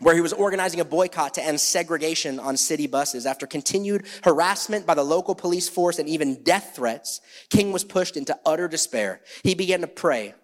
where 0.00 0.14
he 0.14 0.20
was 0.20 0.32
organizing 0.32 0.80
a 0.80 0.84
boycott 0.84 1.34
to 1.34 1.44
end 1.44 1.60
segregation 1.60 2.40
on 2.40 2.56
city 2.56 2.86
buses. 2.86 3.26
After 3.26 3.46
continued 3.46 4.06
harassment 4.24 4.86
by 4.86 4.94
the 4.94 5.04
local 5.04 5.34
police 5.34 5.68
force 5.68 5.98
and 5.98 6.08
even 6.08 6.42
death 6.42 6.72
threats, 6.74 7.20
King 7.50 7.70
was 7.70 7.84
pushed 7.84 8.16
into 8.16 8.38
utter 8.44 8.66
despair. 8.66 9.20
He 9.44 9.54
began 9.54 9.82
to 9.82 9.86
pray, 9.86 10.34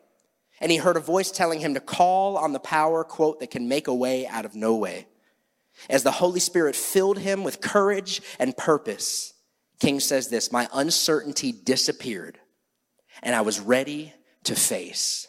and 0.61 0.71
he 0.71 0.79
heard 0.79 0.97
a 0.97 1.01
voice 1.01 1.31
telling 1.31 1.61
him 1.61 1.75
to 1.75 1.81
call 1.81 2.37
on 2.37 2.53
the 2.53 2.61
power, 2.61 3.03
quote, 3.03 3.41
that 3.41 3.51
can 3.51 3.69
make 3.69 3.89
a 3.89 3.95
way 3.95 4.27
out 4.27 4.45
of 4.45 4.55
no 4.55 4.77
way. 4.77 5.07
As 5.91 6.03
the 6.03 6.13
Holy 6.13 6.41
Spirit 6.41 6.77
filled 6.77 7.19
him 7.19 7.45
with 7.45 7.61
courage 7.61 8.23
and 8.39 8.57
purpose, 8.57 9.35
King 9.81 10.01
says 10.01 10.29
this, 10.29 10.51
my 10.51 10.69
uncertainty 10.73 11.53
disappeared, 11.53 12.39
and 13.23 13.35
I 13.35 13.43
was 13.43 13.61
ready 13.61 14.13
to 14.45 14.55
face 14.55 15.29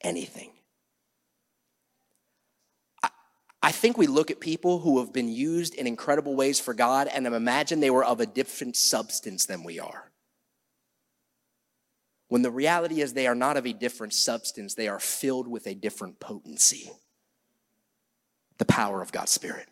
anything. 0.00 0.52
I 3.62 3.72
think 3.72 3.98
we 3.98 4.06
look 4.06 4.30
at 4.30 4.40
people 4.40 4.78
who 4.78 4.98
have 5.00 5.12
been 5.12 5.28
used 5.28 5.74
in 5.74 5.86
incredible 5.86 6.36
ways 6.36 6.60
for 6.60 6.74
God 6.74 7.08
and 7.08 7.26
imagine 7.26 7.80
they 7.80 7.90
were 7.90 8.04
of 8.04 8.20
a 8.20 8.26
different 8.26 8.76
substance 8.76 9.46
than 9.46 9.64
we 9.64 9.80
are. 9.80 10.12
When 12.28 12.42
the 12.42 12.50
reality 12.50 13.00
is 13.00 13.12
they 13.12 13.26
are 13.26 13.34
not 13.34 13.56
of 13.56 13.66
a 13.66 13.72
different 13.72 14.12
substance, 14.12 14.74
they 14.74 14.86
are 14.86 15.00
filled 15.00 15.48
with 15.48 15.66
a 15.66 15.74
different 15.74 16.20
potency 16.20 16.90
the 18.58 18.64
power 18.64 19.00
of 19.00 19.12
God's 19.12 19.30
Spirit. 19.30 19.68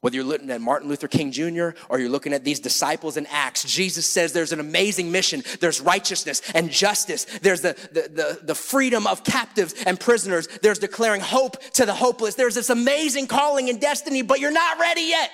Whether 0.00 0.14
you're 0.14 0.24
looking 0.24 0.50
at 0.50 0.60
Martin 0.60 0.88
Luther 0.88 1.08
King 1.08 1.32
Jr. 1.32 1.70
or 1.88 1.98
you're 1.98 2.08
looking 2.08 2.32
at 2.32 2.44
these 2.44 2.60
disciples 2.60 3.16
in 3.16 3.26
Acts, 3.26 3.64
Jesus 3.64 4.06
says 4.06 4.32
there's 4.32 4.52
an 4.52 4.60
amazing 4.60 5.10
mission. 5.10 5.42
There's 5.58 5.80
righteousness 5.80 6.40
and 6.54 6.70
justice. 6.70 7.24
There's 7.42 7.62
the, 7.62 7.74
the, 7.90 8.02
the, 8.02 8.40
the, 8.44 8.54
freedom 8.54 9.08
of 9.08 9.24
captives 9.24 9.74
and 9.86 9.98
prisoners. 9.98 10.46
There's 10.62 10.78
declaring 10.78 11.20
hope 11.20 11.60
to 11.72 11.84
the 11.84 11.94
hopeless. 11.94 12.36
There's 12.36 12.54
this 12.54 12.70
amazing 12.70 13.26
calling 13.26 13.68
and 13.70 13.80
destiny, 13.80 14.22
but 14.22 14.38
you're 14.38 14.52
not 14.52 14.78
ready 14.78 15.02
yet. 15.02 15.30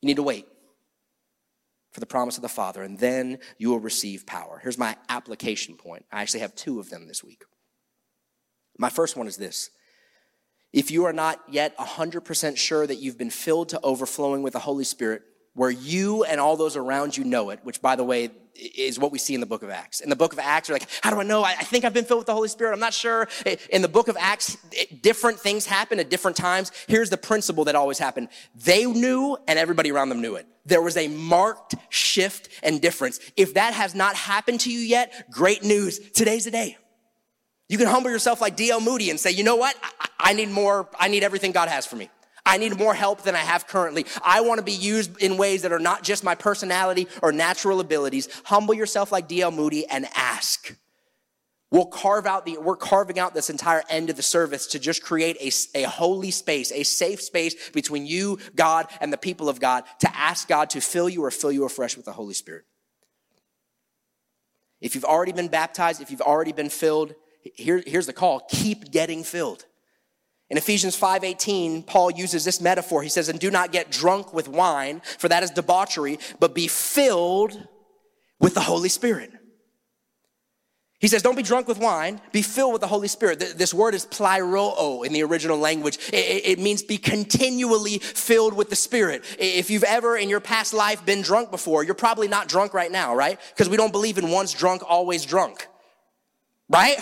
You 0.00 0.06
need 0.06 0.16
to 0.16 0.22
wait 0.22 0.46
for 1.92 2.00
the 2.00 2.06
promise 2.06 2.36
of 2.36 2.42
the 2.42 2.48
Father, 2.48 2.82
and 2.82 2.98
then 2.98 3.40
you 3.58 3.68
will 3.68 3.80
receive 3.80 4.24
power. 4.24 4.58
Here's 4.62 4.78
my 4.78 4.96
application 5.10 5.76
point. 5.76 6.06
I 6.10 6.22
actually 6.22 6.40
have 6.40 6.54
two 6.54 6.80
of 6.80 6.88
them 6.88 7.08
this 7.08 7.22
week. 7.22 7.44
My 8.78 8.88
first 8.88 9.16
one 9.16 9.26
is 9.26 9.36
this 9.36 9.70
if 10.72 10.90
you 10.90 11.04
are 11.04 11.12
not 11.12 11.40
yet 11.48 11.76
100% 11.78 12.56
sure 12.56 12.86
that 12.86 12.96
you've 12.96 13.18
been 13.18 13.30
filled 13.30 13.70
to 13.70 13.80
overflowing 13.82 14.42
with 14.42 14.52
the 14.52 14.58
Holy 14.58 14.84
Spirit, 14.84 15.22
where 15.54 15.70
you 15.70 16.24
and 16.24 16.40
all 16.40 16.56
those 16.56 16.76
around 16.76 17.16
you 17.16 17.24
know 17.24 17.50
it, 17.50 17.60
which 17.64 17.82
by 17.82 17.96
the 17.96 18.04
way 18.04 18.30
is 18.54 18.98
what 18.98 19.12
we 19.12 19.18
see 19.18 19.34
in 19.34 19.40
the 19.40 19.46
book 19.46 19.62
of 19.62 19.70
Acts. 19.70 20.00
In 20.00 20.10
the 20.10 20.16
book 20.16 20.32
of 20.32 20.38
Acts, 20.38 20.68
you're 20.68 20.76
like, 20.78 20.88
how 21.00 21.10
do 21.10 21.20
I 21.20 21.22
know? 21.22 21.44
I 21.44 21.54
think 21.54 21.84
I've 21.84 21.94
been 21.94 22.04
filled 22.04 22.18
with 22.18 22.26
the 22.26 22.34
Holy 22.34 22.48
Spirit. 22.48 22.72
I'm 22.72 22.80
not 22.80 22.92
sure. 22.92 23.28
In 23.70 23.82
the 23.82 23.88
book 23.88 24.08
of 24.08 24.16
Acts, 24.18 24.56
different 25.00 25.38
things 25.38 25.64
happen 25.64 26.00
at 26.00 26.10
different 26.10 26.36
times. 26.36 26.72
Here's 26.88 27.08
the 27.08 27.16
principle 27.16 27.64
that 27.64 27.76
always 27.76 27.98
happened. 27.98 28.28
They 28.54 28.84
knew 28.84 29.36
and 29.46 29.58
everybody 29.58 29.92
around 29.92 30.08
them 30.08 30.20
knew 30.20 30.34
it. 30.34 30.46
There 30.66 30.82
was 30.82 30.96
a 30.96 31.08
marked 31.08 31.76
shift 31.88 32.48
and 32.62 32.80
difference. 32.80 33.20
If 33.36 33.54
that 33.54 33.74
has 33.74 33.94
not 33.94 34.16
happened 34.16 34.60
to 34.60 34.72
you 34.72 34.80
yet, 34.80 35.30
great 35.30 35.62
news. 35.62 35.98
Today's 36.10 36.44
the 36.44 36.50
day. 36.50 36.76
You 37.68 37.76
can 37.78 37.86
humble 37.86 38.10
yourself 38.10 38.40
like 38.40 38.56
D.L. 38.56 38.80
Moody 38.80 39.10
and 39.10 39.20
say, 39.20 39.30
you 39.30 39.44
know 39.44 39.56
what? 39.56 39.76
I, 39.82 40.08
I 40.18 40.32
need 40.32 40.50
more. 40.50 40.88
I 40.98 41.08
need 41.08 41.22
everything 41.22 41.52
God 41.52 41.68
has 41.68 41.86
for 41.86 41.96
me. 41.96 42.08
I 42.46 42.56
need 42.56 42.78
more 42.78 42.94
help 42.94 43.22
than 43.22 43.34
I 43.34 43.40
have 43.40 43.66
currently. 43.66 44.06
I 44.22 44.40
want 44.40 44.58
to 44.58 44.64
be 44.64 44.72
used 44.72 45.22
in 45.22 45.36
ways 45.36 45.62
that 45.62 45.72
are 45.72 45.78
not 45.78 46.02
just 46.02 46.24
my 46.24 46.34
personality 46.34 47.06
or 47.22 47.30
natural 47.30 47.78
abilities. 47.78 48.28
Humble 48.44 48.72
yourself 48.72 49.12
like 49.12 49.28
D.L. 49.28 49.50
Moody 49.50 49.86
and 49.86 50.06
ask. 50.14 50.74
We'll 51.70 51.84
carve 51.84 52.24
out 52.24 52.46
the, 52.46 52.56
we're 52.56 52.76
carving 52.76 53.18
out 53.18 53.34
this 53.34 53.50
entire 53.50 53.82
end 53.90 54.08
of 54.08 54.16
the 54.16 54.22
service 54.22 54.68
to 54.68 54.78
just 54.78 55.02
create 55.02 55.36
a, 55.36 55.82
a 55.82 55.86
holy 55.86 56.30
space, 56.30 56.72
a 56.72 56.82
safe 56.82 57.20
space 57.20 57.68
between 57.70 58.06
you, 58.06 58.38
God, 58.56 58.86
and 59.02 59.12
the 59.12 59.18
people 59.18 59.50
of 59.50 59.60
God 59.60 59.84
to 60.00 60.16
ask 60.16 60.48
God 60.48 60.70
to 60.70 60.80
fill 60.80 61.10
you 61.10 61.22
or 61.24 61.30
fill 61.30 61.52
you 61.52 61.64
afresh 61.64 61.96
with 61.96 62.06
the 62.06 62.12
Holy 62.12 62.32
Spirit. 62.32 62.64
If 64.80 64.94
you've 64.94 65.04
already 65.04 65.32
been 65.32 65.48
baptized, 65.48 66.00
if 66.00 66.10
you've 66.10 66.22
already 66.22 66.52
been 66.52 66.70
filled, 66.70 67.14
here, 67.42 67.82
here's 67.86 68.06
the 68.06 68.12
call 68.12 68.46
keep 68.50 68.90
getting 68.90 69.24
filled. 69.24 69.64
In 70.50 70.56
Ephesians 70.56 70.96
5:18, 70.96 71.82
Paul 71.86 72.10
uses 72.10 72.44
this 72.44 72.60
metaphor. 72.60 73.02
He 73.02 73.08
says, 73.08 73.28
"And 73.28 73.38
do 73.38 73.50
not 73.50 73.72
get 73.72 73.90
drunk 73.90 74.32
with 74.32 74.48
wine, 74.48 75.02
for 75.18 75.28
that 75.28 75.42
is 75.42 75.50
debauchery, 75.50 76.18
but 76.40 76.54
be 76.54 76.68
filled 76.68 77.68
with 78.40 78.54
the 78.54 78.60
Holy 78.60 78.88
Spirit." 78.88 79.32
He 81.00 81.06
says, 81.06 81.22
don't 81.22 81.36
be 81.36 81.44
drunk 81.44 81.68
with 81.68 81.78
wine, 81.78 82.20
be 82.32 82.42
filled 82.42 82.72
with 82.72 82.80
the 82.80 82.88
Holy 82.88 83.06
Spirit. 83.06 83.38
This 83.56 83.72
word 83.72 83.94
is 83.94 84.04
pleroo 84.04 85.06
in 85.06 85.12
the 85.12 85.22
original 85.22 85.56
language. 85.56 85.96
It 86.12 86.58
means 86.58 86.82
be 86.82 86.98
continually 86.98 87.98
filled 87.98 88.52
with 88.52 88.68
the 88.68 88.74
Spirit. 88.74 89.24
If 89.38 89.70
you've 89.70 89.84
ever 89.84 90.16
in 90.16 90.28
your 90.28 90.40
past 90.40 90.74
life 90.74 91.04
been 91.04 91.22
drunk 91.22 91.52
before, 91.52 91.84
you're 91.84 91.94
probably 91.94 92.26
not 92.26 92.48
drunk 92.48 92.74
right 92.74 92.90
now, 92.90 93.14
right? 93.14 93.38
Because 93.50 93.68
we 93.68 93.76
don't 93.76 93.92
believe 93.92 94.18
in 94.18 94.28
once 94.30 94.52
drunk, 94.52 94.82
always 94.84 95.24
drunk. 95.24 95.68
Right? 96.68 96.98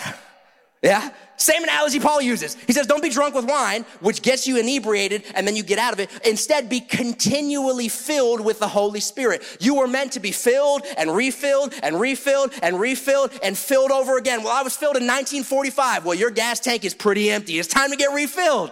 Yeah? 0.83 1.09
Same 1.37 1.63
analogy 1.63 1.99
Paul 1.99 2.21
uses. 2.21 2.55
He 2.65 2.73
says, 2.73 2.87
don't 2.87 3.01
be 3.01 3.09
drunk 3.09 3.35
with 3.35 3.45
wine, 3.45 3.83
which 3.99 4.21
gets 4.21 4.47
you 4.47 4.57
inebriated 4.57 5.23
and 5.35 5.47
then 5.47 5.55
you 5.55 5.63
get 5.63 5.77
out 5.77 5.93
of 5.93 5.99
it. 5.99 6.09
Instead, 6.25 6.69
be 6.69 6.79
continually 6.79 7.89
filled 7.89 8.41
with 8.41 8.59
the 8.59 8.67
Holy 8.67 8.99
Spirit. 8.99 9.43
You 9.59 9.75
were 9.75 9.87
meant 9.87 10.13
to 10.13 10.19
be 10.19 10.31
filled 10.31 10.83
and 10.97 11.15
refilled 11.15 11.73
and 11.83 11.99
refilled 11.99 12.53
and 12.61 12.79
refilled 12.79 13.31
and 13.43 13.57
filled 13.57 13.91
over 13.91 14.17
again. 14.17 14.43
Well, 14.43 14.53
I 14.53 14.63
was 14.63 14.75
filled 14.75 14.97
in 14.97 15.03
1945. 15.03 16.05
Well, 16.05 16.15
your 16.15 16.31
gas 16.31 16.59
tank 16.59 16.85
is 16.85 16.93
pretty 16.93 17.29
empty. 17.29 17.59
It's 17.59 17.67
time 17.67 17.91
to 17.91 17.97
get 17.97 18.13
refilled. 18.13 18.71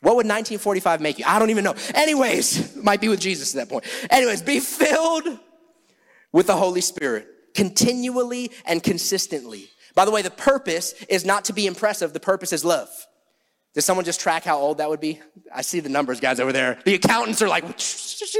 What 0.00 0.16
would 0.16 0.26
1945 0.26 1.00
make 1.00 1.18
you? 1.18 1.24
I 1.26 1.38
don't 1.38 1.50
even 1.50 1.64
know. 1.64 1.74
Anyways, 1.94 2.76
might 2.82 3.00
be 3.00 3.08
with 3.08 3.20
Jesus 3.20 3.54
at 3.54 3.60
that 3.60 3.72
point. 3.72 3.84
Anyways, 4.10 4.42
be 4.42 4.60
filled 4.60 5.38
with 6.32 6.46
the 6.46 6.56
Holy 6.56 6.82
Spirit 6.82 7.26
continually 7.54 8.52
and 8.66 8.82
consistently. 8.82 9.70
By 9.96 10.04
the 10.04 10.12
way, 10.12 10.22
the 10.22 10.30
purpose 10.30 10.92
is 11.08 11.24
not 11.24 11.46
to 11.46 11.52
be 11.52 11.66
impressive, 11.66 12.12
the 12.12 12.20
purpose 12.20 12.52
is 12.52 12.64
love. 12.64 12.88
Did 13.74 13.82
someone 13.82 14.04
just 14.04 14.20
track 14.20 14.44
how 14.44 14.58
old 14.58 14.78
that 14.78 14.88
would 14.88 15.00
be? 15.00 15.20
I 15.54 15.62
see 15.62 15.80
the 15.80 15.88
numbers, 15.88 16.20
guys, 16.20 16.38
over 16.38 16.52
there. 16.52 16.78
The 16.84 16.94
accountants 16.94 17.42
are 17.42 17.48
like, 17.48 17.64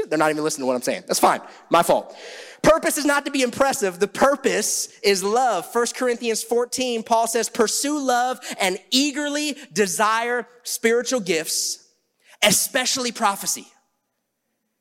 they're 0.07 0.17
not 0.17 0.31
even 0.31 0.43
listening 0.43 0.63
to 0.63 0.67
what 0.67 0.75
I'm 0.75 0.81
saying. 0.81 1.03
That's 1.07 1.19
fine. 1.19 1.41
My 1.69 1.83
fault. 1.83 2.15
Purpose 2.63 2.97
is 2.97 3.05
not 3.05 3.25
to 3.25 3.31
be 3.31 3.43
impressive. 3.43 3.99
The 3.99 4.07
purpose 4.07 4.99
is 5.03 5.23
love. 5.23 5.67
1 5.71 5.87
Corinthians 5.95 6.41
14, 6.41 7.03
Paul 7.03 7.27
says, 7.27 7.49
pursue 7.49 7.99
love 7.99 8.39
and 8.59 8.79
eagerly 8.89 9.57
desire 9.73 10.47
spiritual 10.63 11.19
gifts, 11.19 11.87
especially 12.41 13.11
prophecy. 13.11 13.67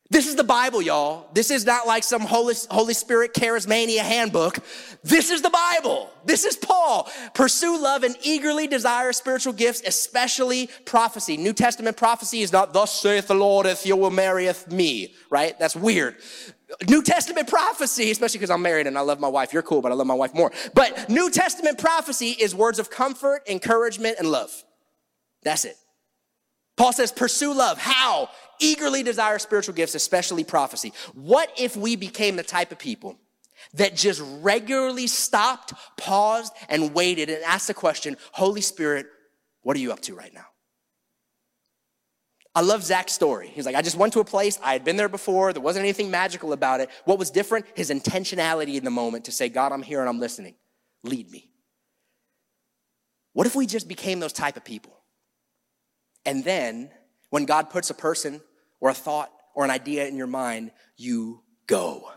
This 0.09 0.29
is 0.29 0.37
the 0.37 0.45
Bible, 0.45 0.81
y'all. 0.81 1.29
This 1.35 1.51
is 1.51 1.67
not 1.67 1.87
like 1.87 2.05
some 2.05 2.21
Holy, 2.21 2.55
Holy 2.71 2.95
Spirit 2.95 3.35
charismania 3.35 3.99
handbook. 3.99 4.59
This 5.03 5.31
is 5.31 5.43
the 5.43 5.51
Bible. 5.51 6.11
This 6.25 6.45
is 6.45 6.57
Paul. 6.57 7.11
Pursue 7.35 7.81
love 7.81 8.05
and 8.05 8.17
eagerly 8.23 8.69
desire 8.69 9.13
spiritual 9.13 9.53
gifts, 9.53 9.83
especially 9.85 10.69
prophecy. 10.85 11.37
New 11.37 11.53
Testament 11.53 11.97
prophecy 11.97 12.43
is 12.43 12.53
not, 12.53 12.73
thus 12.73 13.01
saith 13.01 13.27
the 13.27 13.35
Lord, 13.35 13.67
if 13.67 13.85
you 13.85 13.97
will 13.97 14.13
marryeth 14.13 14.71
me, 14.71 15.15
right? 15.29 15.59
That's 15.59 15.75
weird. 15.75 16.17
New 16.89 17.03
Testament 17.03 17.49
prophecy, 17.49 18.11
especially 18.13 18.39
because 18.39 18.51
I'm 18.51 18.63
married 18.63 18.87
and 18.87 18.97
I 18.97 19.01
love 19.01 19.19
my 19.19 19.29
wife. 19.29 19.53
You're 19.53 19.63
cool, 19.63 19.83
but 19.83 19.91
I 19.91 19.97
love 19.97 20.07
my 20.07 20.15
wife 20.15 20.35
more. 20.35 20.53
But 20.75 21.09
New 21.09 21.31
Testament 21.31 21.79
prophecy 21.79 22.31
is 22.31 22.55
words 22.55 22.79
of 22.79 22.91
comfort, 22.91 23.43
encouragement, 23.49 24.17
and 24.19 24.31
love. 24.31 24.53
That's 25.43 25.65
it. 25.65 25.77
Paul 26.77 26.93
says, 26.93 27.11
pursue 27.11 27.55
love. 27.55 27.79
How? 27.79 28.29
Eagerly 28.59 29.03
desire 29.03 29.39
spiritual 29.39 29.75
gifts, 29.75 29.95
especially 29.95 30.45
prophecy. 30.45 30.93
What 31.15 31.51
if 31.59 31.77
we 31.77 31.97
became 31.97 32.37
the 32.37 32.43
type 32.43 32.73
of 32.73 32.79
people 32.79 33.19
that 33.75 33.97
just 33.97 34.23
regularly 34.41 35.07
stopped, 35.07 35.73
paused, 35.97 36.53
and 36.69 36.95
waited 36.95 37.31
and 37.31 37.43
asked 37.45 37.69
the 37.69 37.75
question, 37.75 38.17
Holy 38.33 38.61
Spirit, 38.61 39.07
what 39.63 39.77
are 39.77 39.81
you 39.81 39.93
up 39.93 40.01
to 40.03 40.15
right 40.15 40.33
now? 40.33 40.47
I 42.55 42.63
love 42.63 42.83
Zach's 42.83 43.13
story. 43.13 43.49
He's 43.49 43.67
like, 43.67 43.75
I 43.75 43.83
just 43.83 43.97
went 43.97 44.15
to 44.15 44.21
a 44.21 44.25
place, 44.25 44.59
I 44.63 44.73
had 44.73 44.83
been 44.83 44.97
there 44.97 45.11
before, 45.11 45.53
there 45.53 45.61
wasn't 45.61 45.85
anything 45.85 46.11
magical 46.11 46.55
about 46.55 46.81
it. 46.81 46.89
What 47.05 47.19
was 47.19 47.31
different? 47.31 47.67
His 47.75 47.91
intentionality 47.91 48.77
in 48.77 48.85
the 48.85 48.91
moment 48.91 49.27
to 49.27 49.33
say, 49.33 49.51
God, 49.51 49.73
I'm 49.73 49.83
here 49.83 50.01
and 50.01 50.09
I'm 50.09 50.21
listening. 50.21 50.55
Lead 51.03 51.31
me. 51.31 51.51
What 53.35 53.47
if 53.47 53.55
we 53.55 53.67
just 53.67 53.89
became 53.89 54.21
those 54.21 54.33
type 54.33 54.57
of 54.57 54.65
people? 54.65 54.97
And 56.25 56.43
then 56.45 56.91
when 57.37 57.45
God 57.45 57.69
puts 57.69 57.91
a 57.91 57.95
person 57.95 58.41
or 58.81 58.89
a 58.89 58.95
thought 58.95 59.31
or 59.55 59.63
an 59.67 59.71
idea 59.71 60.09
in 60.09 60.17
your 60.17 60.27
mind, 60.27 60.71
you 60.97 61.43
go 61.67 62.11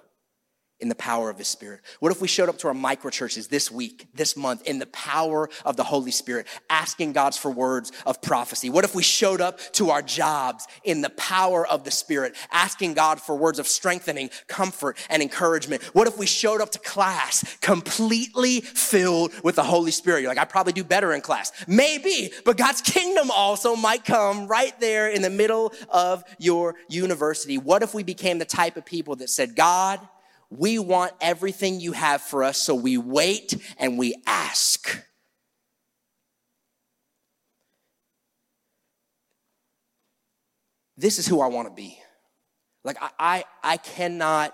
in 0.79 0.89
the 0.89 0.95
power 0.95 1.29
of 1.29 1.37
His 1.37 1.47
Spirit? 1.47 1.81
What 1.99 2.11
if 2.11 2.21
we 2.21 2.27
showed 2.27 2.49
up 2.49 2.57
to 2.59 2.67
our 2.67 2.73
micro 2.73 3.09
churches 3.09 3.47
this 3.47 3.71
week, 3.71 4.07
this 4.13 4.37
month, 4.37 4.67
in 4.67 4.79
the 4.79 4.85
power 4.87 5.49
of 5.65 5.75
the 5.75 5.83
Holy 5.83 6.11
Spirit, 6.11 6.47
asking 6.69 7.13
God's 7.13 7.37
for 7.37 7.51
words 7.51 7.91
of 8.05 8.21
prophecy? 8.21 8.69
What 8.69 8.85
if 8.85 8.95
we 8.95 9.03
showed 9.03 9.41
up 9.41 9.59
to 9.73 9.89
our 9.89 10.01
jobs 10.01 10.67
in 10.83 11.01
the 11.01 11.09
power 11.11 11.65
of 11.67 11.83
the 11.83 11.91
Spirit, 11.91 12.35
asking 12.51 12.93
God 12.93 13.21
for 13.21 13.35
words 13.35 13.59
of 13.59 13.67
strengthening, 13.67 14.29
comfort, 14.47 14.97
and 15.09 15.21
encouragement? 15.21 15.83
What 15.93 16.07
if 16.07 16.17
we 16.17 16.25
showed 16.25 16.61
up 16.61 16.71
to 16.71 16.79
class 16.79 17.57
completely 17.61 18.61
filled 18.61 19.33
with 19.43 19.55
the 19.55 19.63
Holy 19.63 19.91
Spirit? 19.91 20.21
You're 20.21 20.31
like, 20.31 20.37
I 20.37 20.45
probably 20.45 20.73
do 20.73 20.83
better 20.83 21.13
in 21.13 21.21
class. 21.21 21.51
Maybe, 21.67 22.31
but 22.45 22.57
God's 22.57 22.81
kingdom 22.81 23.31
also 23.31 23.75
might 23.75 24.05
come 24.05 24.47
right 24.47 24.77
there 24.79 25.09
in 25.09 25.21
the 25.21 25.29
middle 25.29 25.73
of 25.89 26.23
your 26.37 26.75
university. 26.87 27.57
What 27.57 27.83
if 27.83 27.93
we 27.93 28.03
became 28.03 28.39
the 28.39 28.45
type 28.45 28.77
of 28.77 28.85
people 28.85 29.15
that 29.17 29.29
said, 29.29 29.55
God, 29.55 29.99
we 30.49 30.79
want 30.79 31.13
everything 31.21 31.79
you 31.79 31.91
have 31.91 32.21
for 32.21 32.43
us, 32.43 32.57
so 32.57 32.73
we 32.73 32.97
wait 32.97 33.55
and 33.77 33.97
we 33.97 34.15
ask. 34.25 35.03
This 40.97 41.19
is 41.19 41.27
who 41.27 41.39
I 41.39 41.47
want 41.47 41.67
to 41.67 41.73
be. 41.73 41.97
Like, 42.83 42.97
I, 43.01 43.09
I, 43.19 43.43
I 43.63 43.77
cannot 43.77 44.53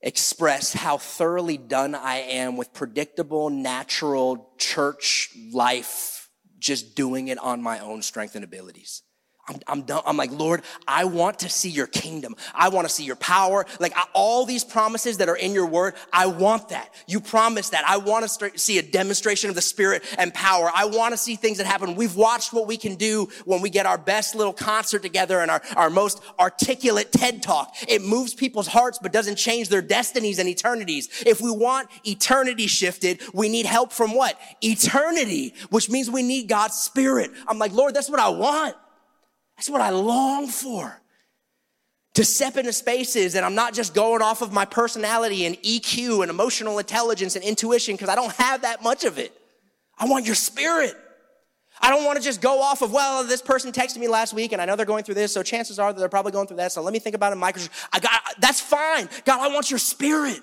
express 0.00 0.72
how 0.72 0.98
thoroughly 0.98 1.56
done 1.56 1.94
I 1.94 2.16
am 2.18 2.56
with 2.56 2.72
predictable, 2.72 3.50
natural 3.50 4.52
church 4.58 5.30
life, 5.52 6.28
just 6.58 6.94
doing 6.94 7.28
it 7.28 7.38
on 7.38 7.62
my 7.62 7.78
own 7.80 8.02
strength 8.02 8.34
and 8.34 8.44
abilities. 8.44 9.02
I'm, 9.48 9.60
I'm 9.66 9.82
done. 9.82 10.02
I'm 10.06 10.16
like, 10.16 10.30
Lord, 10.30 10.62
I 10.86 11.04
want 11.04 11.40
to 11.40 11.48
see 11.48 11.68
your 11.68 11.88
kingdom. 11.88 12.36
I 12.54 12.68
want 12.68 12.86
to 12.86 12.94
see 12.94 13.02
your 13.02 13.16
power. 13.16 13.66
Like 13.80 13.92
I, 13.96 14.04
all 14.12 14.46
these 14.46 14.62
promises 14.62 15.18
that 15.18 15.28
are 15.28 15.36
in 15.36 15.52
your 15.52 15.66
word, 15.66 15.94
I 16.12 16.26
want 16.26 16.68
that. 16.68 16.94
You 17.08 17.18
promise 17.18 17.70
that. 17.70 17.82
I 17.84 17.96
want 17.96 18.22
to 18.22 18.28
start, 18.28 18.60
see 18.60 18.78
a 18.78 18.82
demonstration 18.82 19.50
of 19.50 19.56
the 19.56 19.62
spirit 19.62 20.04
and 20.16 20.32
power. 20.32 20.70
I 20.72 20.84
want 20.84 21.12
to 21.12 21.18
see 21.18 21.34
things 21.34 21.58
that 21.58 21.66
happen. 21.66 21.96
We've 21.96 22.14
watched 22.14 22.52
what 22.52 22.68
we 22.68 22.76
can 22.76 22.94
do 22.94 23.28
when 23.44 23.60
we 23.60 23.68
get 23.68 23.84
our 23.84 23.98
best 23.98 24.36
little 24.36 24.52
concert 24.52 25.02
together 25.02 25.40
and 25.40 25.50
our, 25.50 25.60
our 25.74 25.90
most 25.90 26.22
articulate 26.38 27.10
TED 27.10 27.42
talk. 27.42 27.74
It 27.88 28.00
moves 28.00 28.34
people's 28.34 28.68
hearts, 28.68 29.00
but 29.02 29.12
doesn't 29.12 29.36
change 29.36 29.68
their 29.68 29.82
destinies 29.82 30.38
and 30.38 30.48
eternities. 30.48 31.24
If 31.26 31.40
we 31.40 31.50
want 31.50 31.88
eternity 32.04 32.68
shifted, 32.68 33.20
we 33.34 33.48
need 33.48 33.66
help 33.66 33.92
from 33.92 34.14
what? 34.14 34.38
Eternity, 34.60 35.54
which 35.70 35.90
means 35.90 36.08
we 36.08 36.22
need 36.22 36.46
God's 36.48 36.76
spirit. 36.76 37.32
I'm 37.48 37.58
like, 37.58 37.72
Lord, 37.72 37.92
that's 37.92 38.08
what 38.08 38.20
I 38.20 38.28
want. 38.28 38.76
That's 39.62 39.70
what 39.70 39.80
I 39.80 39.90
long 39.90 40.48
for. 40.48 41.00
To 42.14 42.24
step 42.24 42.56
into 42.56 42.72
spaces 42.72 43.36
and 43.36 43.46
I'm 43.46 43.54
not 43.54 43.74
just 43.74 43.94
going 43.94 44.20
off 44.20 44.42
of 44.42 44.52
my 44.52 44.64
personality 44.64 45.46
and 45.46 45.54
EQ 45.58 46.22
and 46.22 46.30
emotional 46.30 46.80
intelligence 46.80 47.36
and 47.36 47.44
intuition 47.44 47.94
because 47.94 48.08
I 48.08 48.16
don't 48.16 48.32
have 48.32 48.62
that 48.62 48.82
much 48.82 49.04
of 49.04 49.18
it. 49.18 49.32
I 49.96 50.06
want 50.06 50.26
your 50.26 50.34
spirit. 50.34 50.96
I 51.80 51.90
don't 51.90 52.04
want 52.04 52.18
to 52.18 52.24
just 52.24 52.40
go 52.40 52.60
off 52.60 52.82
of, 52.82 52.92
well, 52.92 53.22
this 53.22 53.40
person 53.40 53.70
texted 53.70 53.98
me 53.98 54.08
last 54.08 54.34
week 54.34 54.50
and 54.50 54.60
I 54.60 54.64
know 54.64 54.74
they're 54.74 54.84
going 54.84 55.04
through 55.04 55.14
this, 55.14 55.32
so 55.32 55.44
chances 55.44 55.78
are 55.78 55.92
that 55.92 55.98
they're 56.00 56.08
probably 56.08 56.32
going 56.32 56.48
through 56.48 56.56
that. 56.56 56.72
So 56.72 56.82
let 56.82 56.92
me 56.92 56.98
think 56.98 57.14
about 57.14 57.32
it, 57.32 57.36
Microsoft. 57.36 57.70
I 57.92 58.00
got 58.00 58.20
that's 58.40 58.60
fine. 58.60 59.08
God, 59.24 59.38
I 59.38 59.54
want 59.54 59.70
your 59.70 59.78
spirit. 59.78 60.40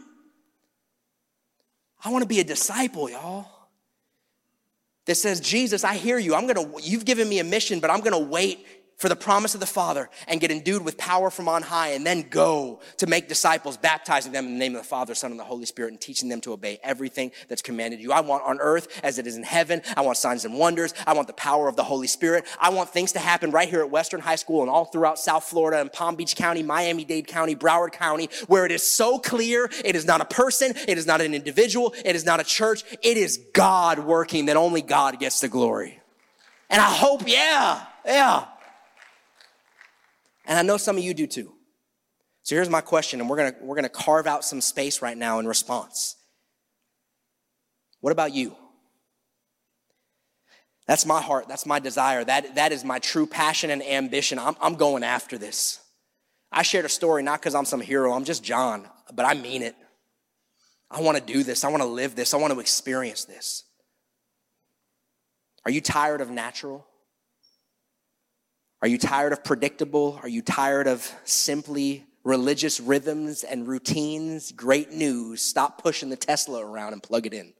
I 2.05 2.09
want 2.09 2.21
to 2.21 2.27
be 2.27 2.39
a 2.39 2.45
disciple, 2.45 3.09
y'all. 3.09 3.47
That 5.07 5.15
says, 5.15 5.41
Jesus, 5.41 5.83
I 5.83 5.95
hear 5.95 6.17
you. 6.19 6.35
I'm 6.35 6.47
gonna, 6.47 6.71
you've 6.81 7.03
given 7.03 7.27
me 7.27 7.39
a 7.39 7.43
mission, 7.43 7.81
but 7.81 7.89
I'm 7.89 7.99
gonna 7.99 8.17
wait 8.17 8.65
for 8.99 9.09
the 9.09 9.15
promise 9.15 9.53
of 9.53 9.61
the 9.61 9.65
Father 9.65 10.09
and 10.27 10.41
get 10.41 10.51
endued 10.51 10.83
with 10.83 10.97
power 10.97 11.29
from 11.29 11.47
on 11.47 11.63
high 11.63 11.89
and 11.89 12.05
then 12.05 12.21
go 12.29 12.81
to 12.97 13.07
make 13.07 13.29
disciples, 13.29 13.77
baptizing 13.77 14.33
them 14.33 14.45
in 14.45 14.53
the 14.53 14.59
name 14.59 14.75
of 14.75 14.81
the 14.81 14.87
Father, 14.87 15.15
Son, 15.15 15.31
and 15.31 15.39
the 15.39 15.45
Holy 15.45 15.65
Spirit 15.65 15.91
and 15.91 16.01
teaching 16.01 16.27
them 16.27 16.41
to 16.41 16.51
obey 16.51 16.79
everything 16.83 17.31
that's 17.47 17.61
commanded 17.61 18.01
you. 18.01 18.11
I 18.11 18.19
want 18.19 18.43
on 18.43 18.59
earth 18.59 18.99
as 19.01 19.17
it 19.17 19.25
is 19.25 19.37
in 19.37 19.43
heaven. 19.43 19.81
I 19.95 20.01
want 20.01 20.17
signs 20.17 20.43
and 20.43 20.53
wonders. 20.53 20.93
I 21.07 21.13
want 21.13 21.27
the 21.27 21.33
power 21.33 21.69
of 21.69 21.77
the 21.77 21.83
Holy 21.83 22.07
Spirit. 22.07 22.45
I 22.59 22.71
want 22.71 22.89
things 22.89 23.13
to 23.13 23.19
happen 23.19 23.51
right 23.51 23.69
here 23.69 23.79
at 23.79 23.89
Western 23.89 24.19
High 24.19 24.35
School 24.35 24.61
and 24.61 24.69
all 24.69 24.85
throughout 24.85 25.17
South 25.17 25.45
Florida 25.45 25.79
and 25.79 25.91
Palm 25.91 26.15
Beach 26.15 26.35
County, 26.35 26.61
Miami-Dade 26.61 27.25
County, 27.25 27.55
Broward 27.55 27.93
County, 27.93 28.29
where 28.47 28.65
it 28.65 28.71
is 28.71 28.85
so 28.85 29.17
clear 29.17 29.69
it 29.85 29.95
is 29.95 30.05
not 30.05 30.19
a 30.19 30.25
person, 30.25 30.73
it 30.89 30.97
is 30.97 31.07
not 31.07 31.21
an 31.21 31.33
individual, 31.33 31.95
it 32.03 32.17
is 32.17 32.25
not 32.25 32.41
a 32.41 32.43
church, 32.43 32.83
it 33.01 33.15
is 33.15 33.39
God 33.53 33.99
working 33.99 34.47
that 34.47 34.57
only 34.57 34.81
God 34.81 35.19
gets 35.19 35.39
the 35.39 35.47
glory. 35.47 36.01
And 36.69 36.81
I 36.81 36.93
hope, 36.93 37.23
yeah, 37.25 37.85
yeah. 38.05 38.45
And 40.49 40.57
I 40.57 40.63
know 40.63 40.77
some 40.77 40.97
of 40.97 41.03
you 41.03 41.13
do 41.13 41.27
too. 41.27 41.53
So 42.41 42.55
here's 42.55 42.69
my 42.69 42.81
question, 42.81 43.21
and 43.21 43.29
we're 43.29 43.37
gonna, 43.37 43.55
we're 43.61 43.75
gonna 43.75 43.87
carve 43.87 44.25
out 44.25 44.43
some 44.43 44.59
space 44.59 45.01
right 45.01 45.17
now 45.17 45.37
in 45.37 45.47
response. 45.47 46.15
What 48.01 48.11
about 48.11 48.33
you? 48.33 48.55
That's 50.87 51.05
my 51.05 51.21
heart. 51.21 51.47
That's 51.47 51.67
my 51.67 51.77
desire. 51.77 52.23
That, 52.23 52.55
that 52.55 52.71
is 52.71 52.83
my 52.83 52.97
true 52.97 53.27
passion 53.27 53.69
and 53.69 53.83
ambition. 53.83 54.39
I'm, 54.39 54.55
I'm 54.59 54.73
going 54.73 55.03
after 55.03 55.37
this. 55.37 55.79
I 56.51 56.63
shared 56.63 56.85
a 56.85 56.89
story 56.89 57.21
not 57.21 57.39
because 57.39 57.53
I'm 57.53 57.65
some 57.65 57.79
hero, 57.79 58.11
I'm 58.11 58.25
just 58.25 58.43
John, 58.43 58.87
but 59.13 59.27
I 59.27 59.35
mean 59.35 59.61
it. 59.61 59.75
I 60.89 61.01
want 61.01 61.15
to 61.19 61.23
do 61.23 61.43
this. 61.43 61.63
I 61.63 61.69
want 61.69 61.83
to 61.83 61.87
live 61.87 62.15
this. 62.15 62.33
I 62.33 62.37
want 62.37 62.51
to 62.53 62.59
experience 62.59 63.25
this. 63.25 63.65
Are 65.63 65.69
you 65.69 65.81
tired 65.81 66.21
of 66.21 66.31
natural? 66.31 66.87
Are 68.81 68.87
you 68.87 68.97
tired 68.97 69.33
of 69.33 69.43
predictable? 69.43 70.19
Are 70.23 70.29
you 70.29 70.41
tired 70.41 70.87
of 70.87 71.11
simply 71.25 72.05
religious 72.23 72.79
rhythms 72.79 73.43
and 73.43 73.67
routines? 73.67 74.51
Great 74.53 74.91
news. 74.91 75.41
Stop 75.41 75.81
pushing 75.81 76.09
the 76.09 76.15
Tesla 76.15 76.65
around 76.65 76.93
and 76.93 77.03
plug 77.03 77.25
it 77.25 77.33
in. 77.33 77.53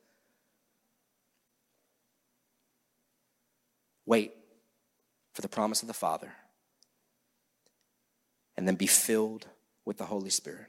Wait 4.05 4.33
for 5.33 5.41
the 5.41 5.49
promise 5.49 5.81
of 5.81 5.87
the 5.87 5.93
Father. 5.93 6.31
And 8.57 8.67
then 8.67 8.75
be 8.75 8.87
filled 8.87 9.45
with 9.85 9.97
the 9.97 10.05
Holy 10.05 10.29
Spirit. 10.29 10.67